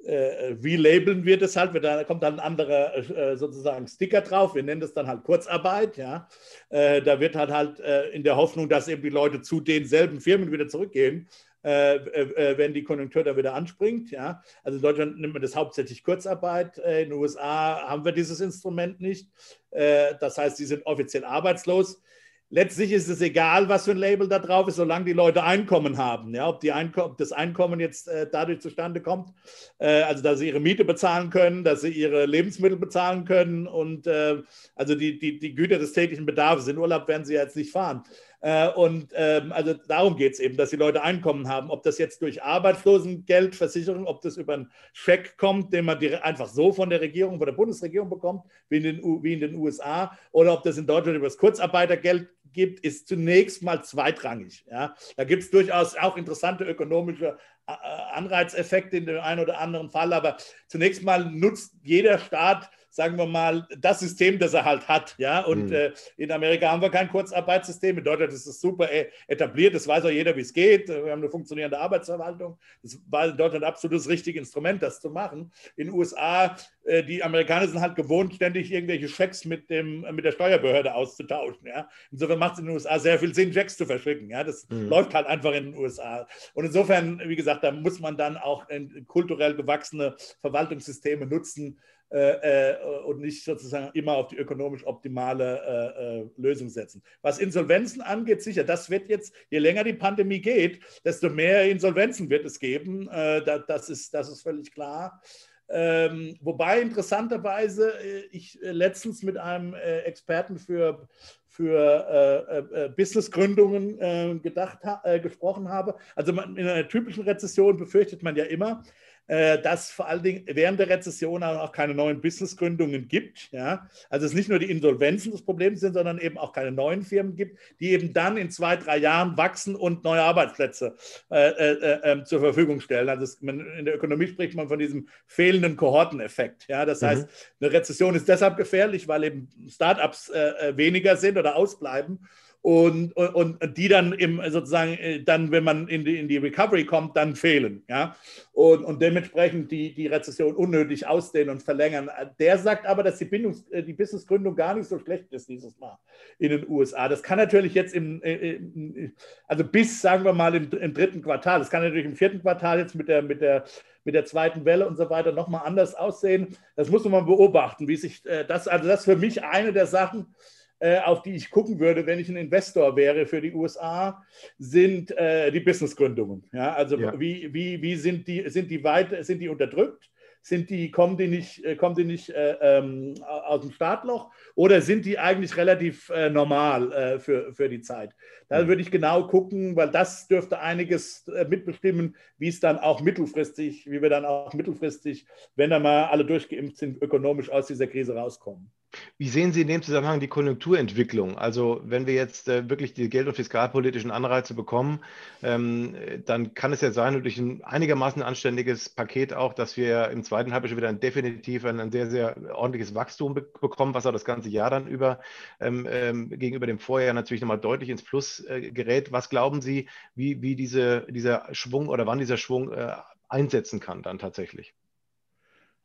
äh, 0.04 0.54
relabeln 0.62 1.24
wir 1.24 1.38
das 1.38 1.56
halt, 1.56 1.72
da 1.82 2.04
kommt 2.04 2.22
dann 2.22 2.34
ein 2.34 2.40
anderer 2.40 2.96
äh, 2.96 3.36
sozusagen 3.36 3.86
Sticker 3.86 4.22
drauf, 4.22 4.54
wir 4.54 4.62
nennen 4.62 4.80
das 4.80 4.94
dann 4.94 5.06
halt 5.06 5.24
Kurzarbeit, 5.24 5.96
ja. 5.96 6.28
Äh, 6.68 7.02
da 7.02 7.20
wird 7.20 7.36
halt 7.36 7.50
halt 7.50 7.80
äh, 7.80 8.08
in 8.10 8.24
der 8.24 8.36
Hoffnung, 8.36 8.68
dass 8.68 8.88
eben 8.88 9.02
die 9.02 9.10
Leute 9.10 9.42
zu 9.42 9.60
denselben 9.60 10.20
Firmen 10.20 10.52
wieder 10.52 10.68
zurückgehen, 10.68 11.28
äh, 11.62 11.96
äh, 11.96 12.56
wenn 12.56 12.72
die 12.72 12.82
Konjunktur 12.82 13.22
da 13.24 13.36
wieder 13.36 13.54
anspringt, 13.54 14.10
ja. 14.10 14.42
Also 14.64 14.76
in 14.76 14.82
Deutschland 14.82 15.20
nimmt 15.20 15.34
man 15.34 15.42
das 15.42 15.54
hauptsächlich 15.54 16.02
Kurzarbeit, 16.02 16.78
in 16.78 17.10
den 17.10 17.12
USA 17.12 17.86
haben 17.86 18.04
wir 18.04 18.12
dieses 18.12 18.40
Instrument 18.40 19.00
nicht, 19.00 19.28
das 19.70 20.36
heißt, 20.36 20.56
sie 20.56 20.64
sind 20.64 20.84
offiziell 20.84 21.24
arbeitslos 21.24 22.02
letztlich 22.50 22.92
ist 22.92 23.08
es 23.08 23.20
egal, 23.20 23.68
was 23.68 23.84
für 23.84 23.92
ein 23.92 23.96
Label 23.96 24.28
da 24.28 24.38
drauf 24.38 24.68
ist, 24.68 24.76
solange 24.76 25.06
die 25.06 25.12
Leute 25.12 25.42
Einkommen 25.42 25.96
haben. 25.96 26.34
Ja, 26.34 26.48
ob, 26.48 26.60
die 26.60 26.72
Einko 26.72 27.04
ob 27.04 27.16
das 27.16 27.32
Einkommen 27.32 27.80
jetzt 27.80 28.08
äh, 28.08 28.28
dadurch 28.30 28.60
zustande 28.60 29.00
kommt, 29.00 29.30
äh, 29.78 30.02
also 30.02 30.22
dass 30.22 30.40
sie 30.40 30.48
ihre 30.48 30.60
Miete 30.60 30.84
bezahlen 30.84 31.30
können, 31.30 31.64
dass 31.64 31.80
sie 31.80 31.90
ihre 31.90 32.26
Lebensmittel 32.26 32.76
bezahlen 32.76 33.24
können 33.24 33.66
und 33.66 34.06
äh, 34.06 34.42
also 34.74 34.94
die, 34.94 35.18
die, 35.18 35.38
die 35.38 35.54
Güter 35.54 35.78
des 35.78 35.92
täglichen 35.92 36.26
Bedarfs. 36.26 36.68
In 36.68 36.78
Urlaub 36.78 37.08
werden 37.08 37.24
sie 37.24 37.34
jetzt 37.34 37.56
nicht 37.56 37.72
fahren. 37.72 38.02
Äh, 38.42 38.68
und 38.70 39.12
ähm, 39.14 39.52
also 39.52 39.74
darum 39.74 40.16
geht 40.16 40.32
es 40.32 40.40
eben, 40.40 40.56
dass 40.56 40.70
die 40.70 40.76
Leute 40.76 41.02
Einkommen 41.02 41.48
haben. 41.48 41.70
Ob 41.70 41.82
das 41.82 41.98
jetzt 41.98 42.22
durch 42.22 42.42
Arbeitslosengeldversicherung, 42.42 44.06
ob 44.06 44.22
das 44.22 44.38
über 44.38 44.54
einen 44.54 44.70
Scheck 44.92 45.36
kommt, 45.36 45.72
den 45.72 45.84
man 45.84 45.98
einfach 46.22 46.48
so 46.48 46.72
von 46.72 46.88
der 46.88 47.02
Regierung, 47.02 47.38
von 47.38 47.46
der 47.46 47.52
Bundesregierung 47.52 48.08
bekommt, 48.08 48.44
wie 48.70 48.78
in 48.78 48.82
den, 48.82 49.22
wie 49.22 49.34
in 49.34 49.40
den 49.40 49.54
USA, 49.56 50.16
oder 50.32 50.54
ob 50.54 50.62
das 50.62 50.78
in 50.78 50.86
Deutschland 50.86 51.18
über 51.18 51.26
das 51.26 51.36
Kurzarbeitergeld 51.36 52.28
gibt, 52.52 52.80
ist 52.80 53.08
zunächst 53.08 53.62
mal 53.62 53.82
zweitrangig. 53.82 54.64
Ja. 54.70 54.94
Da 55.16 55.24
gibt 55.24 55.42
es 55.42 55.50
durchaus 55.50 55.96
auch 55.96 56.16
interessante 56.16 56.64
ökonomische 56.64 57.38
Anreizeffekte 57.66 58.96
in 58.96 59.06
dem 59.06 59.20
einen 59.20 59.40
oder 59.40 59.60
anderen 59.60 59.90
Fall, 59.90 60.12
aber 60.12 60.36
zunächst 60.66 61.02
mal 61.02 61.24
nutzt 61.24 61.74
jeder 61.82 62.18
Staat 62.18 62.70
sagen 62.90 63.16
wir 63.16 63.26
mal, 63.26 63.66
das 63.78 64.00
System, 64.00 64.38
das 64.38 64.52
er 64.52 64.64
halt 64.64 64.88
hat. 64.88 65.14
Ja? 65.16 65.40
Und 65.40 65.66
mhm. 65.66 65.72
äh, 65.72 65.92
in 66.16 66.32
Amerika 66.32 66.70
haben 66.70 66.82
wir 66.82 66.90
kein 66.90 67.08
Kurzarbeitssystem. 67.08 67.96
In 67.96 68.04
Deutschland 68.04 68.32
ist 68.32 68.46
es 68.46 68.60
super 68.60 68.90
äh, 68.90 69.10
etabliert. 69.28 69.74
Das 69.74 69.86
weiß 69.86 70.04
auch 70.04 70.10
jeder, 70.10 70.36
wie 70.36 70.40
es 70.40 70.52
geht. 70.52 70.88
Wir 70.88 71.12
haben 71.12 71.22
eine 71.22 71.30
funktionierende 71.30 71.78
Arbeitsverwaltung. 71.78 72.58
Das 72.82 72.98
war 73.08 73.28
in 73.28 73.36
Deutschland 73.36 73.64
absolut 73.64 73.98
das 73.98 74.08
richtige 74.08 74.40
Instrument, 74.40 74.82
das 74.82 75.00
zu 75.00 75.08
machen. 75.10 75.52
In 75.76 75.86
den 75.86 75.94
USA, 75.94 76.56
äh, 76.84 77.04
die 77.04 77.22
Amerikaner 77.22 77.68
sind 77.68 77.80
halt 77.80 77.94
gewohnt, 77.94 78.34
ständig 78.34 78.72
irgendwelche 78.72 79.08
Schecks 79.08 79.44
mit, 79.44 79.70
dem, 79.70 80.04
mit 80.12 80.24
der 80.24 80.32
Steuerbehörde 80.32 80.92
auszutauschen. 80.94 81.66
Ja? 81.66 81.88
Insofern 82.10 82.40
macht 82.40 82.54
es 82.54 82.58
in 82.58 82.66
den 82.66 82.74
USA 82.74 82.98
sehr 82.98 83.20
viel 83.20 83.34
Sinn, 83.34 83.52
Checks 83.52 83.76
zu 83.76 83.86
verschicken. 83.86 84.28
Ja? 84.30 84.42
Das 84.42 84.68
mhm. 84.68 84.88
läuft 84.88 85.14
halt 85.14 85.28
einfach 85.28 85.52
in 85.52 85.72
den 85.72 85.76
USA. 85.76 86.26
Und 86.54 86.64
insofern, 86.64 87.22
wie 87.24 87.36
gesagt, 87.36 87.62
da 87.62 87.70
muss 87.70 88.00
man 88.00 88.16
dann 88.16 88.36
auch 88.36 88.66
kulturell 89.06 89.54
gewachsene 89.54 90.16
Verwaltungssysteme 90.40 91.26
nutzen, 91.26 91.78
äh, 92.12 92.72
äh, 92.72 92.76
und 93.04 93.20
nicht 93.20 93.44
sozusagen 93.44 93.90
immer 93.94 94.14
auf 94.14 94.26
die 94.26 94.36
ökonomisch 94.36 94.84
optimale 94.84 95.60
äh, 95.60 96.22
äh, 96.22 96.30
Lösung 96.38 96.68
setzen. 96.68 97.04
Was 97.22 97.38
Insolvenzen 97.38 98.00
angeht, 98.00 98.42
sicher, 98.42 98.64
das 98.64 98.90
wird 98.90 99.08
jetzt, 99.08 99.32
je 99.48 99.58
länger 99.60 99.84
die 99.84 99.92
Pandemie 99.92 100.40
geht, 100.40 100.80
desto 101.04 101.30
mehr 101.30 101.70
Insolvenzen 101.70 102.28
wird 102.28 102.44
es 102.44 102.58
geben. 102.58 103.08
Äh, 103.08 103.44
da, 103.44 103.60
das, 103.60 103.88
ist, 103.90 104.12
das 104.12 104.28
ist 104.28 104.42
völlig 104.42 104.72
klar. 104.72 105.22
Ähm, 105.68 106.36
wobei 106.40 106.80
interessanterweise 106.80 107.92
äh, 108.00 108.24
ich 108.32 108.58
letztens 108.60 109.22
mit 109.22 109.36
einem 109.36 109.74
Experten 109.74 110.58
für, 110.58 111.06
für 111.46 112.92
Businessgründungen 112.96 114.42
gedacht, 114.42 114.78
gesprochen 115.22 115.68
habe. 115.68 115.94
Also 116.16 116.32
man, 116.32 116.56
in 116.56 116.66
einer 116.66 116.88
typischen 116.88 117.22
Rezession 117.22 117.76
befürchtet 117.76 118.24
man 118.24 118.34
ja 118.34 118.44
immer, 118.44 118.82
äh, 118.82 118.90
dass 119.30 119.92
vor 119.92 120.08
allen 120.08 120.22
Dingen 120.24 120.42
während 120.46 120.80
der 120.80 120.88
Rezession 120.88 121.44
auch 121.44 121.70
keine 121.70 121.94
neuen 121.94 122.20
Businessgründungen 122.20 123.06
gibt. 123.06 123.52
Ja? 123.52 123.88
Also 124.08 124.26
es 124.26 124.34
nicht 124.34 124.48
nur 124.48 124.58
die 124.58 124.70
Insolvenzen 124.70 125.30
das 125.30 125.42
Problem 125.42 125.76
sind, 125.76 125.94
sondern 125.94 126.18
eben 126.18 126.36
auch 126.36 126.52
keine 126.52 126.72
neuen 126.72 127.02
Firmen 127.02 127.36
gibt, 127.36 127.58
die 127.78 127.90
eben 127.90 128.12
dann 128.12 128.36
in 128.36 128.50
zwei, 128.50 128.76
drei 128.76 128.98
Jahren 128.98 129.36
wachsen 129.36 129.76
und 129.76 130.02
neue 130.02 130.22
Arbeitsplätze 130.22 130.96
äh, 131.30 131.50
äh, 131.50 132.00
ähm, 132.02 132.24
zur 132.24 132.40
Verfügung 132.40 132.80
stellen. 132.80 133.08
Also 133.08 133.22
es, 133.22 133.40
man, 133.40 133.60
in 133.78 133.84
der 133.84 133.94
Ökonomie 133.94 134.26
spricht 134.26 134.56
man 134.56 134.68
von 134.68 134.80
diesem 134.80 135.08
fehlenden 135.26 135.76
Kohorteneffekt. 135.76 136.66
Ja? 136.68 136.84
Das 136.84 137.00
mhm. 137.00 137.06
heißt, 137.06 137.28
eine 137.60 137.72
Rezession 137.72 138.16
ist 138.16 138.28
deshalb 138.28 138.56
gefährlich, 138.56 139.06
weil 139.06 139.24
eben 139.24 139.48
Startups 139.68 140.28
äh, 140.30 140.70
äh 140.70 140.76
weniger 140.76 141.16
sind 141.16 141.38
oder 141.38 141.54
ausbleiben 141.54 142.18
und, 142.62 143.16
und, 143.16 143.62
und 143.62 143.76
die 143.78 143.88
dann 143.88 144.12
im, 144.12 144.40
sozusagen, 144.50 144.92
äh, 144.94 145.22
dann, 145.22 145.50
wenn 145.50 145.64
man 145.64 145.88
in 145.88 146.04
die, 146.04 146.18
in 146.18 146.28
die 146.28 146.36
Recovery 146.36 146.84
kommt, 146.84 147.16
dann 147.16 147.34
fehlen. 147.34 147.82
Ja? 147.88 148.16
Und, 148.52 148.84
und 148.84 149.00
dementsprechend 149.00 149.70
die, 149.70 149.94
die 149.94 150.08
Rezession 150.08 150.54
unnötig 150.54 151.06
ausdehnen 151.06 151.50
und 151.50 151.62
verlängern. 151.62 152.10
Der 152.38 152.58
sagt 152.58 152.86
aber, 152.86 153.02
dass 153.02 153.18
die, 153.18 153.24
Bindungs-, 153.24 153.70
äh, 153.70 153.82
die 153.82 153.94
Businessgründung 153.94 154.54
gar 154.54 154.74
nicht 154.74 154.88
so 154.88 154.98
schlecht 154.98 155.32
ist 155.32 155.48
dieses 155.48 155.78
Mal 155.78 155.96
in 156.38 156.50
den 156.50 156.68
USA. 156.68 157.08
Das 157.08 157.22
kann 157.22 157.38
natürlich 157.38 157.72
jetzt 157.72 157.94
im, 157.94 158.22
äh, 158.22 159.10
also 159.48 159.64
bis, 159.64 160.02
sagen 160.02 160.24
wir 160.24 160.34
mal, 160.34 160.54
im, 160.54 160.70
im 160.70 160.92
dritten 160.92 161.22
Quartal, 161.22 161.60
das 161.60 161.70
kann 161.70 161.82
natürlich 161.82 162.06
im 162.06 162.16
vierten 162.16 162.42
Quartal 162.42 162.78
jetzt 162.78 162.94
mit 162.94 163.08
der, 163.08 163.22
mit 163.22 163.40
der 163.40 163.64
mit 164.02 164.14
der 164.14 164.24
zweiten 164.24 164.64
Welle 164.64 164.88
und 164.88 164.96
so 164.96 165.10
weiter 165.10 165.30
nochmal 165.30 165.66
anders 165.66 165.94
aussehen. 165.94 166.56
Das 166.74 166.88
muss 166.88 167.04
man 167.04 167.26
beobachten, 167.26 167.86
wie 167.86 167.96
sich 167.96 168.22
das, 168.22 168.66
also 168.66 168.88
das 168.88 169.00
ist 169.00 169.04
für 169.04 169.16
mich 169.16 169.44
eine 169.44 169.74
der 169.74 169.84
Sachen, 169.84 170.20
äh, 170.20 170.59
auf 171.04 171.22
die 171.22 171.34
ich 171.34 171.50
gucken 171.50 171.78
würde, 171.78 172.06
wenn 172.06 172.18
ich 172.18 172.28
ein 172.28 172.36
Investor 172.36 172.96
wäre 172.96 173.26
für 173.26 173.40
die 173.40 173.52
USA, 173.52 174.24
sind 174.58 175.10
äh, 175.16 175.50
die 175.50 175.60
Businessgründungen. 175.60 176.48
Ja, 176.52 176.72
also 176.72 176.96
ja. 176.98 177.18
wie, 177.18 177.52
wie, 177.52 177.82
wie 177.82 177.96
sind 177.96 178.26
die, 178.26 178.48
sind 178.48 178.70
die 178.70 178.82
weit, 178.82 179.24
sind 179.24 179.40
die 179.40 179.48
unterdrückt? 179.48 180.10
Sind 180.42 180.70
die, 180.70 180.90
kommen 180.90 181.18
die 181.18 181.28
nicht, 181.28 181.62
äh, 181.64 181.76
kommen 181.76 181.94
die 181.94 182.04
nicht 182.04 182.30
äh, 182.30 182.56
ähm, 182.62 183.14
aus 183.28 183.60
dem 183.60 183.72
Startloch 183.72 184.32
oder 184.54 184.80
sind 184.80 185.04
die 185.04 185.18
eigentlich 185.18 185.54
relativ 185.58 186.08
äh, 186.08 186.30
normal 186.30 186.92
äh, 186.92 187.18
für, 187.18 187.52
für 187.52 187.68
die 187.68 187.82
Zeit? 187.82 188.14
Da 188.48 188.66
würde 188.66 188.80
ich 188.82 188.90
genau 188.90 189.28
gucken, 189.28 189.76
weil 189.76 189.90
das 189.90 190.26
dürfte 190.28 190.58
einiges 190.58 191.28
äh, 191.28 191.44
mitbestimmen, 191.44 192.16
wie 192.38 192.48
es 192.48 192.58
dann 192.58 192.78
auch 192.78 193.02
mittelfristig, 193.02 193.88
wie 193.88 194.00
wir 194.00 194.08
dann 194.08 194.24
auch 194.24 194.54
mittelfristig, 194.54 195.26
wenn 195.56 195.70
dann 195.70 195.82
mal 195.82 196.06
alle 196.06 196.24
durchgeimpft 196.24 196.78
sind, 196.78 197.02
ökonomisch 197.02 197.50
aus 197.50 197.66
dieser 197.66 197.86
Krise 197.86 198.14
rauskommen. 198.16 198.72
Wie 199.18 199.28
sehen 199.28 199.52
Sie 199.52 199.60
in 199.60 199.68
dem 199.68 199.82
Zusammenhang 199.82 200.18
die 200.18 200.28
Konjunkturentwicklung? 200.28 201.38
Also 201.38 201.80
wenn 201.84 202.06
wir 202.06 202.14
jetzt 202.14 202.48
äh, 202.48 202.68
wirklich 202.68 202.92
die 202.92 203.08
geld- 203.08 203.28
und 203.28 203.34
fiskalpolitischen 203.34 204.10
Anreize 204.10 204.54
bekommen, 204.54 205.00
ähm, 205.42 205.94
dann 206.26 206.54
kann 206.54 206.72
es 206.72 206.80
ja 206.80 206.90
sein, 206.90 207.22
durch 207.22 207.38
ein 207.38 207.62
einigermaßen 207.62 208.22
anständiges 208.22 208.88
Paket 208.88 209.32
auch, 209.32 209.54
dass 209.54 209.76
wir 209.76 210.10
im 210.10 210.24
zweiten 210.24 210.52
Halbjahr 210.52 210.76
wieder 210.76 210.88
ein 210.88 211.00
definitiv 211.00 211.64
ein, 211.64 211.78
ein, 211.78 211.92
sehr, 211.92 212.10
sehr 212.10 212.36
ordentliches 212.54 212.94
Wachstum 212.94 213.34
be 213.34 213.42
bekommen, 213.60 213.94
was 213.94 214.06
auch 214.06 214.12
das 214.12 214.24
ganze 214.24 214.48
Jahr 214.48 214.70
dann 214.70 214.86
über 214.88 215.20
ähm, 215.60 215.86
ähm, 215.90 216.30
gegenüber 216.30 216.66
dem 216.66 216.78
Vorjahr 216.78 217.14
natürlich 217.14 217.42
nochmal 217.42 217.60
deutlich 217.60 217.90
ins 217.90 218.02
Plus 218.02 218.40
äh, 218.40 218.70
gerät. 218.72 219.12
Was 219.12 219.30
glauben 219.30 219.60
Sie, 219.60 219.88
wie, 220.14 220.42
wie 220.42 220.56
diese, 220.56 221.06
dieser 221.10 221.48
Schwung 221.52 221.88
oder 221.88 222.06
wann 222.06 222.18
dieser 222.18 222.36
Schwung 222.36 222.72
äh, 222.72 222.92
einsetzen 223.28 223.80
kann 223.80 224.02
dann 224.02 224.18
tatsächlich? 224.18 224.74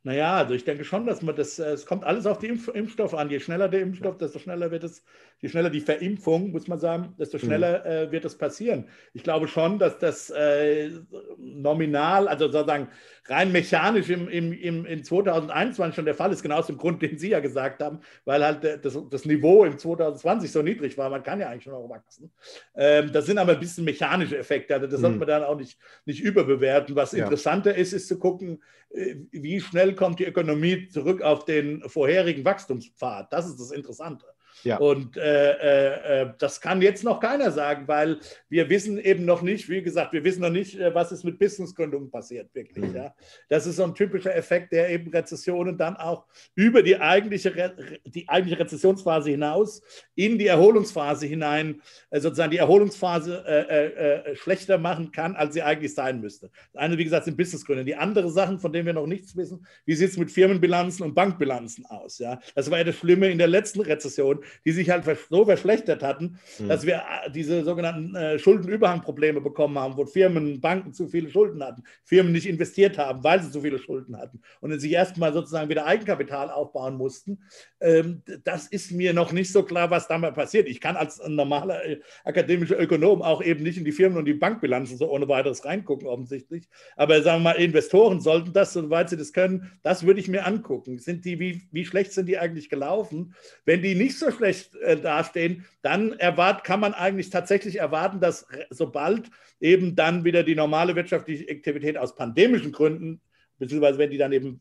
Naja, 0.06 0.36
also 0.36 0.54
ich 0.54 0.62
denke 0.62 0.84
schon, 0.84 1.04
dass 1.04 1.20
man 1.20 1.34
das, 1.34 1.58
äh, 1.58 1.72
es 1.72 1.84
kommt 1.84 2.04
alles 2.04 2.26
auf 2.26 2.38
den 2.38 2.50
Impf 2.50 2.68
Impfstoff 2.68 3.12
an. 3.12 3.28
Je 3.28 3.40
schneller 3.40 3.68
der 3.68 3.80
Impfstoff, 3.80 4.16
desto 4.18 4.38
schneller 4.38 4.70
wird 4.70 4.84
es, 4.84 5.02
je 5.40 5.48
schneller 5.48 5.68
die 5.68 5.80
Verimpfung, 5.80 6.52
muss 6.52 6.68
man 6.68 6.78
sagen, 6.78 7.16
desto 7.18 7.38
mhm. 7.38 7.40
schneller 7.40 7.84
äh, 7.84 8.12
wird 8.12 8.24
es 8.24 8.38
passieren. 8.38 8.84
Ich 9.14 9.24
glaube 9.24 9.48
schon, 9.48 9.80
dass 9.80 9.98
das 9.98 10.30
äh, 10.30 10.92
nominal, 11.38 12.28
also 12.28 12.46
sozusagen 12.48 12.86
rein 13.24 13.50
mechanisch 13.50 14.08
im, 14.08 14.28
im, 14.28 14.52
im, 14.52 14.86
in 14.86 15.02
2021 15.02 15.96
schon 15.96 16.04
der 16.04 16.14
Fall 16.14 16.30
ist, 16.30 16.44
genau 16.44 16.58
aus 16.58 16.68
dem 16.68 16.76
Grund, 16.76 17.02
den 17.02 17.18
Sie 17.18 17.30
ja 17.30 17.40
gesagt 17.40 17.82
haben, 17.82 17.98
weil 18.24 18.44
halt 18.44 18.62
äh, 18.62 18.78
das, 18.78 18.96
das 19.10 19.24
Niveau 19.24 19.64
im 19.64 19.76
2020 19.76 20.52
so 20.52 20.62
niedrig 20.62 20.96
war. 20.96 21.10
Man 21.10 21.24
kann 21.24 21.40
ja 21.40 21.48
eigentlich 21.48 21.64
schon 21.64 21.72
noch 21.72 21.88
wachsen. 21.88 22.30
Ähm, 22.76 23.10
das 23.12 23.26
sind 23.26 23.38
aber 23.38 23.54
ein 23.54 23.60
bisschen 23.60 23.84
mechanische 23.84 24.38
Effekte. 24.38 24.72
Also 24.72 24.86
das 24.86 25.00
mhm. 25.00 25.02
sollte 25.02 25.18
man 25.18 25.26
dann 25.26 25.42
auch 25.42 25.58
nicht, 25.58 25.80
nicht 26.04 26.20
überbewerten. 26.20 26.94
Was 26.94 27.10
ja. 27.10 27.24
interessanter 27.24 27.74
ist, 27.74 27.92
ist 27.92 28.06
zu 28.06 28.20
gucken, 28.20 28.62
äh, 28.90 29.16
wie 29.32 29.60
schnell 29.60 29.95
kommt 29.96 30.20
die 30.20 30.24
Ökonomie 30.24 30.88
zurück 30.88 31.22
auf 31.22 31.44
den 31.44 31.82
vorherigen 31.88 32.44
Wachstumspfad. 32.44 33.32
Das 33.32 33.46
ist 33.46 33.58
das 33.58 33.72
Interessante. 33.72 34.26
Ja. 34.64 34.78
Und 34.78 35.16
äh, 35.16 35.52
äh, 35.52 36.22
äh, 36.22 36.32
das 36.38 36.60
kann 36.60 36.82
jetzt 36.82 37.04
noch 37.04 37.20
keiner 37.20 37.50
sagen, 37.50 37.86
weil 37.86 38.18
wir 38.48 38.68
wissen 38.68 38.98
eben 38.98 39.24
noch 39.24 39.42
nicht, 39.42 39.68
wie 39.68 39.82
gesagt, 39.82 40.12
wir 40.12 40.24
wissen 40.24 40.42
noch 40.42 40.50
nicht, 40.50 40.78
äh, 40.78 40.94
was 40.94 41.12
ist 41.12 41.24
mit 41.24 41.38
Businessgründungen 41.38 42.10
passiert, 42.10 42.54
wirklich. 42.54 42.86
Mhm. 42.86 42.96
Ja. 42.96 43.14
Das 43.48 43.66
ist 43.66 43.76
so 43.76 43.84
ein 43.84 43.94
typischer 43.94 44.34
Effekt, 44.34 44.72
der 44.72 44.90
eben 44.90 45.10
Rezessionen 45.10 45.76
dann 45.76 45.96
auch 45.96 46.24
über 46.54 46.82
die 46.82 46.96
eigentliche, 46.96 47.54
Re 47.54 48.00
die 48.04 48.28
eigentliche 48.28 48.60
Rezessionsphase 48.60 49.30
hinaus 49.30 49.82
in 50.14 50.38
die 50.38 50.46
Erholungsphase 50.46 51.26
hinein, 51.26 51.82
äh, 52.10 52.20
sozusagen 52.20 52.50
die 52.50 52.58
Erholungsphase 52.58 53.44
äh, 53.46 54.36
schlechter 54.36 54.78
machen 54.78 55.12
kann, 55.12 55.36
als 55.36 55.54
sie 55.54 55.62
eigentlich 55.62 55.94
sein 55.94 56.20
müsste. 56.20 56.50
Das 56.72 56.82
eine, 56.82 56.98
wie 56.98 57.04
gesagt, 57.04 57.24
sind 57.24 57.36
Businessgründe. 57.36 57.84
Die 57.84 57.96
andere 57.96 58.30
Sachen, 58.30 58.58
von 58.58 58.72
denen 58.72 58.86
wir 58.86 58.92
noch 58.92 59.06
nichts 59.06 59.36
wissen, 59.36 59.66
wie 59.84 59.94
sieht 59.94 60.10
es 60.10 60.16
mit 60.16 60.30
Firmenbilanzen 60.30 61.04
und 61.04 61.14
Bankbilanzen 61.14 61.86
aus? 61.86 62.18
Ja. 62.18 62.40
Das 62.54 62.70
war 62.70 62.78
ja 62.78 62.84
das 62.84 62.96
Schlimme 62.96 63.30
in 63.30 63.38
der 63.38 63.48
letzten 63.48 63.80
Rezession 63.80 64.40
die 64.64 64.72
sich 64.72 64.90
halt 64.90 65.04
so 65.28 65.44
verschlechtert 65.44 66.02
hatten, 66.02 66.38
mhm. 66.58 66.68
dass 66.68 66.86
wir 66.86 66.96
äh, 66.96 67.30
diese 67.30 67.64
sogenannten 67.64 68.14
äh, 68.14 68.38
Schuldenüberhangprobleme 68.38 69.40
bekommen 69.40 69.78
haben, 69.78 69.96
wo 69.96 70.06
Firmen, 70.06 70.60
Banken 70.60 70.92
zu 70.92 71.08
viele 71.08 71.30
Schulden 71.30 71.62
hatten, 71.62 71.82
Firmen 72.04 72.32
nicht 72.32 72.46
investiert 72.46 72.98
haben, 72.98 73.22
weil 73.24 73.42
sie 73.42 73.50
zu 73.50 73.60
viele 73.60 73.78
Schulden 73.78 74.16
hatten 74.16 74.40
und 74.60 74.78
sich 74.78 74.92
erstmal 74.92 75.32
sozusagen 75.32 75.68
wieder 75.68 75.86
Eigenkapital 75.86 76.50
aufbauen 76.50 76.96
mussten. 76.96 77.38
Ähm, 77.80 78.22
das 78.44 78.66
ist 78.66 78.92
mir 78.92 79.12
noch 79.12 79.32
nicht 79.32 79.52
so 79.52 79.62
klar, 79.62 79.90
was 79.90 80.08
da 80.08 80.18
mal 80.18 80.32
passiert. 80.32 80.68
Ich 80.68 80.80
kann 80.80 80.96
als 80.96 81.20
normaler 81.26 81.84
äh, 81.84 82.00
akademischer 82.24 82.80
Ökonom 82.80 83.22
auch 83.22 83.42
eben 83.42 83.62
nicht 83.62 83.78
in 83.78 83.84
die 83.84 83.92
Firmen 83.92 84.18
und 84.18 84.24
die 84.24 84.34
Bankbilanzen 84.34 84.96
so 84.96 85.10
ohne 85.10 85.28
weiteres 85.28 85.64
reingucken, 85.64 86.06
offensichtlich. 86.06 86.68
Aber 86.96 87.22
sagen 87.22 87.42
wir 87.42 87.52
mal, 87.52 87.60
Investoren 87.60 88.20
sollten 88.20 88.52
das, 88.52 88.72
soweit 88.72 89.10
sie 89.10 89.16
das 89.16 89.32
können, 89.32 89.70
das 89.82 90.04
würde 90.06 90.20
ich 90.20 90.28
mir 90.28 90.46
angucken. 90.46 90.98
Sind 90.98 91.24
die, 91.24 91.38
wie, 91.38 91.68
wie 91.72 91.84
schlecht 91.84 92.12
sind 92.12 92.26
die 92.26 92.38
eigentlich 92.38 92.68
gelaufen? 92.68 93.34
Wenn 93.64 93.82
die 93.82 93.94
nicht 93.94 94.18
so 94.18 94.30
schlecht 94.36 94.74
äh, 94.76 94.96
dastehen, 94.96 95.66
dann 95.82 96.12
erwart, 96.12 96.64
kann 96.64 96.80
man 96.80 96.94
eigentlich 96.94 97.30
tatsächlich 97.30 97.78
erwarten, 97.80 98.20
dass 98.20 98.46
sobald 98.70 99.30
eben 99.60 99.96
dann 99.96 100.24
wieder 100.24 100.42
die 100.42 100.54
normale 100.54 100.94
wirtschaftliche 100.94 101.50
Aktivität 101.50 101.98
aus 101.98 102.14
pandemischen 102.14 102.72
Gründen 102.72 103.20
beziehungsweise 103.58 103.98
wenn 103.98 104.10
die 104.10 104.18
dann 104.18 104.32
eben 104.32 104.60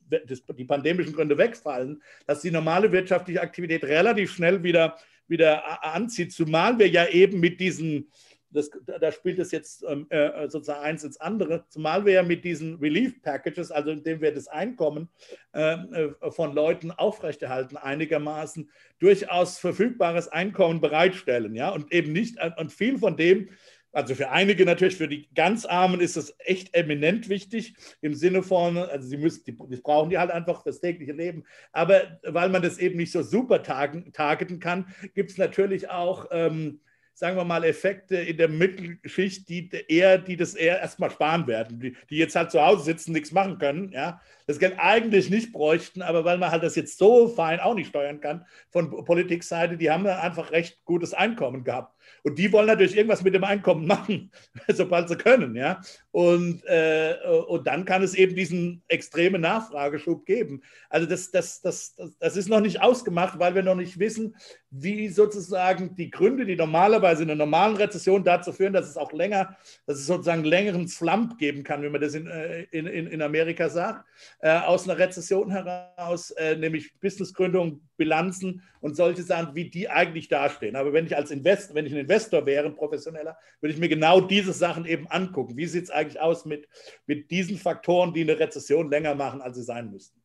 die 0.57 0.65
pandemischen 0.65 1.13
Gründe 1.13 1.38
wegfallen, 1.38 2.01
dass 2.27 2.41
die 2.41 2.51
normale 2.51 2.91
wirtschaftliche 2.91 3.41
Aktivität 3.41 3.83
relativ 3.83 4.31
schnell 4.33 4.63
wieder, 4.63 4.97
wieder 5.27 5.83
anzieht, 5.83 6.31
zumal 6.31 6.79
wir 6.79 6.88
ja 6.88 7.07
eben 7.07 7.39
mit 7.39 7.59
diesen 7.59 8.09
das, 8.49 8.69
da 8.86 9.12
spielt 9.12 9.39
es 9.39 9.51
jetzt 9.51 9.84
ähm, 9.88 10.08
äh, 10.10 10.47
sozusagen 10.49 10.84
eins 10.84 11.03
ins 11.03 11.19
andere, 11.19 11.65
zumal 11.69 12.05
wir 12.05 12.13
ja 12.13 12.23
mit 12.23 12.43
diesen 12.45 12.75
Relief 12.75 13.21
Packages, 13.21 13.71
also 13.71 13.91
indem 13.91 14.21
wir 14.21 14.34
das 14.34 14.47
Einkommen 14.47 15.10
äh, 15.53 15.73
äh, 15.73 16.31
von 16.31 16.53
Leuten 16.53 16.91
aufrechterhalten, 16.91 17.77
einigermaßen 17.77 18.69
durchaus 18.99 19.58
verfügbares 19.58 20.27
Einkommen 20.27 20.79
bereitstellen, 20.81 21.53
ja, 21.55 21.69
und 21.69 21.91
eben 21.91 22.13
nicht, 22.13 22.38
äh, 22.38 22.51
und 22.58 22.71
viel 22.71 22.97
von 22.97 23.17
dem, 23.17 23.49
Also 23.95 24.13
für 24.13 24.29
einige 24.29 24.65
natürlich, 24.65 24.97
für 24.97 25.08
die 25.08 25.29
ganz 25.34 25.65
Armen 25.65 26.01
ist 26.01 26.17
es 26.17 26.36
echt 26.39 26.75
eminent 26.75 27.29
wichtig 27.29 27.75
im 28.01 28.13
Sinne 28.13 28.43
von, 28.43 28.77
also 28.77 29.08
sie 29.08 29.15
müssen, 29.15 29.45
die, 29.45 29.55
das 29.69 29.81
brauchen 29.81 30.10
die 30.10 30.17
halt 30.17 30.31
einfach 30.31 30.63
fürs 30.63 30.81
tägliche 30.81 31.13
Leben. 31.13 31.45
Aber 31.71 32.19
weil 32.23 32.49
man 32.49 32.62
das 32.62 32.77
eben 32.77 32.97
nicht 32.97 33.13
so 33.13 33.23
super 33.23 33.63
targeten 33.63 34.60
kann, 34.60 34.93
gibt 35.13 35.31
es 35.31 35.38
natürlich 35.38 35.89
auch 35.89 36.27
ähm, 36.31 36.81
sagen 37.15 37.38
wir 37.38 37.45
mal, 37.45 37.63
Effekte 37.63 38.17
in 38.17 38.38
der 38.38 38.49
Mittelschicht, 38.49 39.47
die 39.47 39.69
eher, 39.88 40.17
die 40.17 40.36
das 40.36 40.54
eher 40.54 40.82
erstmal 40.82 41.10
sparen 41.10 41.47
werden, 41.47 41.80
die, 41.80 41.95
die 42.10 42.17
jetzt 42.17 42.36
halt 42.36 42.51
zu 42.51 42.62
Hause 42.62 42.84
sitzen, 42.84 43.13
nichts 43.13 43.32
machen 43.32 43.58
können, 43.58 43.91
ja, 43.93 44.21
das 44.47 44.60
Geld 44.60 44.75
eigentlich 44.77 45.29
nicht 45.29 45.51
bräuchten, 45.51 46.01
aber 46.01 46.23
weil 46.25 46.38
man 46.38 46.51
halt 46.51 46.63
das 46.63 46.75
jetzt 46.75 46.97
so 46.97 47.27
fein 47.27 47.60
auch 47.60 47.73
nicht 47.73 47.89
steuern 47.89 48.21
kann 48.21 48.45
von 48.69 49.05
Politikseite, 49.05 49.77
die 49.77 49.89
haben 49.89 50.05
einfach 50.08 50.51
recht 50.51 50.79
gutes 50.86 51.13
Einkommen 51.13 51.63
gehabt. 51.63 51.95
Und 52.23 52.38
die 52.38 52.51
wollen 52.51 52.67
natürlich 52.67 52.97
irgendwas 52.97 53.23
mit 53.23 53.34
dem 53.34 53.43
Einkommen 53.43 53.86
machen, 53.88 54.31
sobald 54.67 55.10
sie 55.10 55.15
können, 55.15 55.55
ja. 55.55 55.81
Und, 56.12 56.63
äh, 56.65 57.15
und 57.47 57.67
dann 57.67 57.86
kann 57.86 58.03
es 58.03 58.13
eben 58.13 58.36
diesen 58.36 58.84
extremen 58.88 59.41
Nachfrageschub 59.41 60.25
geben. 60.25 60.62
Also 60.89 61.08
das, 61.08 61.31
das, 61.31 61.62
das, 61.62 61.95
das 62.19 62.38
ist 62.38 62.49
noch 62.49 62.62
nicht 62.62 62.81
ausgemacht, 62.81 63.39
weil 63.39 63.55
wir 63.55 63.63
noch 63.63 63.75
nicht 63.75 63.99
wissen, 63.99 64.36
wie 64.69 65.10
sozusagen 65.10 65.95
die 65.95 66.10
Gründe, 66.10 66.45
die 66.45 66.55
normalerweise 66.55 67.23
in 67.23 67.29
einer 67.29 67.45
normalen 67.45 67.75
Rezession 67.75 68.23
dazu 68.23 68.51
führen, 68.51 68.73
dass 68.73 68.89
es 68.89 68.97
auch 68.97 69.12
länger, 69.12 69.58
dass 69.86 69.97
es 69.97 70.08
sozusagen 70.08 70.43
längeren 70.43 70.88
Slump 70.88 71.38
geben 71.38 71.63
kann, 71.63 71.84
wie 71.84 71.89
man 71.89 72.01
das 72.01 72.13
in, 72.13 72.27
äh, 72.27 72.63
in, 72.71 72.88
in 72.88 73.21
Amerika 73.21 73.69
sagt, 73.69 74.05
äh, 74.39 74.58
aus 74.60 74.88
einer 74.88 74.98
Rezession 74.98 75.52
heraus, 75.52 76.32
äh, 76.32 76.56
nämlich 76.56 77.00
Businessgründung, 77.00 77.82
Bilanzen 77.98 78.62
und 78.82 78.95
solche 78.95 79.24
Sachen, 79.24 79.56
wie 79.56 79.69
die 79.69 79.89
eigentlich 79.89 80.28
dastehen. 80.28 80.76
Aber 80.76 80.93
wenn 80.93 81.06
ich 81.06 81.15
als 81.15 81.32
Invest, 81.32 81.74
wenn 81.74 81.86
ich 81.86 81.93
ein 81.93 82.00
Investor 82.00 82.45
wäre, 82.45 82.65
ein 82.65 82.76
professioneller, 82.76 83.38
würde 83.62 83.74
ich 83.74 83.80
mir 83.80 83.89
genau 83.89 84.21
diese 84.21 84.54
Sachen 84.54 84.86
eben 84.86 85.08
angucken. 85.08 85.58
Wie 85.58 85.65
sieht 85.65 85.86
es 85.86 85.89
eigentlich 85.89 86.19
aus 86.19 86.45
mit, 86.45 86.67
mit 87.06 87.32
diesen 87.32 87.58
Faktoren, 87.58 88.13
die 88.13 88.21
eine 88.21 88.39
Rezession 88.39 88.89
länger 88.89 89.15
machen, 89.15 89.41
als 89.41 89.58
sie 89.58 89.63
sein 89.63 89.91
müssten? 89.91 90.24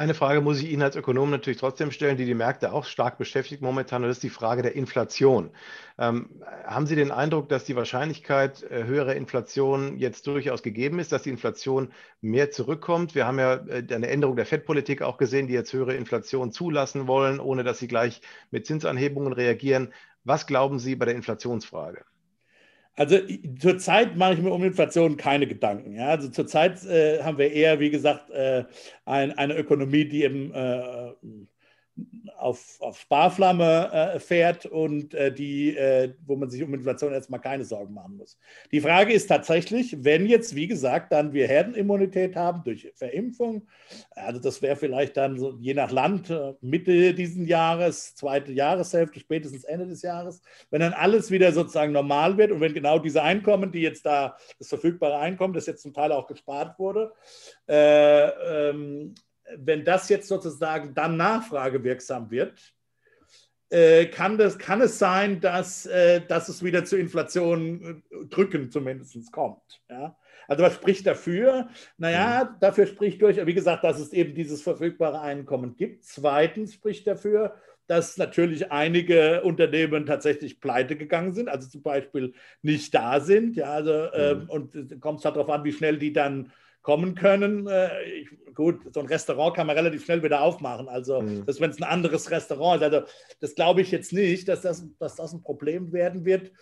Eine 0.00 0.14
Frage 0.14 0.40
muss 0.40 0.62
ich 0.62 0.70
Ihnen 0.70 0.80
als 0.80 0.96
Ökonom 0.96 1.28
natürlich 1.28 1.58
trotzdem 1.58 1.90
stellen, 1.90 2.16
die 2.16 2.24
die 2.24 2.32
Märkte 2.32 2.72
auch 2.72 2.86
stark 2.86 3.18
beschäftigt 3.18 3.60
momentan, 3.60 4.00
und 4.00 4.08
das 4.08 4.16
ist 4.16 4.22
die 4.22 4.30
Frage 4.30 4.62
der 4.62 4.74
Inflation. 4.74 5.50
Ähm, 5.98 6.42
haben 6.64 6.86
Sie 6.86 6.96
den 6.96 7.10
Eindruck, 7.10 7.50
dass 7.50 7.66
die 7.66 7.76
Wahrscheinlichkeit 7.76 8.62
äh, 8.62 8.84
höherer 8.84 9.14
Inflation 9.14 9.98
jetzt 9.98 10.26
durchaus 10.26 10.62
gegeben 10.62 11.00
ist, 11.00 11.12
dass 11.12 11.24
die 11.24 11.28
Inflation 11.28 11.92
mehr 12.22 12.50
zurückkommt? 12.50 13.14
Wir 13.14 13.26
haben 13.26 13.38
ja 13.38 13.56
äh, 13.56 13.84
eine 13.94 14.08
Änderung 14.08 14.36
der 14.36 14.46
Fettpolitik 14.46 15.02
auch 15.02 15.18
gesehen, 15.18 15.48
die 15.48 15.52
jetzt 15.52 15.74
höhere 15.74 15.94
Inflation 15.94 16.50
zulassen 16.50 17.06
wollen, 17.06 17.38
ohne 17.38 17.62
dass 17.62 17.78
sie 17.78 17.86
gleich 17.86 18.22
mit 18.50 18.64
Zinsanhebungen 18.64 19.34
reagieren. 19.34 19.92
Was 20.24 20.46
glauben 20.46 20.78
Sie 20.78 20.96
bei 20.96 21.04
der 21.04 21.14
Inflationsfrage? 21.14 22.06
Also 23.00 23.16
zurzeit 23.58 24.14
mache 24.18 24.34
ich 24.34 24.42
mir 24.42 24.50
um 24.50 24.62
Inflation 24.62 25.16
keine 25.16 25.46
Gedanken. 25.46 25.94
Ja? 25.94 26.08
Also 26.08 26.28
zurzeit 26.28 26.84
äh, 26.84 27.22
haben 27.22 27.38
wir 27.38 27.50
eher, 27.50 27.80
wie 27.80 27.88
gesagt, 27.88 28.28
äh, 28.28 28.64
ein, 29.06 29.32
eine 29.38 29.56
Ökonomie, 29.56 30.04
die 30.04 30.22
eben 30.22 30.52
äh, 30.52 31.12
auf, 32.36 32.80
auf 32.80 32.98
Sparflamme 32.98 33.90
äh, 33.92 34.18
fährt 34.18 34.66
und 34.66 35.14
äh, 35.14 35.32
die, 35.32 35.76
äh, 35.76 36.14
wo 36.26 36.36
man 36.36 36.50
sich 36.50 36.62
um 36.62 36.72
Inflation 36.72 37.12
erstmal 37.12 37.40
keine 37.40 37.64
Sorgen 37.64 37.94
machen 37.94 38.16
muss. 38.16 38.38
Die 38.72 38.80
Frage 38.80 39.12
ist 39.12 39.26
tatsächlich, 39.26 40.04
wenn 40.04 40.26
jetzt, 40.26 40.54
wie 40.54 40.66
gesagt, 40.66 41.12
dann 41.12 41.32
wir 41.32 41.46
Herdenimmunität 41.46 42.36
haben 42.36 42.62
durch 42.64 42.90
Verimpfung, 42.94 43.66
also 44.12 44.40
das 44.40 44.62
wäre 44.62 44.76
vielleicht 44.76 45.16
dann 45.16 45.38
so, 45.38 45.56
je 45.60 45.74
nach 45.74 45.90
Land 45.90 46.30
äh, 46.30 46.54
Mitte 46.60 47.14
dieses 47.14 47.46
Jahres, 47.46 48.14
zweite 48.14 48.52
Jahreshälfte, 48.52 49.20
spätestens 49.20 49.64
Ende 49.64 49.86
des 49.86 50.02
Jahres, 50.02 50.40
wenn 50.70 50.80
dann 50.80 50.92
alles 50.92 51.30
wieder 51.30 51.52
sozusagen 51.52 51.92
normal 51.92 52.38
wird 52.38 52.52
und 52.52 52.60
wenn 52.60 52.74
genau 52.74 52.98
diese 52.98 53.22
Einkommen, 53.22 53.72
die 53.72 53.82
jetzt 53.82 54.06
da, 54.06 54.36
das 54.58 54.68
verfügbare 54.68 55.18
Einkommen, 55.18 55.54
das 55.54 55.66
jetzt 55.66 55.82
zum 55.82 55.92
Teil 55.92 56.12
auch 56.12 56.26
gespart 56.26 56.78
wurde, 56.78 57.12
äh, 57.68 58.70
ähm, 58.70 59.14
wenn 59.56 59.84
das 59.84 60.08
jetzt 60.08 60.28
sozusagen 60.28 60.94
dann 60.94 61.16
nachfragewirksam 61.16 62.30
wird, 62.30 62.74
äh, 63.70 64.06
kann, 64.06 64.36
das, 64.36 64.58
kann 64.58 64.80
es 64.80 64.98
sein, 64.98 65.40
dass, 65.40 65.86
äh, 65.86 66.20
dass 66.26 66.48
es 66.48 66.62
wieder 66.64 66.84
zu 66.84 66.96
Inflation 66.96 68.02
äh, 68.10 68.26
drücken 68.26 68.70
zumindest 68.70 69.30
kommt. 69.30 69.80
Ja? 69.88 70.16
Also 70.48 70.64
was 70.64 70.74
spricht 70.74 71.06
dafür? 71.06 71.68
Naja, 71.96 72.50
mhm. 72.50 72.56
dafür 72.60 72.86
spricht 72.86 73.22
durch, 73.22 73.44
wie 73.46 73.54
gesagt, 73.54 73.84
dass 73.84 74.00
es 74.00 74.12
eben 74.12 74.34
dieses 74.34 74.62
verfügbare 74.62 75.20
Einkommen 75.20 75.76
gibt. 75.76 76.04
Zweitens 76.04 76.74
spricht 76.74 77.06
dafür, 77.06 77.54
dass 77.86 78.16
natürlich 78.18 78.72
einige 78.72 79.42
Unternehmen 79.42 80.06
tatsächlich 80.06 80.60
pleite 80.60 80.96
gegangen 80.96 81.32
sind, 81.32 81.48
also 81.48 81.68
zum 81.68 81.82
Beispiel 81.82 82.34
nicht 82.62 82.92
da 82.94 83.20
sind. 83.20 83.56
Ja, 83.56 83.72
also, 83.72 84.12
ähm, 84.12 84.48
und 84.48 85.00
kommt 85.00 85.20
es 85.20 85.24
halt 85.24 85.36
darauf 85.36 85.50
an, 85.50 85.62
wie 85.64 85.72
schnell 85.72 85.98
die 85.98 86.12
dann 86.12 86.52
kommen 86.82 87.14
können. 87.14 87.66
Äh, 87.66 88.02
ich, 88.04 88.28
gut, 88.54 88.80
so 88.92 89.00
ein 89.00 89.06
Restaurant 89.06 89.56
kann 89.56 89.66
man 89.66 89.76
relativ 89.76 90.04
schnell 90.04 90.22
wieder 90.22 90.42
aufmachen. 90.42 90.88
Also, 90.88 91.20
mhm. 91.20 91.46
wenn 91.46 91.70
es 91.70 91.78
ein 91.78 91.84
anderes 91.84 92.30
Restaurant 92.30 92.82
ist. 92.82 92.92
Also, 92.92 93.06
das 93.40 93.54
glaube 93.54 93.80
ich 93.80 93.90
jetzt 93.90 94.12
nicht, 94.12 94.48
dass 94.48 94.62
das, 94.62 94.84
dass 94.98 95.16
das 95.16 95.32
ein 95.32 95.42
Problem 95.42 95.92
werden 95.92 96.24
wird. 96.24 96.52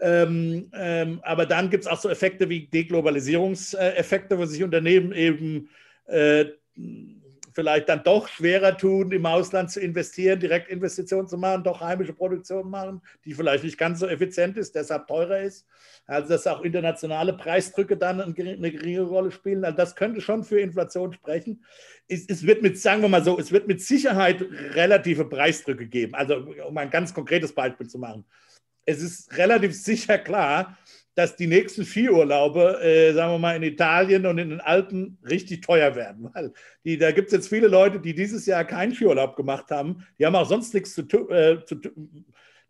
Ähm, 0.00 0.70
ähm, 0.74 1.20
aber 1.24 1.46
dann 1.46 1.70
gibt 1.70 1.84
es 1.84 1.90
auch 1.90 2.00
so 2.00 2.08
Effekte 2.08 2.48
wie 2.48 2.66
Deglobalisierungseffekte, 2.66 4.38
wo 4.38 4.44
sich 4.44 4.62
Unternehmen 4.62 5.12
eben 5.12 5.70
äh, 6.06 6.46
vielleicht 7.58 7.88
dann 7.88 8.04
doch 8.04 8.28
schwerer 8.28 8.76
tun, 8.76 9.10
im 9.10 9.26
Ausland 9.26 9.68
zu 9.68 9.80
investieren, 9.80 10.38
Direktinvestitionen 10.38 11.26
zu 11.26 11.36
machen, 11.36 11.64
doch 11.64 11.80
heimische 11.80 12.12
Produktion 12.12 12.70
machen, 12.70 13.02
die 13.24 13.34
vielleicht 13.34 13.64
nicht 13.64 13.76
ganz 13.76 13.98
so 13.98 14.06
effizient 14.06 14.56
ist, 14.56 14.76
deshalb 14.76 15.08
teurer 15.08 15.40
ist. 15.40 15.66
Also 16.06 16.28
dass 16.28 16.46
auch 16.46 16.62
internationale 16.62 17.32
Preisdrücke 17.32 17.96
dann 17.96 18.20
eine 18.20 18.70
geringe 18.70 19.00
Rolle 19.00 19.32
spielen. 19.32 19.64
Also 19.64 19.76
das 19.76 19.96
könnte 19.96 20.20
schon 20.20 20.44
für 20.44 20.60
Inflation 20.60 21.12
sprechen. 21.12 21.64
Es, 22.06 22.26
es, 22.28 22.46
wird 22.46 22.62
mit, 22.62 22.78
sagen 22.78 23.02
wir 23.02 23.08
mal 23.08 23.24
so, 23.24 23.36
es 23.40 23.50
wird 23.50 23.66
mit 23.66 23.82
Sicherheit 23.82 24.40
relative 24.74 25.24
Preisdrücke 25.24 25.88
geben. 25.88 26.14
Also 26.14 26.36
um 26.64 26.78
ein 26.78 26.90
ganz 26.90 27.12
konkretes 27.12 27.52
Beispiel 27.52 27.88
zu 27.88 27.98
machen. 27.98 28.24
Es 28.84 29.02
ist 29.02 29.36
relativ 29.36 29.74
sicher 29.74 30.16
klar, 30.16 30.78
dass 31.18 31.34
die 31.34 31.48
nächsten 31.48 31.84
Skiurlaube, 31.84 32.80
äh, 32.80 33.12
sagen 33.12 33.32
wir 33.32 33.38
mal, 33.40 33.56
in 33.56 33.64
Italien 33.64 34.24
und 34.24 34.38
in 34.38 34.50
den 34.50 34.60
Alpen 34.60 35.18
richtig 35.28 35.62
teuer 35.62 35.96
werden. 35.96 36.30
Weil 36.32 36.52
die, 36.84 36.96
da 36.96 37.10
gibt 37.10 37.26
es 37.26 37.32
jetzt 37.32 37.48
viele 37.48 37.66
Leute, 37.66 37.98
die 37.98 38.14
dieses 38.14 38.46
Jahr 38.46 38.62
keinen 38.64 38.94
Skiurlaub 38.94 39.34
gemacht 39.34 39.68
haben. 39.72 40.06
Die 40.16 40.24
haben 40.24 40.36
auch 40.36 40.48
sonst 40.48 40.72
nichts 40.74 40.94
zu 40.94 41.02
tun. 41.02 41.28
Äh, 41.30 41.56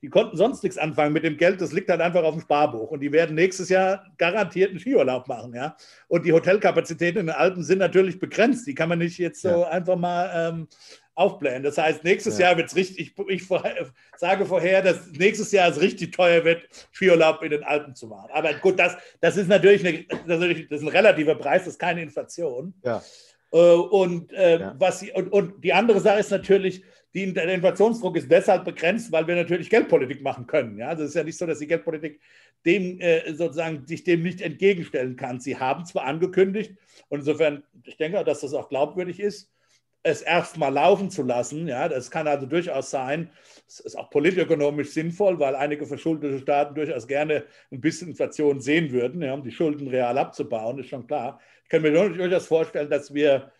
die 0.00 0.08
konnten 0.08 0.38
sonst 0.38 0.62
nichts 0.62 0.78
anfangen 0.78 1.12
mit 1.12 1.24
dem 1.24 1.36
Geld, 1.36 1.60
das 1.60 1.72
liegt 1.72 1.90
halt 1.90 2.00
einfach 2.00 2.22
auf 2.22 2.36
dem 2.36 2.40
Sparbuch. 2.40 2.90
Und 2.90 3.00
die 3.00 3.12
werden 3.12 3.34
nächstes 3.34 3.68
Jahr 3.68 4.06
garantiert 4.16 4.70
einen 4.70 4.78
Skiurlaub 4.78 5.28
machen. 5.28 5.52
Ja? 5.54 5.76
Und 6.06 6.24
die 6.24 6.32
Hotelkapazitäten 6.32 7.20
in 7.20 7.26
den 7.26 7.36
Alpen 7.36 7.62
sind 7.62 7.80
natürlich 7.80 8.18
begrenzt. 8.18 8.66
Die 8.66 8.74
kann 8.74 8.88
man 8.88 9.00
nicht 9.00 9.18
jetzt 9.18 9.42
so 9.42 9.48
ja. 9.48 9.68
einfach 9.68 9.96
mal 9.96 10.30
ähm, 10.34 10.68
aufblähen. 11.18 11.62
Das 11.62 11.76
heißt, 11.76 12.04
nächstes 12.04 12.38
ja. 12.38 12.46
Jahr 12.46 12.56
wird 12.56 12.68
es 12.68 12.76
richtig, 12.76 13.12
ich, 13.18 13.40
ich, 13.42 13.48
sage 14.16 14.46
vorher, 14.46 14.82
dass 14.82 15.10
nächstes 15.12 15.50
Jahr 15.50 15.68
es 15.68 15.80
richtig 15.80 16.12
teuer 16.12 16.44
wird, 16.44 16.62
Skiurlaub 16.92 17.42
in 17.42 17.50
den 17.50 17.64
Alpen 17.64 17.94
zu 17.94 18.06
machen. 18.06 18.30
Aber 18.32 18.54
gut, 18.54 18.78
das, 18.78 18.96
das 19.20 19.36
ist 19.36 19.48
natürlich, 19.48 19.84
eine, 19.84 20.04
das 20.26 20.40
ist 20.40 20.82
ein 20.82 20.88
relativer 20.88 21.34
Preis, 21.34 21.64
das 21.64 21.74
ist 21.74 21.78
keine 21.80 22.02
Inflation. 22.02 22.72
Ja. 22.84 23.02
Äh, 23.52 23.56
und, 23.56 24.32
äh, 24.32 24.60
ja. 24.60 24.76
was, 24.78 25.04
und, 25.14 25.32
und 25.32 25.64
die 25.64 25.72
andere 25.72 26.00
Sache 26.00 26.20
ist 26.20 26.30
natürlich, 26.30 26.82
die, 27.14 27.32
der 27.32 27.48
Inflationsdruck 27.48 28.16
ist 28.16 28.30
deshalb 28.30 28.64
begrenzt, 28.64 29.10
weil 29.10 29.26
wir 29.26 29.34
natürlich 29.34 29.70
Geldpolitik 29.70 30.22
machen 30.22 30.46
können. 30.46 30.78
Ja? 30.78 30.88
Also 30.88 31.02
es 31.02 31.10
ist 31.10 31.16
ja 31.16 31.24
nicht 31.24 31.38
so, 31.38 31.46
dass 31.46 31.58
die 31.58 31.66
Geldpolitik 31.66 32.20
dem 32.64 33.00
äh, 33.00 33.32
sozusagen 33.34 33.86
sich 33.86 34.04
dem 34.04 34.22
nicht 34.22 34.40
entgegenstellen 34.40 35.16
kann. 35.16 35.40
Sie 35.40 35.58
haben 35.58 35.84
zwar 35.84 36.04
angekündigt, 36.04 36.74
und 37.08 37.20
insofern, 37.20 37.64
ich 37.84 37.96
denke, 37.96 38.22
dass 38.24 38.40
das 38.40 38.54
auch 38.54 38.68
glaubwürdig 38.68 39.18
ist, 39.20 39.50
es 40.08 40.22
erstmal 40.22 40.72
laufen 40.72 41.10
zu 41.10 41.22
lassen. 41.22 41.68
Ja, 41.68 41.88
das 41.88 42.10
kann 42.10 42.26
also 42.26 42.46
durchaus 42.46 42.90
sein. 42.90 43.30
Es 43.66 43.80
ist 43.80 43.96
auch 43.96 44.10
politökonomisch 44.10 44.90
sinnvoll, 44.90 45.38
weil 45.38 45.54
einige 45.54 45.86
verschuldete 45.86 46.38
Staaten 46.38 46.74
durchaus 46.74 47.06
gerne 47.06 47.44
ein 47.70 47.80
bisschen 47.80 48.08
Inflation 48.08 48.60
sehen 48.60 48.90
würden, 48.92 49.22
ja, 49.22 49.34
um 49.34 49.42
die 49.42 49.52
Schulden 49.52 49.88
real 49.88 50.18
abzubauen, 50.18 50.78
ist 50.78 50.88
schon 50.88 51.06
klar. 51.06 51.40
Ich 51.64 51.68
kann 51.70 51.82
mir 51.82 51.92
durchaus 51.92 52.46
vorstellen, 52.46 52.90
dass 52.90 53.12
wir 53.12 53.52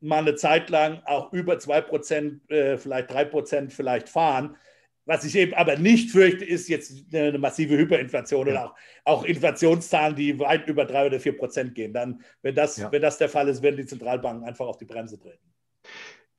mal 0.00 0.20
eine 0.20 0.34
Zeit 0.34 0.70
lang 0.70 1.02
auch 1.04 1.32
über 1.32 1.54
2%, 1.54 2.50
äh, 2.50 2.78
vielleicht 2.78 3.10
3% 3.10 3.70
vielleicht 3.70 4.08
fahren. 4.08 4.56
Was 5.06 5.24
ich 5.24 5.34
eben 5.34 5.54
aber 5.54 5.76
nicht 5.76 6.10
fürchte, 6.10 6.44
ist 6.44 6.68
jetzt 6.68 7.12
eine 7.12 7.38
massive 7.38 7.76
Hyperinflation 7.76 8.46
ja. 8.46 8.52
oder 8.52 8.64
auch, 8.66 8.74
auch, 9.04 9.24
Inflationszahlen, 9.24 10.14
die 10.14 10.38
weit 10.38 10.68
über 10.68 10.84
3 10.84 11.06
oder 11.06 11.18
4 11.20 11.36
Prozent 11.36 11.74
gehen. 11.74 11.92
Dann, 11.92 12.22
wenn 12.42 12.54
das, 12.54 12.76
ja. 12.76 12.92
wenn 12.92 13.02
das 13.02 13.18
der 13.18 13.28
Fall 13.28 13.48
ist, 13.48 13.62
werden 13.62 13.76
die 13.76 13.86
Zentralbanken 13.86 14.46
einfach 14.46 14.66
auf 14.66 14.76
die 14.76 14.84
Bremse 14.84 15.18
treten. 15.18 15.49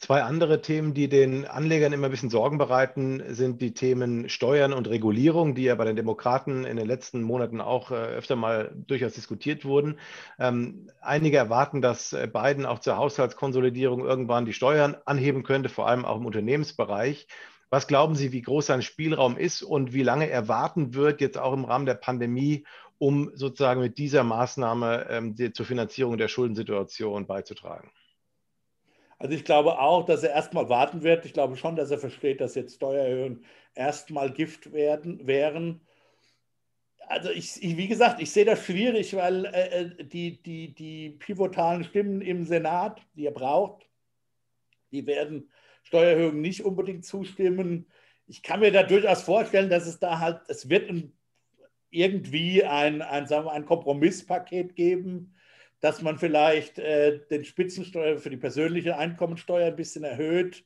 Zwei 0.02 0.24
andere 0.24 0.64
Themen, 0.64 0.96
die 0.96 1.10
den 1.10 1.46
Anlegern 1.46 1.94
immer 1.94 2.08
ein 2.08 2.12
bisschen 2.12 2.32
Sorgen 2.32 2.58
bereiten, 2.58 3.22
sind 3.36 3.62
die 3.62 3.76
Themen 3.76 4.30
Steuern 4.30 4.74
und 4.74 4.90
Regulierung, 4.90 5.54
die 5.54 5.66
ja 5.66 5.76
bei 5.76 5.86
den 5.86 5.96
Demokraten 5.96 6.66
in 6.66 6.76
den 6.76 6.88
letzten 6.88 7.22
Monaten 7.22 7.62
auch 7.62 7.92
äh, 7.92 7.94
öfter 7.94 8.36
mal 8.36 8.74
durchaus 8.88 9.14
diskutiert 9.14 9.64
wurden. 9.64 10.00
Ähm, 10.40 10.90
einige 11.02 11.38
erwarten, 11.38 11.84
dass 11.84 12.14
äh, 12.14 12.28
Biden 12.28 12.66
auch 12.66 12.80
zur 12.80 12.98
Haushaltskonsolidierung 12.98 14.04
irgendwann 14.04 14.46
die 14.46 14.54
Steuern 14.54 14.98
anheben 15.06 15.44
könnte, 15.44 15.70
vor 15.70 15.88
allem 15.88 16.04
auch 16.04 16.18
im 16.18 16.26
Unternehmensbereich. 16.26 17.28
Was 17.70 17.86
glauben 17.86 18.16
Sie, 18.16 18.32
wie 18.32 18.42
groß 18.42 18.66
sein 18.66 18.82
Spielraum 18.82 19.38
ist 19.38 19.62
und 19.62 19.94
wie 19.94 20.02
lange 20.02 20.32
er 20.32 20.48
warten 20.48 20.96
wird, 20.96 21.22
jetzt 21.22 21.38
auch 21.38 21.54
im 21.54 21.66
Rahmen 21.66 21.86
der 21.86 21.94
Pandemie, 21.94 22.66
um 22.98 23.30
sozusagen 23.36 23.82
mit 23.82 24.00
dieser 24.00 24.24
Maßnahme 24.24 25.06
ähm, 25.12 25.54
zur 25.54 25.66
Finanzierung 25.68 26.18
der 26.18 26.28
Schuldensituation 26.28 27.28
beizutragen? 27.28 27.92
Also 29.22 29.36
ich 29.36 29.46
glaube 29.46 29.78
auch, 29.78 30.04
dass 30.04 30.24
er 30.24 30.32
erstmal 30.32 30.68
warten 30.68 31.04
wird. 31.04 31.28
Ich 31.28 31.34
glaube 31.34 31.56
schon, 31.56 31.76
dass 31.76 31.92
er 31.92 32.00
versteht, 32.00 32.42
dass 32.42 32.56
jetzt 32.56 32.78
Steuererhöhungen 32.78 33.46
erstmal 33.76 34.32
Gift 34.32 34.74
werden, 34.74 35.28
wären. 35.28 35.82
Also 37.08 37.30
ich, 37.30 37.62
ich, 37.62 37.78
wie 37.78 37.88
gesagt, 37.88 38.20
ich 38.20 38.32
sehe 38.32 38.46
das 38.46 38.66
schwierig, 38.66 39.16
weil 39.16 39.46
äh, 39.46 39.82
äh 39.82 40.04
die, 40.06 40.42
die, 40.42 40.74
die 40.74 41.12
pivotalen 41.12 41.84
Stimmen 41.84 42.22
im 42.22 42.46
Senat, 42.46 43.00
die 43.14 43.28
er 43.28 43.32
braucht, 43.32 43.88
die 44.92 45.06
werden 45.06 45.52
Steuererhöhungen 45.84 46.42
nicht 46.42 46.66
unbedingt 46.66 47.06
zustimmen. 47.06 47.92
Ich 48.26 48.42
kann 48.42 48.62
mir 48.62 48.72
da 48.72 48.82
durchaus 48.82 49.22
vorstellen, 49.22 49.70
dass 49.70 49.86
es 49.86 50.00
da 50.00 50.18
halt, 50.18 50.42
es 50.48 50.68
wird 50.68 50.90
ein, 50.90 51.16
irgendwie 51.92 52.64
ein, 52.64 53.04
ein, 53.04 53.28
sagen 53.28 53.46
wir, 53.46 53.52
ein 53.52 53.66
Kompromisspaket 53.66 54.76
geben, 54.76 55.36
dass 55.82 56.02
man 56.02 56.18
vielleicht 56.18 56.80
äh, 56.80 57.20
den 57.30 57.44
Spitzensteuer 57.44 58.18
für 58.18 58.30
die 58.30 58.38
persönliche 58.38 58.98
Einkommensteuer 58.98 59.68
ein 59.68 59.76
bisschen 59.76 60.04
erhöht. 60.04 60.64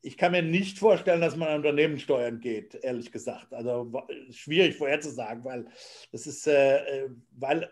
Ich 0.00 0.16
kann 0.16 0.32
mir 0.32 0.42
nicht 0.42 0.78
vorstellen, 0.78 1.20
dass 1.20 1.36
man 1.36 1.48
an 1.48 1.56
Unternehmenssteuern 1.56 2.40
geht, 2.40 2.74
ehrlich 2.82 3.12
gesagt. 3.12 3.52
Also 3.52 3.92
schwierig 4.30 4.76
vorherzusagen, 4.76 5.44
weil 5.44 5.66
das 6.12 6.26
ist, 6.26 6.46
äh, 6.46 6.78
äh, 6.78 7.10
weil 7.32 7.70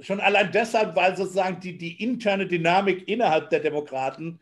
schon 0.00 0.20
allein 0.20 0.52
deshalb, 0.52 0.94
weil 0.96 1.16
sozusagen 1.16 1.60
die, 1.60 1.78
die 1.78 2.02
interne 2.02 2.46
Dynamik 2.46 3.08
innerhalb 3.08 3.50
der 3.50 3.60
Demokraten 3.60 4.40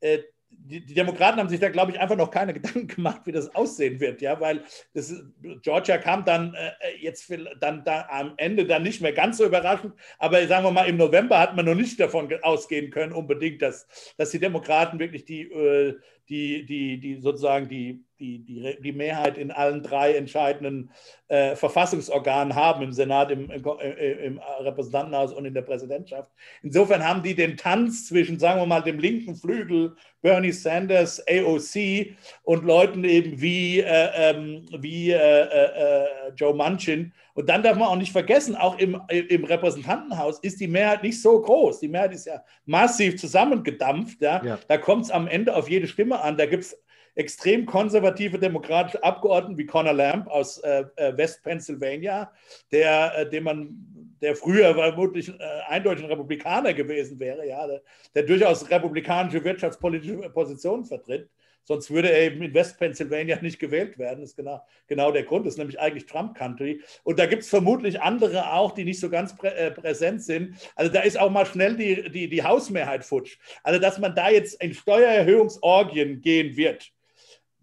äh, 0.00 0.20
die, 0.64 0.84
die, 0.84 0.94
Demokraten 0.94 1.38
haben 1.38 1.48
sich 1.48 1.60
da, 1.60 1.68
glaube 1.68 1.92
ich, 1.92 2.00
einfach 2.00 2.16
noch 2.16 2.30
keine 2.30 2.52
Gedanken 2.54 2.86
gemacht, 2.86 3.22
wie 3.24 3.32
das 3.32 3.54
aussehen 3.54 4.00
wird, 4.00 4.20
ja, 4.20 4.40
weil 4.40 4.62
das, 4.94 5.14
Georgia 5.62 5.98
kam 5.98 6.24
dann 6.24 6.54
äh, 6.54 6.70
jetzt 7.00 7.32
dann 7.60 7.84
da 7.84 8.06
am 8.10 8.34
Ende 8.36 8.66
dann 8.66 8.82
nicht 8.82 9.00
mehr 9.00 9.12
ganz 9.12 9.38
so 9.38 9.44
überraschend, 9.44 9.94
aber 10.18 10.46
sagen 10.46 10.64
wir 10.64 10.70
mal, 10.70 10.88
im 10.88 10.96
November 10.96 11.38
hat 11.38 11.56
man 11.56 11.64
noch 11.64 11.74
nicht 11.74 11.98
davon 12.00 12.32
ausgehen 12.42 12.90
können, 12.90 13.12
unbedingt, 13.12 13.62
dass, 13.62 13.86
dass 14.16 14.30
die 14.30 14.40
Demokraten 14.40 14.98
wirklich 14.98 15.24
die, 15.24 15.42
äh, 15.42 15.98
die, 16.32 16.64
die, 16.64 16.98
die 16.98 17.20
sozusagen 17.20 17.68
die, 17.68 18.02
die, 18.18 18.38
die, 18.38 18.76
die 18.80 18.92
Mehrheit 18.92 19.36
in 19.36 19.50
allen 19.50 19.82
drei 19.82 20.14
entscheidenden 20.14 20.90
äh, 21.28 21.54
Verfassungsorganen 21.56 22.54
haben, 22.54 22.82
im 22.82 22.92
Senat, 22.92 23.30
im, 23.30 23.50
im, 23.50 23.62
äh, 23.80 24.12
im, 24.26 24.40
Repräsentantenhaus 24.60 25.34
und 25.34 25.44
in 25.44 25.52
der 25.52 25.60
Präsidentschaft. 25.62 26.30
Insofern 26.62 27.06
haben 27.06 27.22
die 27.22 27.34
den 27.34 27.58
Tanz 27.58 28.06
zwischen, 28.06 28.38
sagen 28.38 28.60
wir 28.60 28.66
mal, 28.66 28.80
dem 28.80 28.98
linken 28.98 29.36
Flügel, 29.36 29.94
Bernie 30.22 30.52
Sanders, 30.52 31.22
AOC 31.28 32.16
und 32.44 32.64
Leuten 32.64 33.04
eben 33.04 33.40
wie, 33.40 33.80
äh, 33.80 34.10
ähm, 34.14 34.64
wie 34.78 35.10
äh, 35.10 35.16
äh, 35.16 36.06
Joe 36.34 36.54
Manchin. 36.54 37.12
Und 37.34 37.48
dann 37.48 37.62
darf 37.62 37.76
man 37.76 37.88
auch 37.88 37.96
nicht 37.96 38.12
vergessen, 38.12 38.56
auch 38.56 38.78
im, 38.78 39.00
im 39.08 39.44
Repräsentantenhaus 39.44 40.38
ist 40.40 40.60
die 40.60 40.68
Mehrheit 40.68 41.02
nicht 41.02 41.20
so 41.20 41.40
groß. 41.40 41.80
Die 41.80 41.88
Mehrheit 41.88 42.12
ist 42.12 42.26
ja 42.26 42.44
massiv 42.66 43.16
zusammengedampft. 43.18 44.20
Ja? 44.20 44.44
ja. 44.44 44.58
Da 44.68 44.78
kommt 44.78 45.04
es 45.06 45.10
am 45.10 45.26
Ende 45.26 45.54
auf 45.56 45.68
jede 45.70 45.86
Stimme 45.86 46.20
an. 46.20 46.36
Da 46.36 46.46
gibt 46.46 46.64
es 46.64 46.76
extrem 47.14 47.66
konservative 47.66 48.38
demokratische 48.38 49.02
Abgeordnete 49.02 49.58
wie 49.58 49.66
Connor 49.66 49.92
Lamb 49.92 50.28
aus 50.28 50.58
äh, 50.58 50.84
äh 50.96 51.16
West 51.16 51.42
Pennsylvania, 51.42 52.32
der, 52.70 53.18
äh, 53.18 53.28
dem 53.28 53.44
man, 53.44 54.16
der 54.20 54.34
früher 54.34 54.74
vermutlich 54.74 55.28
äh, 55.28 55.32
eindeutig 55.68 56.04
ein 56.04 56.10
Republikaner 56.10 56.72
gewesen 56.72 57.18
wäre, 57.18 57.46
ja, 57.46 57.66
der, 57.66 57.82
der 58.14 58.22
durchaus 58.22 58.68
republikanische 58.70 59.44
wirtschaftspolitische 59.44 60.30
Positionen 60.30 60.84
vertritt. 60.84 61.28
Sonst 61.64 61.90
würde 61.90 62.10
er 62.10 62.22
eben 62.22 62.42
in 62.42 62.54
West 62.54 62.78
Pennsylvania 62.78 63.40
nicht 63.40 63.58
gewählt 63.58 63.98
werden. 63.98 64.20
Das 64.20 64.30
ist 64.30 64.36
genau, 64.36 64.64
genau 64.86 65.12
der 65.12 65.22
Grund. 65.22 65.46
Das 65.46 65.54
ist 65.54 65.58
nämlich 65.58 65.78
eigentlich 65.78 66.06
Trump 66.06 66.36
Country. 66.36 66.82
Und 67.04 67.18
da 67.18 67.26
gibt 67.26 67.42
es 67.42 67.48
vermutlich 67.48 68.00
andere 68.00 68.52
auch, 68.52 68.72
die 68.72 68.84
nicht 68.84 69.00
so 69.00 69.10
ganz 69.10 69.36
prä 69.36 69.48
äh, 69.48 69.70
präsent 69.70 70.22
sind. 70.22 70.56
Also 70.74 70.92
da 70.92 71.00
ist 71.00 71.18
auch 71.18 71.30
mal 71.30 71.46
schnell 71.46 71.76
die, 71.76 72.10
die, 72.10 72.28
die 72.28 72.42
Hausmehrheit 72.42 73.04
futsch. 73.04 73.38
Also 73.62 73.78
dass 73.80 73.98
man 73.98 74.14
da 74.14 74.30
jetzt 74.30 74.62
in 74.62 74.74
Steuererhöhungsorgien 74.74 76.20
gehen 76.20 76.56
wird, 76.56 76.92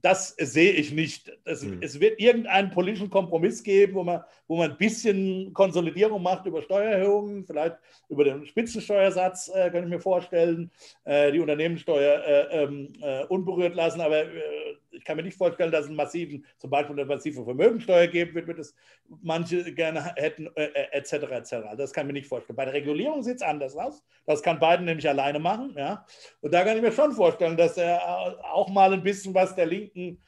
das 0.01 0.29
sehe 0.37 0.71
ich 0.71 0.91
nicht. 0.91 1.31
Das, 1.45 1.63
mhm. 1.63 1.79
Es 1.81 1.99
wird 1.99 2.19
irgendeinen 2.19 2.71
politischen 2.71 3.09
Kompromiss 3.09 3.63
geben, 3.63 3.95
wo 3.95 4.03
man, 4.03 4.23
wo 4.47 4.57
man 4.57 4.71
ein 4.71 4.77
bisschen 4.77 5.53
Konsolidierung 5.53 6.21
macht 6.23 6.45
über 6.45 6.61
Steuererhöhungen, 6.61 7.45
vielleicht 7.45 7.77
über 8.07 8.23
den 8.23 8.45
Spitzensteuersatz, 8.45 9.51
äh, 9.53 9.69
kann 9.69 9.83
ich 9.83 9.89
mir 9.89 9.99
vorstellen, 9.99 10.71
äh, 11.03 11.31
die 11.31 11.39
Unternehmenssteuer 11.39 12.23
äh, 12.23 12.63
ähm, 12.63 12.93
äh 13.01 13.25
unberührt 13.25 13.75
lassen. 13.75 14.01
Aber 14.01 14.23
äh, 14.23 14.77
ich 14.91 15.03
kann 15.03 15.17
mir 15.17 15.23
nicht 15.23 15.37
vorstellen, 15.37 15.71
dass 15.71 15.81
es 15.81 15.87
einen 15.87 15.95
massiven, 15.95 16.45
zum 16.57 16.69
Beispiel 16.69 16.95
eine 16.95 17.05
massive 17.05 17.43
Vermögensteuer 17.43 18.07
geben 18.07 18.33
wird, 18.35 18.47
wird 18.47 18.59
es 18.59 18.75
manche 19.21 19.73
gerne 19.73 20.13
hätten, 20.15 20.47
etc. 20.55 21.13
Äh, 21.13 21.35
etc. 21.37 21.55
Das 21.77 21.93
kann 21.93 22.05
ich 22.05 22.07
mir 22.07 22.19
nicht 22.19 22.27
vorstellen. 22.27 22.57
Bei 22.57 22.65
der 22.65 22.73
Regulierung 22.73 23.23
sieht 23.23 23.37
es 23.37 23.41
anders 23.41 23.75
aus. 23.75 24.03
Das 24.25 24.41
kann 24.41 24.59
Biden 24.59 24.85
nämlich 24.85 25.07
alleine 25.07 25.39
machen. 25.39 25.73
Ja? 25.77 26.05
Und 26.41 26.53
da 26.53 26.63
kann 26.63 26.75
ich 26.75 26.83
mir 26.83 26.91
schon 26.91 27.11
vorstellen, 27.11 27.57
dass 27.57 27.77
er 27.77 28.43
auch 28.51 28.69
mal 28.69 28.93
ein 28.93 29.03
bisschen 29.03 29.33
was 29.33 29.55
der 29.55 29.65
Linken, 29.65 30.21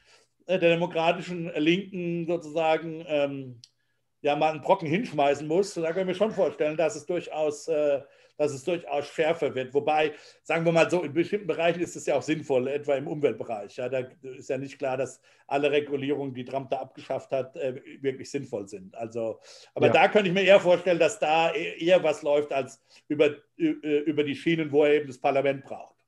äh, 0.46 0.58
der 0.58 0.70
demokratischen 0.70 1.52
Linken 1.54 2.26
sozusagen 2.26 3.04
ähm, 3.06 3.60
ja 4.20 4.36
mal 4.36 4.52
einen 4.52 4.62
Brocken 4.62 4.88
hinschmeißen 4.88 5.46
muss. 5.46 5.74
Da 5.74 5.92
kann 5.92 6.02
ich 6.02 6.06
mir 6.06 6.14
schon 6.14 6.32
vorstellen, 6.32 6.76
dass 6.76 6.96
es 6.96 7.06
durchaus 7.06 7.68
äh, 7.68 8.00
dass 8.42 8.52
es 8.52 8.64
durchaus 8.64 9.06
schärfer 9.06 9.54
wird. 9.54 9.72
Wobei, 9.72 10.12
sagen 10.42 10.64
wir 10.64 10.72
mal 10.72 10.90
so, 10.90 11.02
in 11.02 11.12
bestimmten 11.12 11.46
Bereichen 11.46 11.80
ist 11.80 11.96
es 11.96 12.06
ja 12.06 12.16
auch 12.16 12.22
sinnvoll, 12.22 12.68
etwa 12.68 12.96
im 12.96 13.06
Umweltbereich. 13.06 13.76
Ja, 13.76 13.88
da 13.88 14.00
ist 14.22 14.50
ja 14.50 14.58
nicht 14.58 14.78
klar, 14.78 14.96
dass 14.96 15.20
alle 15.46 15.70
Regulierungen, 15.70 16.34
die 16.34 16.44
Trump 16.44 16.70
da 16.70 16.78
abgeschafft 16.80 17.30
hat, 17.30 17.56
äh, 17.56 17.80
wirklich 18.00 18.30
sinnvoll 18.30 18.66
sind. 18.66 18.94
Also, 18.96 19.40
aber 19.74 19.86
ja. 19.86 19.92
da 19.92 20.08
könnte 20.08 20.28
ich 20.28 20.34
mir 20.34 20.42
eher 20.42 20.60
vorstellen, 20.60 20.98
dass 20.98 21.18
da 21.18 21.52
e-, 21.54 21.78
eher 21.78 22.02
was 22.02 22.22
läuft 22.22 22.52
als 22.52 22.82
über, 23.08 23.30
über 23.56 24.24
die 24.24 24.34
Schienen, 24.34 24.72
wo 24.72 24.84
er 24.84 24.94
eben 24.94 25.06
das 25.06 25.18
Parlament 25.18 25.64
braucht. 25.64 26.01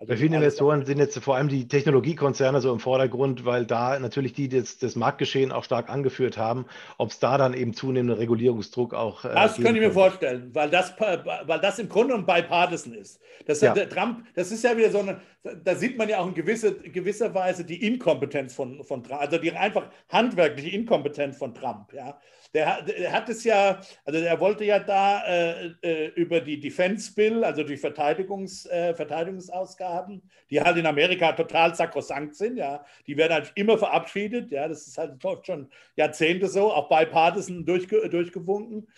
Also 0.00 0.12
Bei 0.12 0.16
vielen 0.16 0.34
Investoren 0.34 0.86
sind 0.86 0.98
jetzt 0.98 1.18
vor 1.18 1.34
allem 1.34 1.48
die 1.48 1.66
Technologiekonzerne 1.66 2.60
so 2.60 2.72
im 2.72 2.78
Vordergrund, 2.78 3.44
weil 3.44 3.66
da 3.66 3.98
natürlich 3.98 4.32
die 4.32 4.48
das, 4.48 4.78
das 4.78 4.94
Marktgeschehen 4.94 5.50
auch 5.50 5.64
stark 5.64 5.90
angeführt 5.90 6.38
haben. 6.38 6.66
Ob 6.98 7.10
es 7.10 7.18
da 7.18 7.36
dann 7.36 7.52
eben 7.52 7.74
zunehmenden 7.74 8.16
Regulierungsdruck 8.16 8.94
auch. 8.94 9.24
Äh, 9.24 9.34
das 9.34 9.56
könnte 9.56 9.74
ich 9.74 9.80
mir 9.80 9.90
vorstellen, 9.90 10.50
weil 10.52 10.70
das, 10.70 10.94
weil 11.00 11.58
das 11.58 11.80
im 11.80 11.88
Grunde 11.88 12.14
ein 12.14 12.26
bipartisan 12.26 12.94
ist. 12.94 13.20
Das, 13.46 13.60
ja. 13.60 13.74
Trump, 13.74 14.24
das 14.36 14.52
ist 14.52 14.62
ja 14.62 14.76
wieder 14.76 14.90
so 14.90 15.00
eine, 15.00 15.20
da 15.64 15.74
sieht 15.74 15.98
man 15.98 16.08
ja 16.08 16.18
auch 16.18 16.28
in 16.28 16.34
gewisse, 16.34 16.74
gewisser 16.76 17.34
Weise 17.34 17.64
die 17.64 17.84
Inkompetenz 17.84 18.54
von, 18.54 18.84
von 18.84 19.02
Trump, 19.02 19.20
also 19.20 19.38
die 19.38 19.50
einfach 19.50 19.90
handwerkliche 20.10 20.76
Inkompetenz 20.76 21.38
von 21.38 21.54
Trump. 21.54 21.92
Ja. 21.92 22.20
Der, 22.54 22.80
der, 22.82 23.12
hat 23.12 23.28
es 23.28 23.44
ja, 23.44 23.78
also 24.06 24.18
er 24.20 24.40
wollte 24.40 24.64
ja 24.64 24.78
da 24.78 25.22
äh, 25.26 25.66
äh, 25.82 26.06
über 26.14 26.40
die 26.40 26.58
Defense 26.58 27.12
Bill, 27.14 27.44
also 27.44 27.62
die 27.62 27.76
Verteidigungs, 27.76 28.64
äh, 28.66 28.94
Verteidigungsausgaben, 28.94 30.22
die 30.48 30.60
halt 30.60 30.78
in 30.78 30.86
Amerika 30.86 31.32
total 31.32 31.74
sakrosankt 31.74 32.36
sind, 32.36 32.56
ja, 32.56 32.84
die 33.06 33.18
werden 33.18 33.34
halt 33.34 33.52
immer 33.54 33.76
verabschiedet, 33.76 34.50
ja, 34.50 34.66
das 34.66 34.86
ist 34.86 34.96
halt 34.96 35.22
schon 35.44 35.68
Jahrzehnte 35.94 36.48
so, 36.48 36.72
auch 36.72 36.88
bipartisan 36.88 37.66
durchge, 37.66 38.08
durchgewunken 38.08 38.88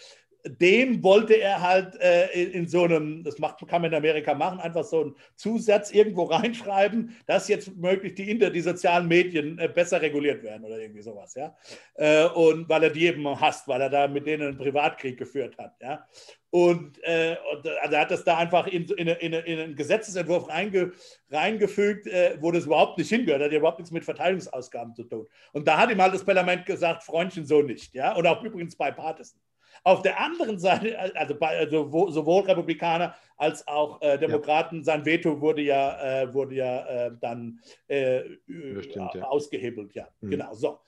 den 0.44 1.03
wollte 1.03 1.35
er 1.35 1.61
halt 1.61 2.00
äh, 2.00 2.26
in 2.42 2.66
so 2.66 2.85
einem, 2.85 3.22
das 3.22 3.38
macht, 3.38 3.66
kann 3.68 3.83
man 3.83 3.92
in 3.92 3.96
Amerika 3.96 4.35
machen, 4.35 4.61
einfach 4.61 4.85
so 4.85 5.03
einen 5.03 5.16
Zusatz 5.37 5.90
irgendwo 5.90 6.24
reinschreiben, 6.31 7.16
dass 7.26 7.48
jetzt 7.48 7.76
möglich 7.76 8.14
die, 8.14 8.31
Inter, 8.31 8.50
die 8.50 8.61
sozialen 8.61 9.09
Medien 9.09 9.59
äh, 9.59 9.68
besser 9.68 10.00
reguliert 10.00 10.42
werden 10.42 10.64
oder 10.64 10.79
irgendwie 10.79 11.03
sowas, 11.03 11.35
ja. 11.35 11.55
Äh, 11.94 12.26
und 12.26 12.68
weil 12.68 12.85
er 12.85 12.90
die 12.90 13.07
eben 13.07 13.40
hasst, 13.40 13.68
weil 13.68 13.81
er 13.81 13.90
da 13.90 14.09
mit 14.09 14.26
denen 14.26 14.48
einen 14.48 14.59
Privatkrieg 14.59 15.18
geführt 15.18 15.57
hat, 15.59 15.74
ja. 15.81 16.07
Und, 16.50 16.98
äh, 17.05 17.37
also 17.81 17.94
er 17.94 18.00
hat 18.00 18.11
das 18.11 18.24
da 18.24 18.38
einfach 18.38 18.66
in, 18.66 18.85
in, 18.85 19.07
in, 19.07 19.33
in 19.33 19.61
einen 19.61 19.76
Gesetzesentwurf 19.76 20.48
reinge, 20.48 20.92
reingefügt, 21.31 22.09
äh, 22.09 22.38
wo 22.40 22.50
das 22.50 22.66
überhaupt 22.66 22.98
nicht 22.98 23.09
hingehört, 23.09 23.42
hat 23.42 23.53
überhaupt 23.53 23.79
nichts 23.79 23.92
mit 23.92 24.05
Verteidigungsausgaben 24.05 24.94
zu 24.94 25.05
tun. 25.05 25.29
Und 25.53 25.68
da 25.68 25.79
hat 25.79 25.90
ihm 25.90 26.03
halt 26.03 26.12
das 26.12 26.24
Parlament 26.24 26.66
gesagt, 26.66 27.05
Freundchen, 27.05 27.46
so 27.46 27.62
nicht, 27.62 27.94
ja. 27.94 28.16
Und 28.16 28.26
auch 28.26 28.42
übrigens 28.42 28.74
bei 28.74 28.90
Partisan. 28.90 29.40
Auf 29.83 30.03
der 30.03 30.21
anderen 30.21 30.59
Seite, 30.59 30.99
also, 31.14 31.35
bei, 31.35 31.59
also 31.59 32.11
sowohl 32.11 32.43
Republikaner 32.43 33.14
als 33.37 33.66
auch 33.66 34.01
äh, 34.03 34.19
Demokraten, 34.19 34.79
ja. 34.79 34.85
sein 34.85 35.05
Veto 35.05 35.40
wurde 35.40 35.62
ja, 35.62 36.23
äh, 36.23 36.35
wurde 36.35 36.55
ja 36.57 36.87
äh, 36.87 37.12
dann 37.21 37.61
äh, 37.88 38.23
Bestimmt, 38.47 39.14
ja. 39.14 39.25
ausgehebelt. 39.25 39.95
Ja, 39.95 40.09
mhm. 40.21 40.31
genau. 40.31 40.53
So. 40.55 40.79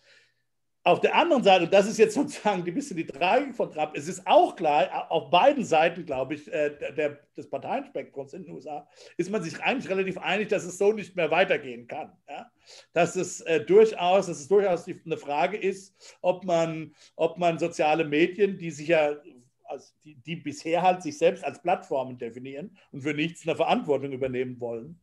Auf 0.84 1.00
der 1.00 1.14
anderen 1.14 1.44
Seite, 1.44 1.64
und 1.64 1.72
das 1.72 1.86
ist 1.86 1.96
jetzt 1.96 2.14
sozusagen 2.14 2.64
ein 2.66 2.74
bisschen 2.74 2.96
die 2.96 3.06
Tragik 3.06 3.54
von 3.54 3.70
Trump, 3.70 3.92
es 3.94 4.08
ist 4.08 4.26
auch 4.26 4.56
klar, 4.56 5.10
auf 5.10 5.30
beiden 5.30 5.64
Seiten, 5.64 6.04
glaube 6.04 6.34
ich, 6.34 6.52
äh, 6.52 6.70
der, 6.96 7.20
des 7.36 7.48
Parteienspektrums 7.48 8.32
in 8.34 8.42
den 8.42 8.54
USA, 8.54 8.88
ist 9.16 9.30
man 9.30 9.42
sich 9.44 9.62
eigentlich 9.62 9.88
relativ 9.88 10.18
einig, 10.18 10.48
dass 10.48 10.64
es 10.64 10.78
so 10.78 10.92
nicht 10.92 11.14
mehr 11.14 11.30
weitergehen 11.30 11.86
kann. 11.86 12.10
Dass, 12.92 13.16
es, 13.16 13.40
äh, 13.42 13.64
durchaus, 13.64 14.26
dass 14.26 14.40
es 14.40 14.48
durchaus 14.48 14.86
eine 14.86 15.16
Frage 15.16 15.56
ist, 15.56 15.94
ob 16.20 16.44
man, 16.44 16.94
ob 17.16 17.38
man 17.38 17.58
soziale 17.58 18.04
Medien, 18.04 18.58
die 18.58 18.70
sich 18.70 18.88
ja 18.88 19.16
also 19.72 19.92
die, 20.04 20.14
die 20.16 20.36
bisher 20.36 20.82
halt 20.82 21.02
sich 21.02 21.16
selbst 21.16 21.44
als 21.44 21.60
Plattformen 21.62 22.18
definieren 22.18 22.76
und 22.92 23.02
für 23.02 23.14
nichts 23.14 23.46
eine 23.46 23.56
Verantwortung 23.56 24.12
übernehmen 24.12 24.60
wollen, 24.60 25.00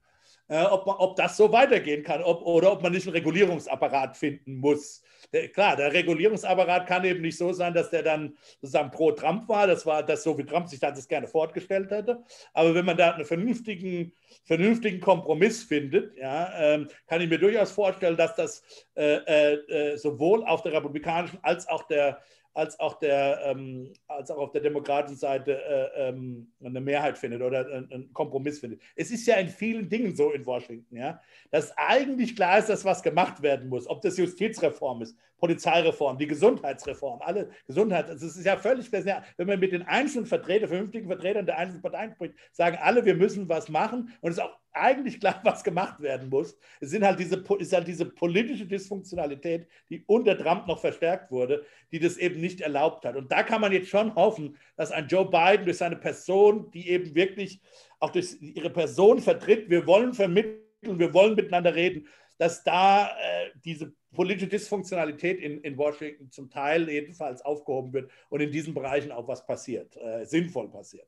äh, 0.50 0.64
ob, 0.64 0.88
ob 0.88 1.16
das 1.16 1.38
so 1.38 1.52
weitergehen 1.52 2.04
kann 2.04 2.22
ob, 2.24 2.42
oder 2.42 2.72
ob 2.72 2.82
man 2.82 2.92
nicht 2.92 3.08
einen 3.08 3.16
Regulierungsapparat 3.16 4.18
finden 4.18 4.56
muss. 4.56 5.02
Der, 5.32 5.48
klar, 5.50 5.76
der 5.76 5.94
Regulierungsapparat 5.94 6.88
kann 6.88 7.06
eben 7.06 7.22
nicht 7.22 7.38
so 7.38 7.54
sein, 7.54 7.74
dass 7.74 7.92
der 7.92 8.04
dann 8.04 8.36
sozusagen 8.62 8.90
pro 8.90 9.12
Trump 9.12 9.48
war. 9.48 9.68
Das 9.68 9.86
war 9.86 10.02
das 10.04 10.24
so, 10.24 10.38
wie 10.38 10.46
Trump 10.46 10.68
sich 10.68 10.80
das 10.80 11.08
gerne 11.08 11.28
fortgestellt 11.28 11.92
hätte. 11.92 12.24
Aber 12.54 12.74
wenn 12.74 12.86
man 12.86 12.98
da 12.98 13.12
einen 13.12 13.26
vernünftigen, 13.26 14.12
vernünftigen 14.44 15.00
Kompromiss 15.00 15.64
findet, 15.64 16.18
ja, 16.18 16.52
ähm, 16.58 16.88
kann 17.08 17.22
ich 17.22 17.30
mir 17.30 17.38
durchaus 17.38 17.72
vorstellen, 17.72 18.18
dass 18.18 18.36
das 18.36 18.64
äh, 18.96 19.18
äh, 19.18 19.54
äh 19.54 19.98
sowohl 19.98 20.44
auf 20.46 20.64
der 20.64 20.74
republikanischen 20.74 21.38
als 21.44 21.68
auch 21.68 21.84
der 21.84 22.20
als 22.60 22.78
auch, 22.78 23.00
der, 23.00 23.40
ähm, 23.46 23.94
als 24.08 24.30
auch 24.30 24.38
auf 24.38 24.52
der 24.52 24.62
demokratischen 24.62 25.16
Seite 25.16 25.64
äh, 25.64 26.10
ähm, 26.10 26.52
eine 26.62 26.82
Mehrheit 26.82 27.18
findet 27.18 27.42
oder 27.42 27.66
einen 27.66 28.12
Kompromiss 28.14 28.60
findet. 28.60 28.82
Es 28.98 29.12
ist 29.12 29.26
ja 29.26 29.38
in 29.38 29.48
vielen 29.48 29.88
Dingen 29.88 30.14
so 30.14 30.32
in 30.32 30.46
Washington, 30.46 30.98
ja, 30.98 31.22
dass 31.52 31.72
eigentlich 31.78 32.36
klar 32.36 32.60
ist, 32.60 32.68
dass 32.68 32.84
was 32.84 33.02
gemacht 33.02 33.42
werden 33.42 33.70
muss, 33.70 33.88
ob 33.88 34.02
das 34.02 34.18
Justizreform 34.18 35.02
ist, 35.04 35.18
Polizeireform, 35.38 36.18
die 36.18 36.28
Gesundheitsreform, 36.28 37.22
alle 37.22 37.50
Gesundheit, 37.66 38.10
das 38.10 38.22
ist 38.22 38.46
ja 38.46 38.58
völlig, 38.58 38.92
wenn 38.92 39.48
man 39.48 39.60
mit 39.60 39.72
den 39.72 39.84
einzelnen 39.84 40.26
Vertretern, 40.26 40.68
vernünftigen 40.68 41.08
Vertretern 41.08 41.46
der 41.46 41.58
einzelnen 41.58 41.82
Parteien 41.82 42.12
spricht, 42.12 42.34
sagen 42.52 42.78
alle, 42.82 43.06
wir 43.06 43.16
müssen 43.16 43.48
was 43.48 43.70
machen 43.70 44.14
und 44.20 44.32
es 44.32 44.38
ist 44.38 44.44
auch 44.44 44.58
eigentlich 44.74 45.20
klar, 45.20 45.40
was 45.44 45.64
gemacht 45.64 46.00
werden 46.02 46.30
muss. 46.30 46.58
Es 46.80 46.92
sind 46.92 47.04
halt 47.04 47.20
diese, 47.20 47.44
ist 47.58 47.74
halt 47.74 47.88
diese 47.88 48.06
politische 48.06 48.66
Dysfunktionalität, 48.66 49.68
die 49.90 50.04
unter 50.06 50.38
Trump 50.38 50.68
noch 50.68 50.80
verstärkt 50.80 51.32
wurde, 51.32 51.66
die 51.92 52.00
das 52.00 52.18
eben 52.18 52.40
nicht 52.40 52.62
erlaubt 52.62 53.06
hat. 53.06 53.16
Und 53.16 53.32
da 53.32 53.44
kann 53.44 53.62
man 53.62 53.72
jetzt 53.72 53.90
schon 53.90 54.16
hoffen, 54.16 54.58
dass 54.76 54.92
ein 54.92 55.08
Joe 55.08 55.30
Biden 55.30 55.66
durch 55.66 55.78
seine 55.78 55.98
Person, 55.98 56.72
die 56.72 56.90
eben 56.90 57.16
wirklich 57.16 57.62
auch 58.00 58.12
durch 58.12 58.38
ihre 58.42 58.70
Person 58.70 59.20
vertritt, 59.20 59.70
wir 59.70 59.86
wollen 59.86 60.14
vermitteln, 60.14 60.60
wir 60.82 61.14
wollen 61.14 61.36
miteinander 61.36 61.76
reden, 61.76 62.08
dass 62.38 62.64
da 62.64 63.08
äh, 63.08 63.52
diese 63.66 63.94
politische 64.14 64.48
Dysfunktionalität 64.48 65.40
in, 65.40 65.62
in 65.62 65.78
Washington 65.78 66.32
zum 66.32 66.50
Teil 66.50 66.90
jedenfalls 66.90 67.42
aufgehoben 67.42 67.94
wird 67.94 68.12
und 68.30 68.40
in 68.40 68.52
diesen 68.52 68.74
Bereichen 68.74 69.12
auch 69.12 69.28
was 69.28 69.46
passiert, 69.46 69.96
äh, 69.98 70.26
sinnvoll 70.26 70.70
passiert. 70.70 71.08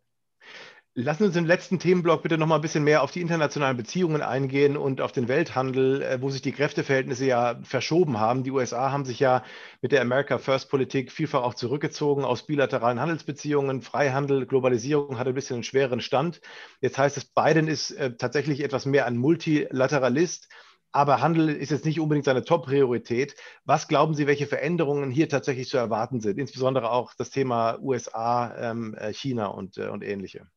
Lassen 0.94 1.24
Sie 1.24 1.28
uns 1.28 1.38
im 1.38 1.46
letzten 1.46 1.80
Themenblock 1.80 2.22
bitte 2.22 2.38
noch 2.38 2.48
mal 2.48 2.56
ein 2.56 2.62
bisschen 2.62 2.84
mehr 2.84 3.02
auf 3.02 3.12
die 3.12 3.22
internationalen 3.22 3.78
Beziehungen 3.78 4.22
eingehen 4.22 4.76
und 4.76 5.00
auf 5.00 5.14
den 5.14 5.30
Welthandel, 5.30 6.02
äh, 6.02 6.22
wo 6.22 6.30
sich 6.30 6.42
die 6.42 6.52
Kräfteverhältnisse 6.52 7.26
ja 7.26 7.58
verschoben 7.64 8.20
haben. 8.20 8.44
Die 8.44 8.52
USA 8.52 8.92
haben 8.92 9.06
sich 9.06 9.18
ja 9.22 9.42
mit 9.82 9.94
der 9.94 10.02
America 10.02 10.38
First 10.38 10.70
Politik 10.70 11.14
vielfach 11.14 11.44
auch 11.44 11.54
zurückgezogen 11.54 12.26
aus 12.26 12.46
bilateralen 12.46 13.00
Handelsbeziehungen. 13.00 13.82
Freihandel, 13.82 14.46
Globalisierung 14.46 15.18
hatte 15.18 15.30
ein 15.30 15.34
bisschen 15.34 15.56
einen 15.56 15.64
schweren 15.64 16.02
Stand. 16.02 16.42
Jetzt 16.82 16.98
heißt 16.98 17.16
es, 17.16 17.24
Biden 17.24 17.70
ist 17.70 17.92
äh, 17.92 18.18
tatsächlich 18.18 18.62
etwas 18.62 18.86
mehr 18.86 19.06
ein 19.06 19.16
Multilateralist. 19.16 20.50
Aber 20.92 21.22
Handel 21.22 21.48
ist 21.48 21.72
jetzt 21.72 21.86
nicht 21.86 22.02
unbedingt 22.02 22.26
seine 22.26 22.44
Top-Priorität. 22.44 23.36
Was 23.64 23.88
glauben 23.88 24.14
Sie, 24.14 24.28
welche 24.28 24.46
Veränderungen 24.46 25.10
hier 25.10 25.30
tatsächlich 25.30 25.70
zu 25.70 25.78
erwarten 25.78 26.20
sind? 26.20 26.38
Insbesondere 26.38 26.92
auch 26.92 27.14
das 27.14 27.30
Thema 27.30 27.80
USA, 27.82 28.54
ähm, 28.58 28.94
äh, 28.96 29.14
China 29.14 29.48
und, 29.48 29.78
und 29.78 30.04
ähnliche. 30.04 30.48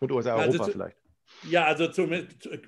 Und 0.00 0.12
USA, 0.12 0.34
Europa 0.34 0.62
also 0.62 0.72
vielleicht. 0.72 0.96
Ja, 1.48 1.64
also 1.64 1.88
zum, 1.88 2.10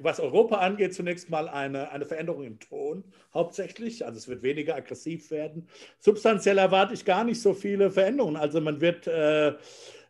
was 0.00 0.20
Europa 0.20 0.56
angeht, 0.56 0.94
zunächst 0.94 1.30
mal 1.30 1.48
eine, 1.48 1.90
eine 1.90 2.04
Veränderung 2.04 2.44
im 2.44 2.58
Ton 2.60 3.04
hauptsächlich. 3.32 4.04
Also 4.04 4.18
es 4.18 4.28
wird 4.28 4.42
weniger 4.42 4.74
aggressiv 4.74 5.30
werden. 5.30 5.68
Substanziell 5.98 6.58
erwarte 6.58 6.94
ich 6.94 7.04
gar 7.04 7.24
nicht 7.24 7.40
so 7.40 7.54
viele 7.54 7.90
Veränderungen. 7.90 8.36
Also 8.36 8.60
man 8.60 8.80
wird, 8.80 9.06
äh, 9.06 9.54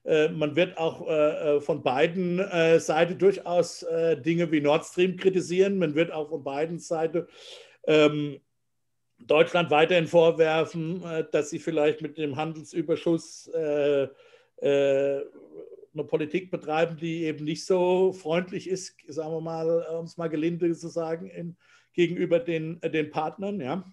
äh, 0.04 0.28
man 0.30 0.56
wird 0.56 0.76
auch 0.76 1.06
äh, 1.06 1.56
äh 1.56 1.60
von 1.60 1.82
beiden 1.82 2.38
Seiten 2.80 3.18
durchaus 3.18 3.86
Dinge 4.24 4.50
wie 4.50 4.60
Nord 4.60 4.84
Stream 4.84 5.16
kritisieren. 5.16 5.78
Man 5.78 5.94
wird 5.94 6.10
auch 6.12 6.28
von 6.28 6.42
beiden 6.42 6.78
Seiten 6.78 7.26
ähm, 7.86 8.40
Deutschland 9.20 9.70
weiterhin 9.70 10.06
vorwerfen, 10.06 11.02
dass 11.32 11.50
sie 11.50 11.58
vielleicht 11.58 12.02
mit 12.02 12.18
dem 12.18 12.36
Handelsüberschuss 12.36 13.50
eine 15.92 16.04
Politik 16.04 16.50
betreiben, 16.50 16.96
die 16.96 17.24
eben 17.24 17.44
nicht 17.44 17.64
so 17.64 18.12
freundlich 18.12 18.68
ist, 18.68 18.96
sagen 19.08 19.32
wir 19.32 19.40
mal, 19.40 19.86
um 19.98 20.04
es 20.04 20.16
mal 20.16 20.28
gelinde 20.28 20.72
zu 20.74 20.88
sagen, 20.88 21.28
in, 21.28 21.56
gegenüber 21.92 22.38
den, 22.38 22.82
äh, 22.82 22.90
den 22.90 23.10
Partnern. 23.10 23.60
Ja. 23.60 23.92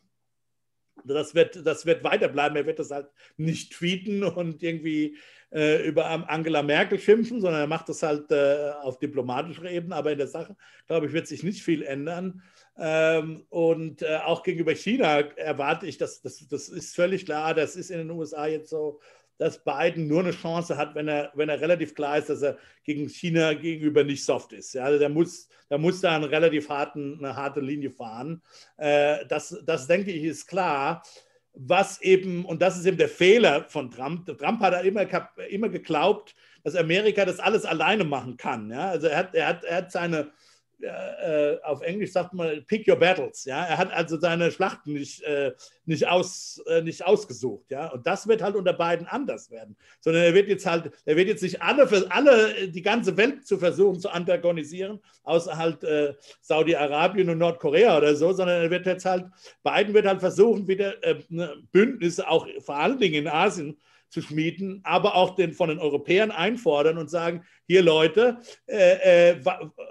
Das 1.04 1.36
wird, 1.36 1.66
das 1.66 1.86
wird 1.86 2.04
weiterbleiben. 2.04 2.56
Er 2.56 2.66
wird 2.66 2.80
das 2.80 2.92
halt 2.92 3.08
nicht 3.38 3.74
tweeten 3.74 4.24
und 4.24 4.64
irgendwie 4.64 5.18
äh, 5.52 5.86
über 5.88 6.06
Angela 6.30 6.64
Merkel 6.64 7.00
schimpfen, 7.00 7.42
sondern 7.42 7.62
er 7.62 7.68
macht 7.68 7.90
das 7.90 8.02
halt 8.04 8.32
äh, 8.32 8.72
auf 8.82 9.00
diplomatischer 9.00 9.70
Ebene. 9.70 9.96
Aber 9.96 10.12
in 10.12 10.18
der 10.18 10.28
Sache, 10.28 10.56
glaube 10.88 11.08
ich, 11.08 11.14
wird 11.14 11.28
sich 11.28 11.44
nicht 11.44 11.64
viel 11.64 11.84
ändern. 11.84 12.44
Ähm, 12.78 13.46
und 13.50 14.02
äh, 14.02 14.18
auch 14.24 14.44
gegenüber 14.44 14.74
China 14.74 15.20
erwarte 15.36 15.88
ich, 15.88 15.98
dass 15.98 16.22
das, 16.22 16.48
das 16.48 16.70
ist 16.70 16.96
völlig 16.96 17.26
klar, 17.26 17.54
das 17.54 17.76
ist 17.76 17.90
in 17.90 18.00
den 18.00 18.12
USA 18.12 18.48
jetzt 18.48 18.70
so 18.70 19.00
dass 19.38 19.64
Biden 19.64 20.08
nur 20.08 20.22
eine 20.22 20.32
Chance 20.32 20.78
hat, 20.78 20.96
wenn 20.96 21.08
er, 21.08 21.32
wenn 21.36 21.50
er 21.50 21.60
relativ 21.60 21.94
klar 21.94 22.18
ist, 22.18 22.30
dass 22.30 22.42
er 22.42 22.58
gegen 22.84 23.10
China 23.10 23.54
gegenüber 23.54 24.04
nicht 24.04 24.24
soft 24.24 24.54
ist. 24.54 24.74
Ja, 24.74 24.84
also 24.86 25.00
der 25.00 25.10
muss, 25.10 25.50
der 25.70 25.78
muss 25.78 26.02
da 26.02 26.16
eine 26.16 26.30
relativ 26.30 26.70
harten, 26.70 27.18
eine 27.20 27.36
harte 27.36 27.60
Linie 27.60 27.92
fahren. 27.92 28.42
Äh, 28.78 29.26
das, 29.28 29.62
das 29.66 29.88
denke 29.88 30.12
ich 30.12 30.24
ist 30.24 30.48
klar. 30.48 31.04
Was 31.58 32.02
eben, 32.02 32.44
und 32.46 32.62
das 32.62 32.78
ist 32.78 32.86
eben 32.86 32.98
der 32.98 33.08
Fehler 33.08 33.66
von 33.70 33.90
Trump. 33.90 34.26
Trump 34.38 34.60
hat 34.60 34.84
immer, 34.84 35.08
immer 35.50 35.70
geglaubt, 35.70 36.36
dass 36.64 36.76
Amerika 36.76 37.24
das 37.24 37.40
alles 37.40 37.64
alleine 37.64 38.04
machen 38.04 38.36
kann. 38.36 38.70
Ja? 38.70 38.90
Also 38.90 39.08
er 39.08 39.18
hat, 39.18 39.36
er, 39.36 39.48
hat, 39.48 39.64
er 39.64 39.78
hat 39.78 39.92
seine, 39.92 40.32
äh, 40.82 41.58
auf 41.64 41.82
Englisch 41.82 42.12
sagt 42.12 42.34
man 42.34 42.66
pick 42.66 42.88
your 42.88 42.98
battles. 42.98 43.46
Ja? 43.46 43.64
Er 43.66 43.78
hat 43.78 43.92
also 43.92 44.20
seine 44.20 44.52
Schlachten 44.52 44.94
nicht, 44.94 45.22
äh, 45.24 45.54
nicht, 45.86 46.08
aus, 46.08 46.62
äh, 46.68 46.82
nicht 46.82 47.06
ausgesucht. 47.06 47.72
Ja? 47.72 47.88
Und 47.92 48.06
das 48.06 48.28
wird 48.28 48.42
halt 48.42 48.56
unter 48.56 48.74
beiden 48.74 49.08
anders 49.08 49.52
werden. 49.52 49.76
Sondern 50.00 50.24
er 50.24 50.34
wird 50.34 50.50
jetzt 50.50 50.66
halt, 50.66 50.92
er 51.06 51.16
wird 51.16 51.28
jetzt 51.28 51.44
nicht 51.44 51.62
alle, 51.62 51.88
für 51.88 52.10
alle 52.12 52.68
die 52.70 52.82
ganze 52.82 53.16
Welt 53.18 53.46
zu 53.48 53.58
versuchen 53.58 54.00
zu 54.00 54.10
antagonisieren, 54.10 55.00
außer 55.24 55.58
halt 55.58 55.84
äh, 55.84 56.14
Saudi-Arabien 56.42 57.30
und 57.30 57.38
Nordkorea 57.38 57.98
oder 57.98 58.16
so, 58.16 58.34
sondern 58.34 58.64
er 58.64 58.72
wird 58.72 58.86
jetzt 58.86 59.06
halt, 59.06 59.26
Biden 59.64 59.94
wird 59.94 60.06
halt 60.06 60.20
versuchen, 60.20 60.68
wieder 60.68 61.04
äh, 61.04 61.22
ne, 61.30 61.56
Bündnisse 61.72 62.28
auch 62.28 62.48
vor 62.60 62.78
allen 62.78 63.00
Dingen 63.00 63.16
in 63.16 63.28
Asien 63.28 63.78
zu 64.10 64.22
schmieden, 64.22 64.82
aber 64.84 65.16
auch 65.16 65.36
den, 65.36 65.54
von 65.54 65.70
den 65.70 65.80
Europäern 65.80 66.32
einfordern 66.32 66.98
und 66.98 67.10
sagen, 67.10 67.44
hier 67.68 67.82
Leute, 67.82 68.38
äh, 68.68 69.32
äh, 69.32 69.40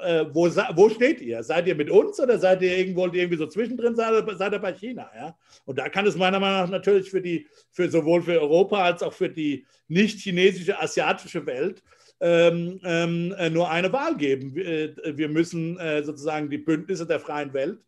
äh 0.02 0.26
wo, 0.32 0.46
wo 0.48 0.88
steht 0.88 1.20
ihr? 1.20 1.42
Seid 1.42 1.66
ihr 1.66 1.74
mit 1.74 1.90
uns 1.90 2.18
oder 2.20 2.38
seid 2.38 2.62
ihr 2.62 2.76
irgendwo 2.76 3.06
irgendwie 3.06 3.36
so 3.36 3.46
zwischendrin, 3.46 3.96
seid 3.96 4.24
seid 4.38 4.52
ihr 4.52 4.58
bei 4.58 4.72
China? 4.72 5.10
Ja? 5.14 5.36
Und 5.64 5.78
da 5.78 5.88
kann 5.88 6.06
es 6.06 6.16
meiner 6.16 6.40
Meinung 6.40 6.62
nach 6.62 6.70
natürlich 6.70 7.10
für 7.10 7.20
die, 7.20 7.46
für 7.70 7.90
sowohl 7.90 8.22
für 8.22 8.40
Europa 8.40 8.82
als 8.82 9.02
auch 9.02 9.12
für 9.12 9.28
die 9.28 9.66
nicht 9.88 10.20
chinesische, 10.20 10.80
asiatische 10.80 11.44
Welt 11.46 11.82
ähm, 12.20 12.80
ähm, 12.84 13.34
äh, 13.36 13.50
nur 13.50 13.70
eine 13.70 13.92
Wahl 13.92 14.16
geben. 14.16 14.54
Wir, 14.54 14.66
äh, 14.66 15.16
wir 15.16 15.28
müssen 15.28 15.78
äh, 15.78 16.02
sozusagen 16.02 16.48
die 16.48 16.58
Bündnisse 16.58 17.06
der 17.06 17.20
freien 17.20 17.52
Welt, 17.52 17.80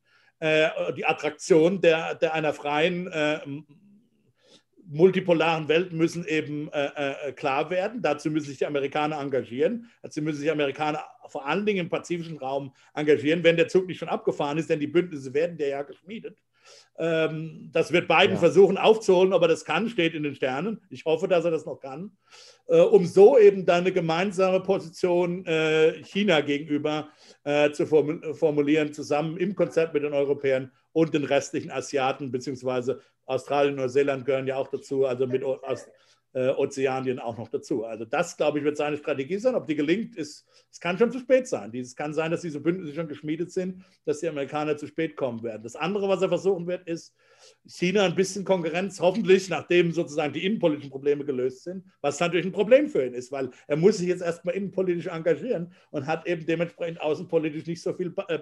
die 0.98 1.06
Attraktion 1.06 1.80
der, 1.80 2.14
der 2.14 2.34
einer 2.34 2.52
freien 2.52 3.06
multipolaren 4.88 5.68
Welt 5.68 5.92
müssen 5.92 6.24
eben 6.26 6.70
äh, 6.72 7.28
äh, 7.28 7.32
klar 7.32 7.70
werden. 7.70 8.02
Dazu 8.02 8.30
müssen 8.30 8.48
sich 8.48 8.58
die 8.58 8.66
Amerikaner 8.66 9.20
engagieren. 9.20 9.90
Dazu 10.02 10.22
müssen 10.22 10.40
sich 10.40 10.50
Amerikaner 10.50 11.04
vor 11.28 11.46
allen 11.46 11.66
Dingen 11.66 11.80
im 11.80 11.88
pazifischen 11.88 12.38
Raum 12.38 12.72
engagieren, 12.94 13.42
wenn 13.42 13.56
der 13.56 13.68
Zug 13.68 13.86
nicht 13.86 13.98
schon 13.98 14.08
abgefahren 14.08 14.58
ist, 14.58 14.70
denn 14.70 14.80
die 14.80 14.86
Bündnisse 14.86 15.34
werden 15.34 15.58
ja 15.58 15.82
geschmiedet. 15.82 16.38
Ähm, 16.98 17.70
das 17.72 17.92
wird 17.92 18.08
Biden 18.08 18.32
ja. 18.32 18.36
versuchen 18.36 18.78
aufzuholen, 18.78 19.32
aber 19.32 19.48
das 19.48 19.64
kann, 19.64 19.88
steht 19.88 20.14
in 20.14 20.22
den 20.22 20.34
Sternen. 20.34 20.80
Ich 20.90 21.04
hoffe, 21.04 21.28
dass 21.28 21.44
er 21.44 21.50
das 21.50 21.66
noch 21.66 21.78
kann, 21.80 22.16
äh, 22.68 22.80
um 22.80 23.06
so 23.06 23.38
eben 23.38 23.66
dann 23.66 23.80
eine 23.80 23.92
gemeinsame 23.92 24.60
Position 24.60 25.44
äh, 25.46 26.02
China 26.04 26.40
gegenüber 26.40 27.08
äh, 27.44 27.70
zu 27.70 27.86
formulieren, 27.86 28.92
zusammen 28.92 29.36
im 29.36 29.54
Konzept 29.54 29.94
mit 29.94 30.04
den 30.04 30.14
Europäern 30.14 30.72
und 30.92 31.12
den 31.12 31.24
restlichen 31.24 31.70
Asiaten, 31.70 32.30
beziehungsweise 32.30 33.00
Australien 33.26 33.74
und 33.74 33.80
Neuseeland 33.80 34.24
gehören 34.24 34.46
ja 34.46 34.56
auch 34.56 34.68
dazu, 34.68 35.04
also 35.04 35.26
mit 35.26 35.44
aus, 35.44 35.86
äh, 36.36 36.50
Ozeanien 36.50 37.18
auch 37.18 37.38
noch 37.38 37.48
dazu. 37.48 37.86
Also 37.86 38.04
das, 38.04 38.36
glaube 38.36 38.58
ich, 38.58 38.64
wird 38.64 38.76
seine 38.76 38.98
Strategie 38.98 39.38
sein. 39.38 39.54
Ob 39.54 39.66
die 39.66 39.74
gelingt, 39.74 40.16
ist, 40.16 40.44
es 40.70 40.78
kann 40.78 40.98
schon 40.98 41.10
zu 41.10 41.18
spät 41.18 41.48
sein. 41.48 41.74
Es 41.74 41.96
kann 41.96 42.12
sein, 42.12 42.30
dass 42.30 42.42
diese 42.42 42.60
Bündnisse 42.60 42.94
schon 42.94 43.08
geschmiedet 43.08 43.50
sind, 43.50 43.82
dass 44.04 44.20
die 44.20 44.28
Amerikaner 44.28 44.76
zu 44.76 44.86
spät 44.86 45.16
kommen 45.16 45.42
werden. 45.42 45.62
Das 45.62 45.76
andere, 45.76 46.10
was 46.10 46.20
er 46.20 46.28
versuchen 46.28 46.66
wird, 46.66 46.86
ist, 46.86 47.14
China 47.66 48.04
ein 48.04 48.14
bisschen 48.14 48.44
Konkurrenz, 48.44 49.00
hoffentlich, 49.00 49.48
nachdem 49.48 49.92
sozusagen 49.92 50.32
die 50.32 50.44
innenpolitischen 50.44 50.90
Probleme 50.90 51.24
gelöst 51.24 51.64
sind, 51.64 51.84
was 52.00 52.18
natürlich 52.20 52.46
ein 52.46 52.52
Problem 52.52 52.88
für 52.88 53.04
ihn 53.04 53.14
ist, 53.14 53.32
weil 53.32 53.50
er 53.66 53.76
muss 53.76 53.98
sich 53.98 54.08
jetzt 54.08 54.22
erstmal 54.22 54.54
innenpolitisch 54.54 55.06
engagieren 55.06 55.72
und 55.90 56.06
hat 56.06 56.26
eben 56.26 56.46
dementsprechend 56.46 57.00
außenpolitisch 57.00 57.66
nicht 57.66 57.82
so 57.82 57.92
viel 57.92 58.14
äh, 58.28 58.38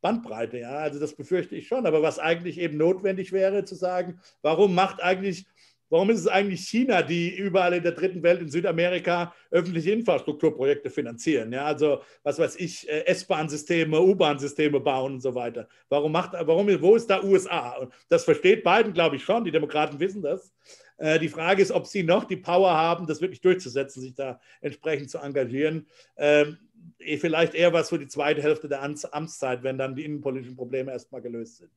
Bandbreite. 0.00 0.58
Ja? 0.58 0.78
Also 0.78 0.98
das 0.98 1.14
befürchte 1.14 1.56
ich 1.56 1.68
schon. 1.68 1.86
Aber 1.86 2.02
was 2.02 2.18
eigentlich 2.18 2.58
eben 2.58 2.76
notwendig 2.76 3.32
wäre, 3.32 3.64
zu 3.64 3.74
sagen, 3.74 4.20
warum 4.42 4.74
macht 4.74 5.02
eigentlich 5.02 5.46
Warum 5.88 6.10
ist 6.10 6.20
es 6.20 6.26
eigentlich 6.26 6.66
China, 6.66 7.02
die 7.02 7.36
überall 7.36 7.74
in 7.74 7.82
der 7.82 7.92
dritten 7.92 8.22
Welt, 8.22 8.40
in 8.40 8.50
Südamerika, 8.50 9.32
öffentliche 9.50 9.92
Infrastrukturprojekte 9.92 10.90
finanzieren? 10.90 11.52
Ja, 11.52 11.64
also, 11.64 12.02
was 12.22 12.38
weiß 12.38 12.56
ich, 12.56 12.88
äh, 12.88 13.04
S-Bahn-Systeme, 13.06 14.00
U-Bahn-Systeme 14.00 14.80
bauen 14.80 15.14
und 15.14 15.20
so 15.20 15.34
weiter. 15.34 15.68
Warum 15.88 16.12
macht, 16.12 16.32
warum, 16.32 16.68
wo 16.80 16.96
ist 16.96 17.08
da 17.08 17.22
USA? 17.22 17.88
das 18.08 18.24
versteht 18.24 18.64
Biden, 18.64 18.92
glaube 18.92 19.16
ich, 19.16 19.24
schon. 19.24 19.44
Die 19.44 19.50
Demokraten 19.50 20.00
wissen 20.00 20.22
das. 20.22 20.52
Äh, 20.98 21.18
die 21.18 21.28
Frage 21.28 21.62
ist, 21.62 21.70
ob 21.70 21.86
sie 21.86 22.02
noch 22.02 22.24
die 22.24 22.36
Power 22.36 22.72
haben, 22.72 23.06
das 23.06 23.20
wirklich 23.20 23.40
durchzusetzen, 23.40 24.02
sich 24.02 24.14
da 24.14 24.40
entsprechend 24.60 25.10
zu 25.10 25.18
engagieren. 25.18 25.86
Ähm, 26.16 26.58
eh, 26.98 27.18
vielleicht 27.18 27.54
eher 27.54 27.72
was 27.72 27.90
für 27.90 27.98
die 27.98 28.08
zweite 28.08 28.42
Hälfte 28.42 28.68
der 28.68 28.82
Amtszeit, 28.82 29.62
wenn 29.62 29.78
dann 29.78 29.94
die 29.94 30.04
innenpolitischen 30.04 30.56
Probleme 30.56 30.92
erstmal 30.92 31.22
gelöst 31.22 31.58
sind. 31.58 31.70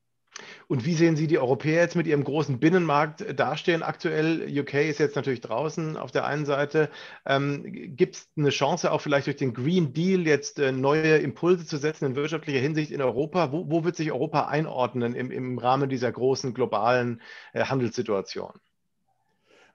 Und 0.67 0.85
wie 0.85 0.93
sehen 0.93 1.15
Sie 1.15 1.27
die 1.27 1.39
Europäer 1.39 1.81
jetzt 1.81 1.95
mit 1.95 2.07
ihrem 2.07 2.23
großen 2.23 2.59
Binnenmarkt 2.59 3.25
dastehen 3.39 3.83
aktuell? 3.83 4.47
UK 4.59 4.75
ist 4.75 4.99
jetzt 4.99 5.15
natürlich 5.15 5.41
draußen 5.41 5.97
auf 5.97 6.11
der 6.11 6.25
einen 6.25 6.45
Seite. 6.45 6.89
Ähm, 7.25 7.63
Gibt 7.95 8.15
es 8.15 8.29
eine 8.37 8.49
Chance, 8.49 8.91
auch 8.91 9.01
vielleicht 9.01 9.27
durch 9.27 9.37
den 9.37 9.53
Green 9.53 9.93
Deal 9.93 10.27
jetzt 10.27 10.59
äh, 10.59 10.71
neue 10.71 11.17
Impulse 11.17 11.65
zu 11.65 11.77
setzen 11.77 12.05
in 12.05 12.15
wirtschaftlicher 12.15 12.59
Hinsicht 12.59 12.91
in 12.91 13.01
Europa? 13.01 13.51
Wo, 13.51 13.69
wo 13.69 13.83
wird 13.83 13.95
sich 13.95 14.11
Europa 14.11 14.47
einordnen 14.47 15.15
im, 15.15 15.31
im 15.31 15.57
Rahmen 15.57 15.89
dieser 15.89 16.11
großen 16.11 16.53
globalen 16.53 17.21
äh, 17.53 17.65
Handelssituation? 17.65 18.53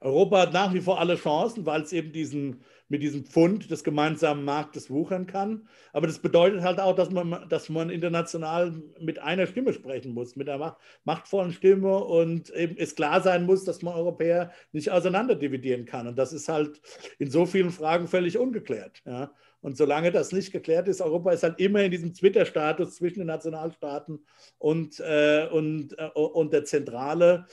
Europa 0.01 0.41
hat 0.41 0.53
nach 0.53 0.73
wie 0.73 0.81
vor 0.81 0.99
alle 0.99 1.15
Chancen, 1.15 1.65
weil 1.65 1.81
es 1.81 1.91
eben 1.91 2.11
diesen, 2.11 2.63
mit 2.87 3.01
diesem 3.01 3.25
Pfund 3.25 3.71
des 3.71 3.83
gemeinsamen 3.83 4.45
Marktes 4.45 4.89
wuchern 4.89 5.25
kann. 5.25 5.67
Aber 5.91 6.07
das 6.07 6.19
bedeutet 6.19 6.61
halt 6.61 6.79
auch, 6.79 6.95
dass 6.95 7.09
man, 7.09 7.47
dass 7.49 7.69
man 7.69 7.89
international 7.89 8.73
mit 8.99 9.19
einer 9.19 9.47
Stimme 9.47 9.73
sprechen 9.73 10.13
muss, 10.13 10.35
mit 10.35 10.49
einer 10.49 10.77
machtvollen 11.03 11.51
Stimme 11.51 11.97
und 11.97 12.49
eben 12.51 12.75
es 12.77 12.95
klar 12.95 13.21
sein 13.21 13.45
muss, 13.45 13.63
dass 13.63 13.81
man 13.81 13.95
Europäer 13.95 14.51
nicht 14.71 14.91
auseinanderdividieren 14.91 15.85
kann. 15.85 16.07
Und 16.07 16.17
das 16.17 16.33
ist 16.33 16.47
halt 16.47 16.79
in 17.17 17.31
so 17.31 17.45
vielen 17.45 17.71
Fragen 17.71 18.07
völlig 18.07 18.37
ungeklärt. 18.37 19.01
Ja. 19.05 19.31
Und 19.61 19.77
solange 19.77 20.11
das 20.11 20.31
nicht 20.31 20.51
geklärt 20.51 20.87
ist, 20.87 21.01
Europa 21.01 21.31
ist 21.31 21.41
halt 21.41 21.59
immer 21.59 21.81
in 21.81 21.89
diesem 21.89 22.13
Twitter-Status 22.13 22.97
zwischen 22.97 23.19
den 23.19 23.27
Nationalstaaten 23.27 24.23
und, 24.59 24.99
äh, 24.99 25.47
und, 25.51 25.97
äh, 25.97 26.05
und 26.13 26.53
der 26.53 26.65
Zentrale 26.65 27.47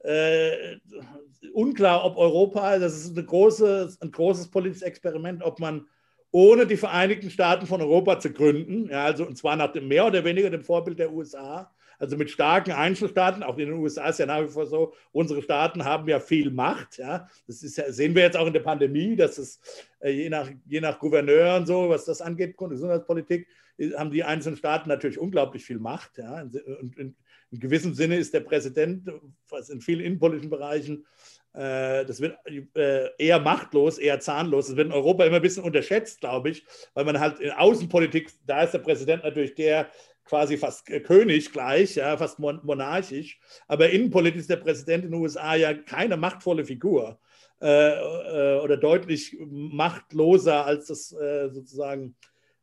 äh, 0.00 0.76
unklar, 1.52 2.04
ob 2.04 2.16
Europa, 2.16 2.78
das 2.78 2.96
ist 2.96 3.26
große, 3.26 3.96
ein 4.00 4.10
großes 4.10 4.48
politisches 4.50 4.82
Experiment, 4.82 5.42
ob 5.42 5.60
man 5.60 5.86
ohne 6.30 6.66
die 6.66 6.76
Vereinigten 6.76 7.30
Staaten 7.30 7.66
von 7.66 7.80
Europa 7.80 8.18
zu 8.20 8.32
gründen, 8.32 8.90
ja, 8.90 9.04
also 9.04 9.26
und 9.26 9.36
zwar 9.36 9.56
nach 9.56 9.72
dem 9.72 9.88
mehr 9.88 10.06
oder 10.06 10.24
weniger 10.24 10.50
dem 10.50 10.62
Vorbild 10.62 10.98
der 10.98 11.12
USA, 11.12 11.72
also 11.98 12.16
mit 12.16 12.30
starken 12.30 12.72
Einzelstaaten, 12.72 13.42
auch 13.42 13.58
in 13.58 13.70
den 13.70 13.78
USA 13.78 14.08
ist 14.08 14.20
ja 14.20 14.26
nach 14.26 14.42
wie 14.42 14.48
vor 14.48 14.66
so, 14.66 14.94
unsere 15.10 15.42
Staaten 15.42 15.84
haben 15.84 16.08
ja 16.08 16.20
viel 16.20 16.50
Macht. 16.50 16.98
Ja. 16.98 17.28
Das 17.46 17.62
ist 17.62 17.76
ja, 17.76 17.90
sehen 17.90 18.14
wir 18.14 18.22
jetzt 18.22 18.36
auch 18.36 18.46
in 18.46 18.52
der 18.52 18.60
Pandemie, 18.60 19.16
dass 19.16 19.36
es 19.36 19.60
äh, 19.98 20.10
je, 20.10 20.30
nach, 20.30 20.48
je 20.66 20.80
nach 20.80 20.98
Gouverneur 21.00 21.56
und 21.56 21.66
so, 21.66 21.88
was 21.88 22.04
das 22.04 22.20
angeht, 22.20 22.56
Gesundheitspolitik, 22.56 23.48
haben 23.96 24.10
die 24.10 24.24
einzelnen 24.24 24.56
Staaten 24.56 24.88
natürlich 24.88 25.18
unglaublich 25.18 25.64
viel 25.64 25.78
Macht. 25.78 26.18
Ja. 26.18 26.42
Und, 26.42 26.98
und, 26.98 27.16
in 27.50 27.60
gewissem 27.60 27.94
Sinne 27.94 28.16
ist 28.16 28.34
der 28.34 28.40
Präsident, 28.40 29.10
was 29.48 29.70
in 29.70 29.80
vielen 29.80 30.00
innenpolitischen 30.00 30.50
Bereichen, 30.50 31.06
äh, 31.54 32.04
das 32.04 32.20
wird 32.20 32.36
äh, 32.76 33.08
eher 33.18 33.40
machtlos, 33.40 33.98
eher 33.98 34.20
zahnlos. 34.20 34.68
Das 34.68 34.76
wird 34.76 34.88
in 34.88 34.92
Europa 34.92 35.24
immer 35.24 35.36
ein 35.36 35.42
bisschen 35.42 35.64
unterschätzt, 35.64 36.20
glaube 36.20 36.50
ich, 36.50 36.64
weil 36.94 37.04
man 37.04 37.18
halt 37.18 37.40
in 37.40 37.50
Außenpolitik, 37.50 38.30
da 38.46 38.62
ist 38.62 38.72
der 38.72 38.78
Präsident 38.80 39.24
natürlich 39.24 39.54
der 39.54 39.90
quasi 40.24 40.58
fast 40.58 40.86
König 41.04 41.52
gleich, 41.52 41.94
ja, 41.94 42.16
fast 42.18 42.38
monarchisch. 42.38 43.40
Aber 43.66 43.88
innenpolitisch 43.88 44.42
ist 44.42 44.50
der 44.50 44.56
Präsident 44.56 45.04
in 45.04 45.10
den 45.10 45.20
USA 45.20 45.54
ja 45.54 45.72
keine 45.72 46.18
machtvolle 46.18 46.66
Figur 46.66 47.18
äh, 47.62 47.92
äh, 47.92 48.60
oder 48.60 48.76
deutlich 48.76 49.36
machtloser, 49.40 50.66
als 50.66 50.88
das 50.88 51.12
äh, 51.12 51.48
sozusagen 51.48 52.14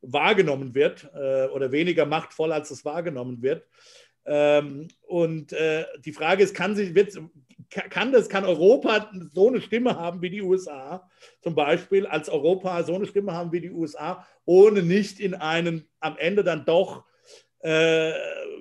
wahrgenommen 0.01 0.75
wird 0.75 1.09
äh, 1.15 1.47
oder 1.47 1.71
weniger 1.71 2.05
machtvoll, 2.05 2.51
als 2.51 2.69
das 2.69 2.85
wahrgenommen 2.85 3.41
wird. 3.41 3.67
Ähm, 4.25 4.87
und 5.07 5.53
äh, 5.53 5.85
die 6.03 6.13
Frage 6.13 6.43
ist, 6.43 6.55
kann, 6.55 6.75
sich, 6.75 6.95
wird, 6.95 7.13
kann, 7.69 8.11
das, 8.11 8.29
kann 8.29 8.45
Europa 8.45 9.11
so 9.33 9.47
eine 9.47 9.61
Stimme 9.61 9.97
haben 9.97 10.21
wie 10.21 10.29
die 10.29 10.41
USA, 10.41 11.09
zum 11.41 11.55
Beispiel 11.55 12.05
als 12.07 12.29
Europa 12.29 12.83
so 12.83 12.95
eine 12.95 13.05
Stimme 13.05 13.33
haben 13.33 13.51
wie 13.51 13.61
die 13.61 13.71
USA, 13.71 14.25
ohne 14.45 14.81
nicht 14.81 15.19
in 15.19 15.35
einen 15.35 15.87
am 15.99 16.17
Ende 16.17 16.43
dann 16.43 16.65
doch 16.65 17.05
äh, 17.59 18.13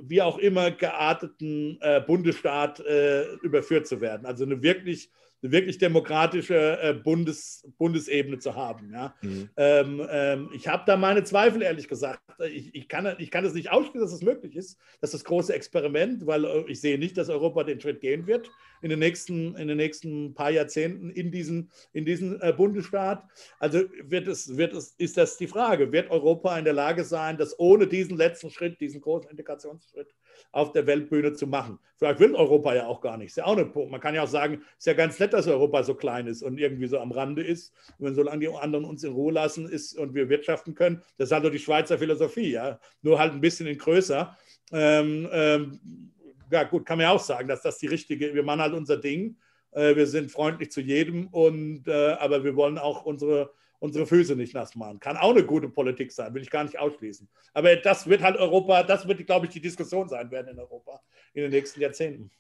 wie 0.02 0.22
auch 0.22 0.38
immer 0.38 0.70
gearteten 0.70 1.78
äh, 1.80 2.00
Bundesstaat 2.00 2.80
äh, 2.80 3.34
überführt 3.42 3.86
zu 3.86 4.00
werden. 4.00 4.26
Also 4.26 4.44
eine 4.44 4.62
wirklich 4.62 5.10
eine 5.44 5.52
wirklich 5.52 5.78
demokratische 5.78 6.80
äh, 6.80 6.94
Bundes, 6.94 7.68
Bundesebene 7.76 8.38
zu 8.38 8.54
haben. 8.54 8.90
Ja? 8.92 9.14
Mhm. 9.20 9.50
Ähm, 9.56 10.06
ähm, 10.10 10.50
ich 10.54 10.66
habe 10.68 10.84
da 10.86 10.96
meine 10.96 11.22
Zweifel, 11.22 11.62
ehrlich 11.62 11.86
gesagt. 11.86 12.20
Ich, 12.50 12.74
ich, 12.74 12.88
kann, 12.88 13.14
ich 13.18 13.30
kann 13.30 13.44
es 13.44 13.52
nicht 13.52 13.70
ausschließen, 13.70 14.00
dass 14.00 14.12
es 14.12 14.22
möglich 14.22 14.56
ist. 14.56 14.78
Das 15.00 15.12
ist 15.12 15.20
das 15.20 15.24
große 15.24 15.54
Experiment, 15.54 16.26
weil 16.26 16.44
äh, 16.46 16.64
ich 16.66 16.80
sehe 16.80 16.98
nicht, 16.98 17.18
dass 17.18 17.28
Europa 17.28 17.62
den 17.64 17.78
Schritt 17.78 18.00
gehen 18.00 18.26
wird 18.26 18.50
in 18.80 18.88
den 18.88 18.98
nächsten, 18.98 19.54
in 19.56 19.68
den 19.68 19.76
nächsten 19.76 20.34
paar 20.34 20.50
Jahrzehnten 20.50 21.10
in 21.10 21.30
diesen, 21.30 21.70
in 21.92 22.06
diesen 22.06 22.40
äh, 22.40 22.52
Bundesstaat. 22.52 23.24
Also 23.58 23.82
wird 24.02 24.26
es, 24.28 24.56
wird 24.56 24.72
es, 24.72 24.94
ist 24.96 25.18
das 25.18 25.36
die 25.36 25.46
Frage, 25.46 25.92
wird 25.92 26.10
Europa 26.10 26.58
in 26.58 26.64
der 26.64 26.74
Lage 26.74 27.04
sein, 27.04 27.36
dass 27.36 27.58
ohne 27.58 27.86
diesen 27.86 28.16
letzten 28.16 28.50
Schritt, 28.50 28.80
diesen 28.80 29.02
großen 29.02 29.30
Integrationsschritt, 29.30 30.14
auf 30.52 30.72
der 30.72 30.86
Weltbühne 30.86 31.32
zu 31.32 31.46
machen. 31.46 31.78
Vielleicht 31.96 32.20
will 32.20 32.34
Europa 32.34 32.74
ja 32.74 32.86
auch 32.86 33.00
gar 33.00 33.16
nicht. 33.16 33.28
Ist 33.28 33.36
ja 33.36 33.46
auch 33.46 33.56
ein 33.56 33.72
Punkt. 33.72 33.90
Man 33.90 34.00
kann 34.00 34.14
ja 34.14 34.22
auch 34.22 34.28
sagen, 34.28 34.62
ist 34.78 34.86
ja 34.86 34.94
ganz 34.94 35.18
nett, 35.18 35.32
dass 35.32 35.46
Europa 35.46 35.82
so 35.82 35.94
klein 35.94 36.26
ist 36.26 36.42
und 36.42 36.58
irgendwie 36.58 36.86
so 36.86 36.98
am 36.98 37.12
Rande 37.12 37.42
ist. 37.42 37.72
Und 37.98 38.06
wenn 38.06 38.14
solange 38.14 38.40
die 38.40 38.48
anderen 38.48 38.84
uns 38.84 39.04
in 39.04 39.12
Ruhe 39.12 39.32
lassen 39.32 39.68
ist 39.68 39.96
und 39.96 40.14
wir 40.14 40.28
wirtschaften 40.28 40.74
können, 40.74 41.02
das 41.18 41.28
ist 41.28 41.32
halt 41.32 41.42
nur 41.42 41.52
die 41.52 41.58
Schweizer 41.58 41.98
Philosophie, 41.98 42.52
ja. 42.52 42.78
Nur 43.02 43.18
halt 43.18 43.32
ein 43.32 43.40
bisschen 43.40 43.66
in 43.66 43.78
größer. 43.78 44.36
Ähm, 44.72 45.28
ähm, 45.32 46.10
ja, 46.50 46.64
gut, 46.64 46.84
kann 46.86 46.98
man 46.98 47.04
ja 47.04 47.12
auch 47.12 47.20
sagen, 47.20 47.48
dass 47.48 47.62
das 47.62 47.78
die 47.78 47.86
richtige, 47.86 48.34
wir 48.34 48.42
machen 48.42 48.60
halt 48.60 48.74
unser 48.74 48.96
Ding. 48.96 49.36
Äh, 49.72 49.96
wir 49.96 50.06
sind 50.06 50.30
freundlich 50.30 50.70
zu 50.70 50.80
jedem 50.80 51.28
und 51.28 51.88
äh, 51.88 52.12
aber 52.12 52.44
wir 52.44 52.56
wollen 52.56 52.78
auch 52.78 53.04
unsere 53.04 53.50
unsere 53.84 54.06
Füße 54.06 54.34
nicht 54.34 54.54
nass 54.54 54.74
machen. 54.74 54.98
Kann 54.98 55.18
auch 55.18 55.30
eine 55.30 55.44
gute 55.44 55.68
Politik 55.68 56.10
sein, 56.10 56.32
will 56.32 56.40
ich 56.40 56.50
gar 56.50 56.64
nicht 56.64 56.78
ausschließen. 56.78 57.28
Aber 57.52 57.76
das 57.76 58.08
wird 58.08 58.22
halt 58.22 58.36
Europa, 58.36 58.82
das 58.82 59.06
wird, 59.06 59.26
glaube 59.26 59.46
ich, 59.46 59.52
die 59.52 59.60
Diskussion 59.60 60.08
sein 60.08 60.30
werden 60.30 60.48
in 60.48 60.58
Europa 60.58 61.02
in 61.34 61.42
den 61.42 61.50
nächsten 61.50 61.82
Jahrzehnten. 61.82 62.30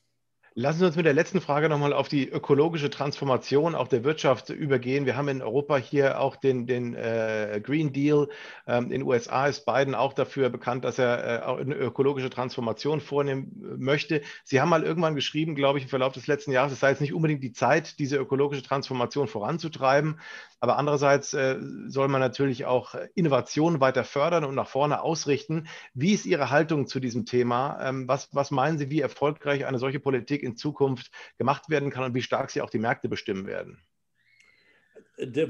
Lassen 0.56 0.78
Sie 0.78 0.86
uns 0.86 0.94
mit 0.94 1.04
der 1.04 1.14
letzten 1.14 1.40
Frage 1.40 1.68
nochmal 1.68 1.92
auf 1.92 2.08
die 2.08 2.28
ökologische 2.28 2.88
Transformation 2.88 3.74
auch 3.74 3.88
der 3.88 4.04
Wirtschaft 4.04 4.50
übergehen. 4.50 5.04
Wir 5.04 5.16
haben 5.16 5.26
in 5.26 5.42
Europa 5.42 5.76
hier 5.78 6.20
auch 6.20 6.36
den, 6.36 6.68
den 6.68 6.94
äh, 6.94 7.60
Green 7.60 7.92
Deal. 7.92 8.28
Ähm, 8.68 8.84
in 8.84 8.90
den 8.90 9.02
USA 9.02 9.48
ist 9.48 9.66
Biden 9.66 9.96
auch 9.96 10.12
dafür 10.12 10.50
bekannt, 10.50 10.84
dass 10.84 11.00
er 11.00 11.42
äh, 11.42 11.44
auch 11.44 11.58
eine 11.58 11.74
ökologische 11.74 12.30
Transformation 12.30 13.00
vornehmen 13.00 13.74
möchte. 13.78 14.22
Sie 14.44 14.60
haben 14.60 14.68
mal 14.68 14.84
irgendwann 14.84 15.16
geschrieben, 15.16 15.56
glaube 15.56 15.78
ich, 15.78 15.86
im 15.86 15.90
Verlauf 15.90 16.12
des 16.12 16.28
letzten 16.28 16.52
Jahres, 16.52 16.72
es 16.72 16.78
sei 16.78 16.90
jetzt 16.90 17.00
nicht 17.00 17.14
unbedingt 17.14 17.42
die 17.42 17.52
Zeit, 17.52 17.98
diese 17.98 18.16
ökologische 18.16 18.62
Transformation 18.62 19.26
voranzutreiben. 19.26 20.20
Aber 20.64 20.78
andererseits 20.78 21.34
äh, 21.34 21.58
soll 21.88 22.08
man 22.08 22.22
natürlich 22.22 22.64
auch 22.64 22.94
Innovationen 23.14 23.82
weiter 23.82 24.02
fördern 24.02 24.44
und 24.44 24.54
nach 24.54 24.66
vorne 24.66 25.02
ausrichten. 25.02 25.68
Wie 25.92 26.14
ist 26.14 26.24
Ihre 26.24 26.48
Haltung 26.48 26.86
zu 26.86 27.00
diesem 27.00 27.26
Thema? 27.26 27.78
Ähm, 27.86 28.08
was, 28.08 28.30
was 28.34 28.50
meinen 28.50 28.78
Sie, 28.78 28.88
wie 28.88 29.02
erfolgreich 29.02 29.66
eine 29.66 29.78
solche 29.78 30.00
Politik 30.00 30.42
in 30.42 30.56
Zukunft 30.56 31.10
gemacht 31.36 31.68
werden 31.68 31.90
kann 31.90 32.04
und 32.04 32.14
wie 32.14 32.22
stark 32.22 32.50
sie 32.50 32.62
auch 32.62 32.70
die 32.70 32.78
Märkte 32.78 33.10
bestimmen 33.10 33.46
werden? 33.46 33.82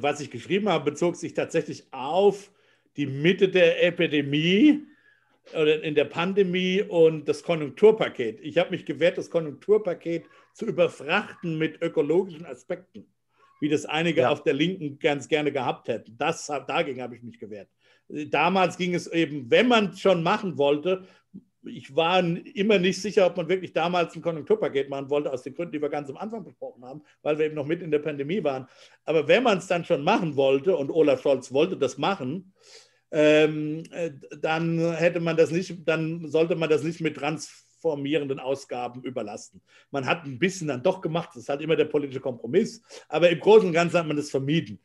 Was 0.00 0.18
ich 0.18 0.32
geschrieben 0.32 0.68
habe, 0.68 0.90
bezog 0.90 1.14
sich 1.14 1.32
tatsächlich 1.32 1.84
auf 1.92 2.50
die 2.96 3.06
Mitte 3.06 3.48
der 3.48 3.84
Epidemie 3.84 4.82
oder 5.52 5.80
in 5.80 5.94
der 5.94 6.06
Pandemie 6.06 6.82
und 6.82 7.28
das 7.28 7.44
Konjunkturpaket. 7.44 8.40
Ich 8.40 8.58
habe 8.58 8.70
mich 8.70 8.84
gewehrt, 8.84 9.16
das 9.16 9.30
Konjunkturpaket 9.30 10.24
zu 10.54 10.66
überfrachten 10.66 11.56
mit 11.56 11.80
ökologischen 11.82 12.46
Aspekten, 12.46 13.06
wie 13.60 13.68
das 13.68 13.84
einige 13.86 14.22
ja. 14.22 14.30
auf 14.30 14.42
der 14.42 14.54
Linken 14.54 14.98
ganz 14.98 15.28
gerne 15.28 15.52
gehabt 15.52 15.88
hätten. 15.88 16.16
Das, 16.16 16.46
dagegen 16.46 17.02
habe 17.02 17.16
ich 17.16 17.22
mich 17.22 17.38
gewehrt. 17.38 17.68
Damals 18.08 18.76
ging 18.76 18.94
es 18.94 19.06
eben, 19.06 19.50
wenn 19.50 19.68
man 19.68 19.90
es 19.90 20.00
schon 20.00 20.22
machen 20.22 20.58
wollte, 20.58 21.06
ich 21.66 21.94
war 21.96 22.20
immer 22.20 22.78
nicht 22.78 23.00
sicher, 23.00 23.26
ob 23.26 23.36
man 23.36 23.48
wirklich 23.48 23.72
damals 23.72 24.14
ein 24.14 24.22
Konjunkturpaket 24.22 24.88
machen 24.88 25.08
wollte, 25.10 25.32
aus 25.32 25.42
den 25.42 25.54
Gründen, 25.54 25.72
die 25.72 25.82
wir 25.82 25.88
ganz 25.88 26.10
am 26.10 26.16
Anfang 26.16 26.44
besprochen 26.44 26.84
haben, 26.84 27.02
weil 27.22 27.38
wir 27.38 27.46
eben 27.46 27.54
noch 27.54 27.66
mit 27.66 27.82
in 27.82 27.90
der 27.90 28.00
Pandemie 28.00 28.42
waren. 28.44 28.68
Aber 29.04 29.26
wenn 29.28 29.42
man 29.42 29.58
es 29.58 29.66
dann 29.66 29.84
schon 29.84 30.04
machen 30.04 30.36
wollte, 30.36 30.76
und 30.76 30.90
Olaf 30.90 31.22
Scholz 31.22 31.52
wollte 31.52 31.76
das 31.76 31.98
machen, 31.98 32.52
ähm, 33.10 33.84
äh, 33.92 34.10
dann 34.40 34.78
hätte 34.96 35.20
man 35.20 35.36
das 35.36 35.50
nicht, 35.50 35.86
dann 35.86 36.28
sollte 36.28 36.56
man 36.56 36.68
das 36.68 36.82
nicht 36.82 37.00
mit 37.00 37.20
transformierenden 37.84 38.40
Ausgaben 38.40 39.02
überlasten. 39.02 39.60
Man 39.90 40.06
hat 40.06 40.24
ein 40.24 40.38
bisschen 40.38 40.68
dann 40.68 40.82
doch 40.82 41.00
gemacht, 41.00 41.30
das 41.34 41.42
ist 41.42 41.48
halt 41.48 41.60
immer 41.60 41.76
der 41.76 41.84
politische 41.84 42.20
Kompromiss, 42.20 42.82
aber 43.08 43.28
im 43.28 43.38
Großen 43.38 43.68
und 43.68 43.74
Ganzen 43.74 43.98
hat 43.98 44.06
man 44.06 44.16
das 44.16 44.30
vermieden. 44.30 44.80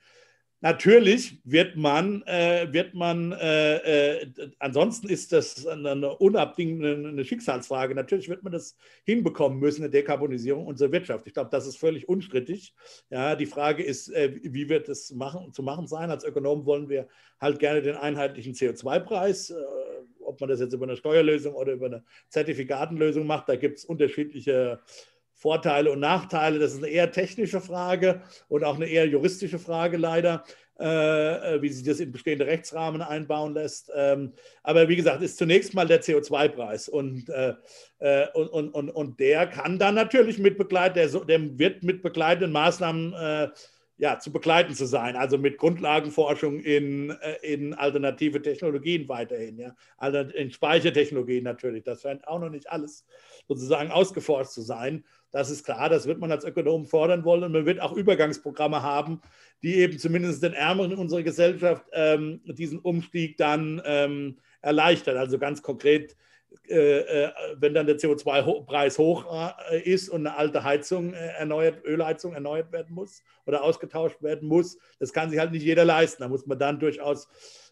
Natürlich 0.61 1.39
wird 1.45 1.77
man, 1.77 2.21
äh, 2.23 2.67
wird 2.71 2.93
man 2.93 3.31
äh, 3.31 4.21
äh, 4.21 4.31
ansonsten 4.59 5.07
ist 5.07 5.31
das 5.31 5.65
eine 5.65 6.17
unabdingende 6.17 7.23
Schicksalsfrage. 7.23 7.95
Natürlich 7.95 8.27
wird 8.27 8.43
man 8.43 8.51
das 8.51 8.75
hinbekommen 9.05 9.59
müssen, 9.59 9.83
eine 9.83 9.89
Dekarbonisierung 9.89 10.67
unserer 10.67 10.91
Wirtschaft. 10.91 11.27
Ich 11.27 11.33
glaube, 11.33 11.49
das 11.49 11.65
ist 11.65 11.77
völlig 11.77 12.09
unstrittig. 12.09 12.73
Ja, 13.09 13.37
die 13.37 13.45
Frage 13.45 13.83
ist, 13.83 14.09
äh, 14.09 14.33
wie 14.43 14.67
wird 14.67 14.89
es 14.89 15.13
machen, 15.13 15.53
zu 15.53 15.63
machen 15.63 15.87
sein? 15.87 16.11
Als 16.11 16.25
Ökonomen 16.25 16.65
wollen 16.65 16.89
wir 16.89 17.07
halt 17.39 17.59
gerne 17.59 17.81
den 17.81 17.95
einheitlichen 17.95 18.53
CO2-Preis. 18.53 19.51
Äh, 19.51 19.55
ob 20.25 20.41
man 20.41 20.49
das 20.49 20.59
jetzt 20.59 20.73
über 20.73 20.85
eine 20.85 20.97
Steuerlösung 20.97 21.55
oder 21.55 21.71
über 21.71 21.87
eine 21.87 22.03
Zertifikatenlösung 22.27 23.25
macht, 23.25 23.49
da 23.49 23.55
gibt 23.55 23.79
es 23.79 23.85
unterschiedliche 23.85 24.79
Vorteile 25.39 25.91
und 25.91 26.01
Nachteile. 26.01 26.59
Das 26.59 26.73
ist 26.73 26.79
eine 26.79 26.89
eher 26.89 27.11
technische 27.11 27.61
Frage 27.61 28.21
und 28.49 28.65
auch 28.65 28.75
eine 28.75 28.87
eher 28.87 29.07
juristische 29.07 29.57
Frage 29.57 29.95
leider, 29.95 30.43
äh, 30.77 31.55
äh 31.55 31.61
wie 31.61 31.69
sich 31.69 31.85
das 31.85 32.01
in 32.01 32.11
bestehende 32.11 32.45
Rechtsrahmen 32.45 33.01
einbauen 33.01 33.53
lässt. 33.53 33.89
Ähm, 33.95 34.33
aber 34.63 34.89
wie 34.89 34.97
gesagt, 34.97 35.21
ist 35.21 35.37
zunächst 35.37 35.73
mal 35.73 35.87
der 35.87 36.03
CO2-Preis 36.03 36.89
und, 36.89 37.29
äh, 37.29 37.53
äh, 37.99 38.27
und, 38.33 38.49
und, 38.49 38.69
und, 38.71 38.89
und, 38.89 39.19
der 39.21 39.47
kann 39.47 39.79
dann 39.79 39.95
natürlich 39.95 40.39
mit 40.39 40.57
begleiten, 40.57 40.95
der, 40.95 41.07
der 41.07 41.57
wird 41.57 41.83
mit 41.83 42.01
begleitenden 42.01 42.51
Maßnahmen 42.51 43.13
äh, 43.13 43.47
ja, 43.99 44.17
zu 44.17 44.31
begleiten 44.31 44.73
zu 44.73 44.85
sein, 44.85 45.17
also 45.17 45.37
mit 45.37 45.57
Grundlagenforschung 45.57 46.61
in, 46.61 47.09
äh, 47.09 47.35
in 47.43 47.73
alternative 47.73 48.41
Technologien 48.41 49.09
weiterhin, 49.09 49.59
ja, 49.59 49.75
in 50.33 50.51
Speichertechnologien 50.51 51.43
natürlich. 51.43 51.83
Das 51.83 52.01
scheint 52.01 52.25
auch 52.25 52.39
noch 52.39 52.49
nicht 52.49 52.71
alles 52.71 53.05
sozusagen 53.49 53.91
ausgeforscht 53.91 54.51
zu 54.51 54.61
sein. 54.61 55.03
Das 55.31 55.49
ist 55.49 55.65
klar, 55.65 55.89
das 55.89 56.07
wird 56.07 56.19
man 56.19 56.31
als 56.31 56.45
Ökonom 56.45 56.85
fordern 56.85 57.25
wollen 57.25 57.43
und 57.43 57.51
man 57.51 57.65
wird 57.65 57.81
auch 57.81 57.91
Übergangsprogramme 57.91 58.81
haben, 58.81 59.21
die 59.63 59.75
eben 59.75 59.99
zumindest 59.99 60.41
den 60.43 60.53
Ärmeren 60.53 60.93
in 60.93 60.97
unserer 60.97 61.23
Gesellschaft 61.23 61.85
ähm, 61.91 62.39
diesen 62.45 62.79
Umstieg 62.79 63.35
dann 63.35 63.81
ähm, 63.83 64.37
erleichtern. 64.61 65.17
Also 65.17 65.37
ganz 65.37 65.61
konkret, 65.61 66.15
wenn 66.67 67.73
dann 67.73 67.87
der 67.87 67.97
CO2-Preis 67.97 68.97
hoch 68.97 69.25
äh, 69.71 69.81
ist 69.81 70.09
und 70.09 70.25
eine 70.25 70.37
alte 70.37 70.63
Heizung 70.63 71.13
äh, 71.13 71.33
erneuert, 71.37 71.83
Ölheizung 71.85 72.33
erneuert 72.33 72.71
werden 72.71 72.93
muss 72.93 73.23
oder 73.45 73.63
ausgetauscht 73.63 74.21
werden 74.21 74.47
muss, 74.47 74.77
das 74.99 75.13
kann 75.13 75.29
sich 75.29 75.39
halt 75.39 75.51
nicht 75.51 75.63
jeder 75.63 75.85
leisten. 75.85 76.21
Da 76.21 76.29
muss 76.29 76.45
man 76.45 76.59
dann 76.59 76.79
durchaus 76.79 77.27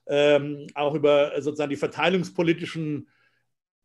ähm, 0.07 0.67
auch 0.73 0.95
über 0.95 1.33
sozusagen 1.41 1.69
die 1.69 1.75
verteilungspolitischen 1.75 3.07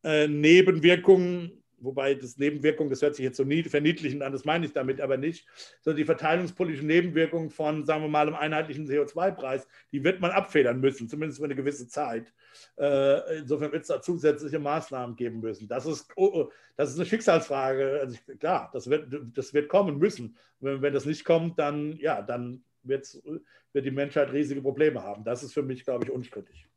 äh, 0.04 0.28
Nebenwirkungen 0.28 1.61
wobei 1.82 2.14
das 2.14 2.38
Nebenwirkung, 2.38 2.88
das 2.88 3.02
hört 3.02 3.14
sich 3.14 3.24
jetzt 3.24 3.36
so 3.36 3.44
verniedlichend 3.44 4.22
an, 4.22 4.32
das 4.32 4.44
meine 4.44 4.66
ich 4.66 4.72
damit 4.72 5.00
aber 5.00 5.16
nicht, 5.16 5.46
sondern 5.80 5.98
die 5.98 6.04
verteilungspolitische 6.04 6.86
Nebenwirkung 6.86 7.50
von, 7.50 7.84
sagen 7.84 8.02
wir 8.02 8.08
mal, 8.08 8.26
einem 8.26 8.36
einheitlichen 8.36 8.86
CO2-Preis, 8.86 9.66
die 9.92 10.04
wird 10.04 10.20
man 10.20 10.30
abfedern 10.30 10.80
müssen, 10.80 11.08
zumindest 11.08 11.38
für 11.38 11.44
eine 11.44 11.54
gewisse 11.54 11.88
Zeit. 11.88 12.32
Äh, 12.78 13.38
insofern 13.38 13.72
wird 13.72 13.82
es 13.82 13.88
da 13.88 14.00
zusätzliche 14.00 14.58
Maßnahmen 14.58 15.16
geben 15.16 15.40
müssen. 15.40 15.68
Das 15.68 15.86
ist, 15.86 16.10
oh, 16.16 16.30
oh, 16.32 16.52
das 16.76 16.90
ist 16.90 16.96
eine 16.96 17.06
Schicksalsfrage. 17.06 18.00
Also 18.00 18.18
klar, 18.38 18.70
das 18.72 18.88
wird, 18.88 19.12
das 19.34 19.54
wird 19.54 19.68
kommen 19.68 19.98
müssen. 19.98 20.36
Wenn, 20.60 20.82
wenn 20.82 20.94
das 20.94 21.06
nicht 21.06 21.24
kommt, 21.24 21.58
dann, 21.58 21.96
ja, 21.96 22.22
dann 22.22 22.62
wird 22.82 23.22
die 23.74 23.90
Menschheit 23.90 24.32
riesige 24.32 24.60
Probleme 24.60 25.02
haben. 25.02 25.24
Das 25.24 25.42
ist 25.42 25.52
für 25.52 25.62
mich, 25.62 25.84
glaube 25.84 26.04
ich, 26.04 26.10
unstrittig. 26.10 26.68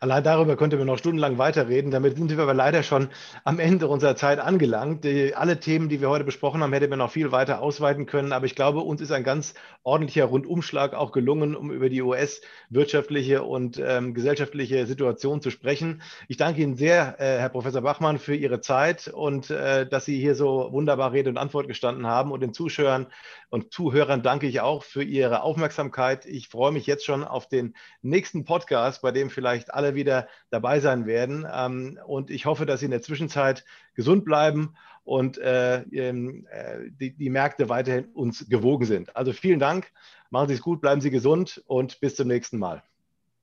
Allein 0.00 0.22
darüber 0.22 0.56
könnte 0.56 0.76
man 0.76 0.86
noch 0.86 0.98
stundenlang 0.98 1.38
weiterreden. 1.38 1.90
Damit 1.90 2.16
sind 2.16 2.30
wir 2.30 2.38
aber 2.38 2.54
leider 2.54 2.82
schon 2.82 3.08
am 3.44 3.58
Ende 3.58 3.88
unserer 3.88 4.14
Zeit 4.14 4.38
angelangt. 4.38 5.04
Die, 5.04 5.34
alle 5.34 5.58
Themen, 5.58 5.88
die 5.88 6.00
wir 6.00 6.08
heute 6.08 6.24
besprochen 6.24 6.62
haben, 6.62 6.72
hätte 6.72 6.86
man 6.88 7.00
noch 7.00 7.10
viel 7.10 7.32
weiter 7.32 7.60
ausweiten 7.60 8.06
können. 8.06 8.32
Aber 8.32 8.46
ich 8.46 8.54
glaube, 8.54 8.80
uns 8.80 9.00
ist 9.00 9.10
ein 9.10 9.24
ganz 9.24 9.54
ordentlicher 9.82 10.26
Rundumschlag 10.26 10.94
auch 10.94 11.10
gelungen, 11.10 11.56
um 11.56 11.72
über 11.72 11.88
die 11.88 12.02
US-wirtschaftliche 12.02 13.42
und 13.42 13.82
ähm, 13.84 14.14
gesellschaftliche 14.14 14.86
Situation 14.86 15.40
zu 15.40 15.50
sprechen. 15.50 16.02
Ich 16.28 16.36
danke 16.36 16.62
Ihnen 16.62 16.76
sehr, 16.76 17.16
äh, 17.18 17.38
Herr 17.38 17.48
Professor 17.48 17.82
Bachmann, 17.82 18.18
für 18.18 18.36
Ihre 18.36 18.60
Zeit 18.60 19.08
und 19.08 19.50
äh, 19.50 19.88
dass 19.88 20.04
Sie 20.04 20.20
hier 20.20 20.34
so 20.34 20.68
wunderbar 20.70 21.12
Rede 21.12 21.30
und 21.30 21.38
Antwort 21.38 21.66
gestanden 21.66 22.06
haben. 22.06 22.30
Und 22.30 22.40
den 22.40 22.52
Zuschauern 22.52 23.06
und 23.50 23.72
Zuhörern 23.72 24.22
danke 24.22 24.46
ich 24.46 24.60
auch 24.60 24.84
für 24.84 25.02
Ihre 25.02 25.42
Aufmerksamkeit. 25.42 26.26
Ich 26.26 26.48
freue 26.48 26.72
mich 26.72 26.86
jetzt 26.86 27.04
schon 27.04 27.24
auf 27.24 27.48
den 27.48 27.74
nächsten 28.02 28.44
Podcast, 28.44 29.02
bei 29.02 29.10
dem 29.10 29.30
vielleicht 29.30 29.72
alle 29.72 29.87
wieder 29.94 30.28
dabei 30.50 30.80
sein 30.80 31.06
werden. 31.06 31.46
Ähm, 31.52 31.98
und 32.06 32.30
ich 32.30 32.46
hoffe, 32.46 32.66
dass 32.66 32.80
Sie 32.80 32.86
in 32.86 32.90
der 32.90 33.02
Zwischenzeit 33.02 33.64
gesund 33.94 34.24
bleiben 34.24 34.74
und 35.04 35.38
äh, 35.38 35.82
ähm, 35.92 36.46
äh, 36.50 36.90
die, 36.90 37.16
die 37.16 37.30
Märkte 37.30 37.68
weiterhin 37.68 38.06
uns 38.12 38.48
gewogen 38.48 38.84
sind. 38.84 39.16
Also 39.16 39.32
vielen 39.32 39.58
Dank, 39.58 39.90
machen 40.30 40.48
Sie 40.48 40.54
es 40.54 40.62
gut, 40.62 40.80
bleiben 40.80 41.00
Sie 41.00 41.10
gesund 41.10 41.62
und 41.66 42.00
bis 42.00 42.14
zum 42.16 42.28
nächsten 42.28 42.58
Mal. 42.58 42.82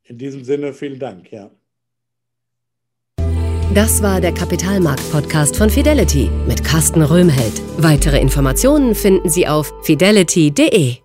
In 0.04 0.18
diesem 0.18 0.43
Sinne, 0.43 0.74
vielen 0.74 1.00
Dank. 1.00 1.32
Ja. 1.32 1.50
Das 3.74 4.02
war 4.02 4.22
der 4.22 4.32
Kapitalmarkt-Podcast 4.32 5.58
von 5.58 5.70
Fidelity 5.70 6.30
mit 6.48 6.64
Carsten 6.64 7.02
Röhmheld. 7.02 7.62
Weitere 7.78 8.22
Informationen 8.22 8.96
finden 8.96 9.30
Sie 9.30 9.48
auf 9.48 9.74
fidelity.de. 9.84 11.05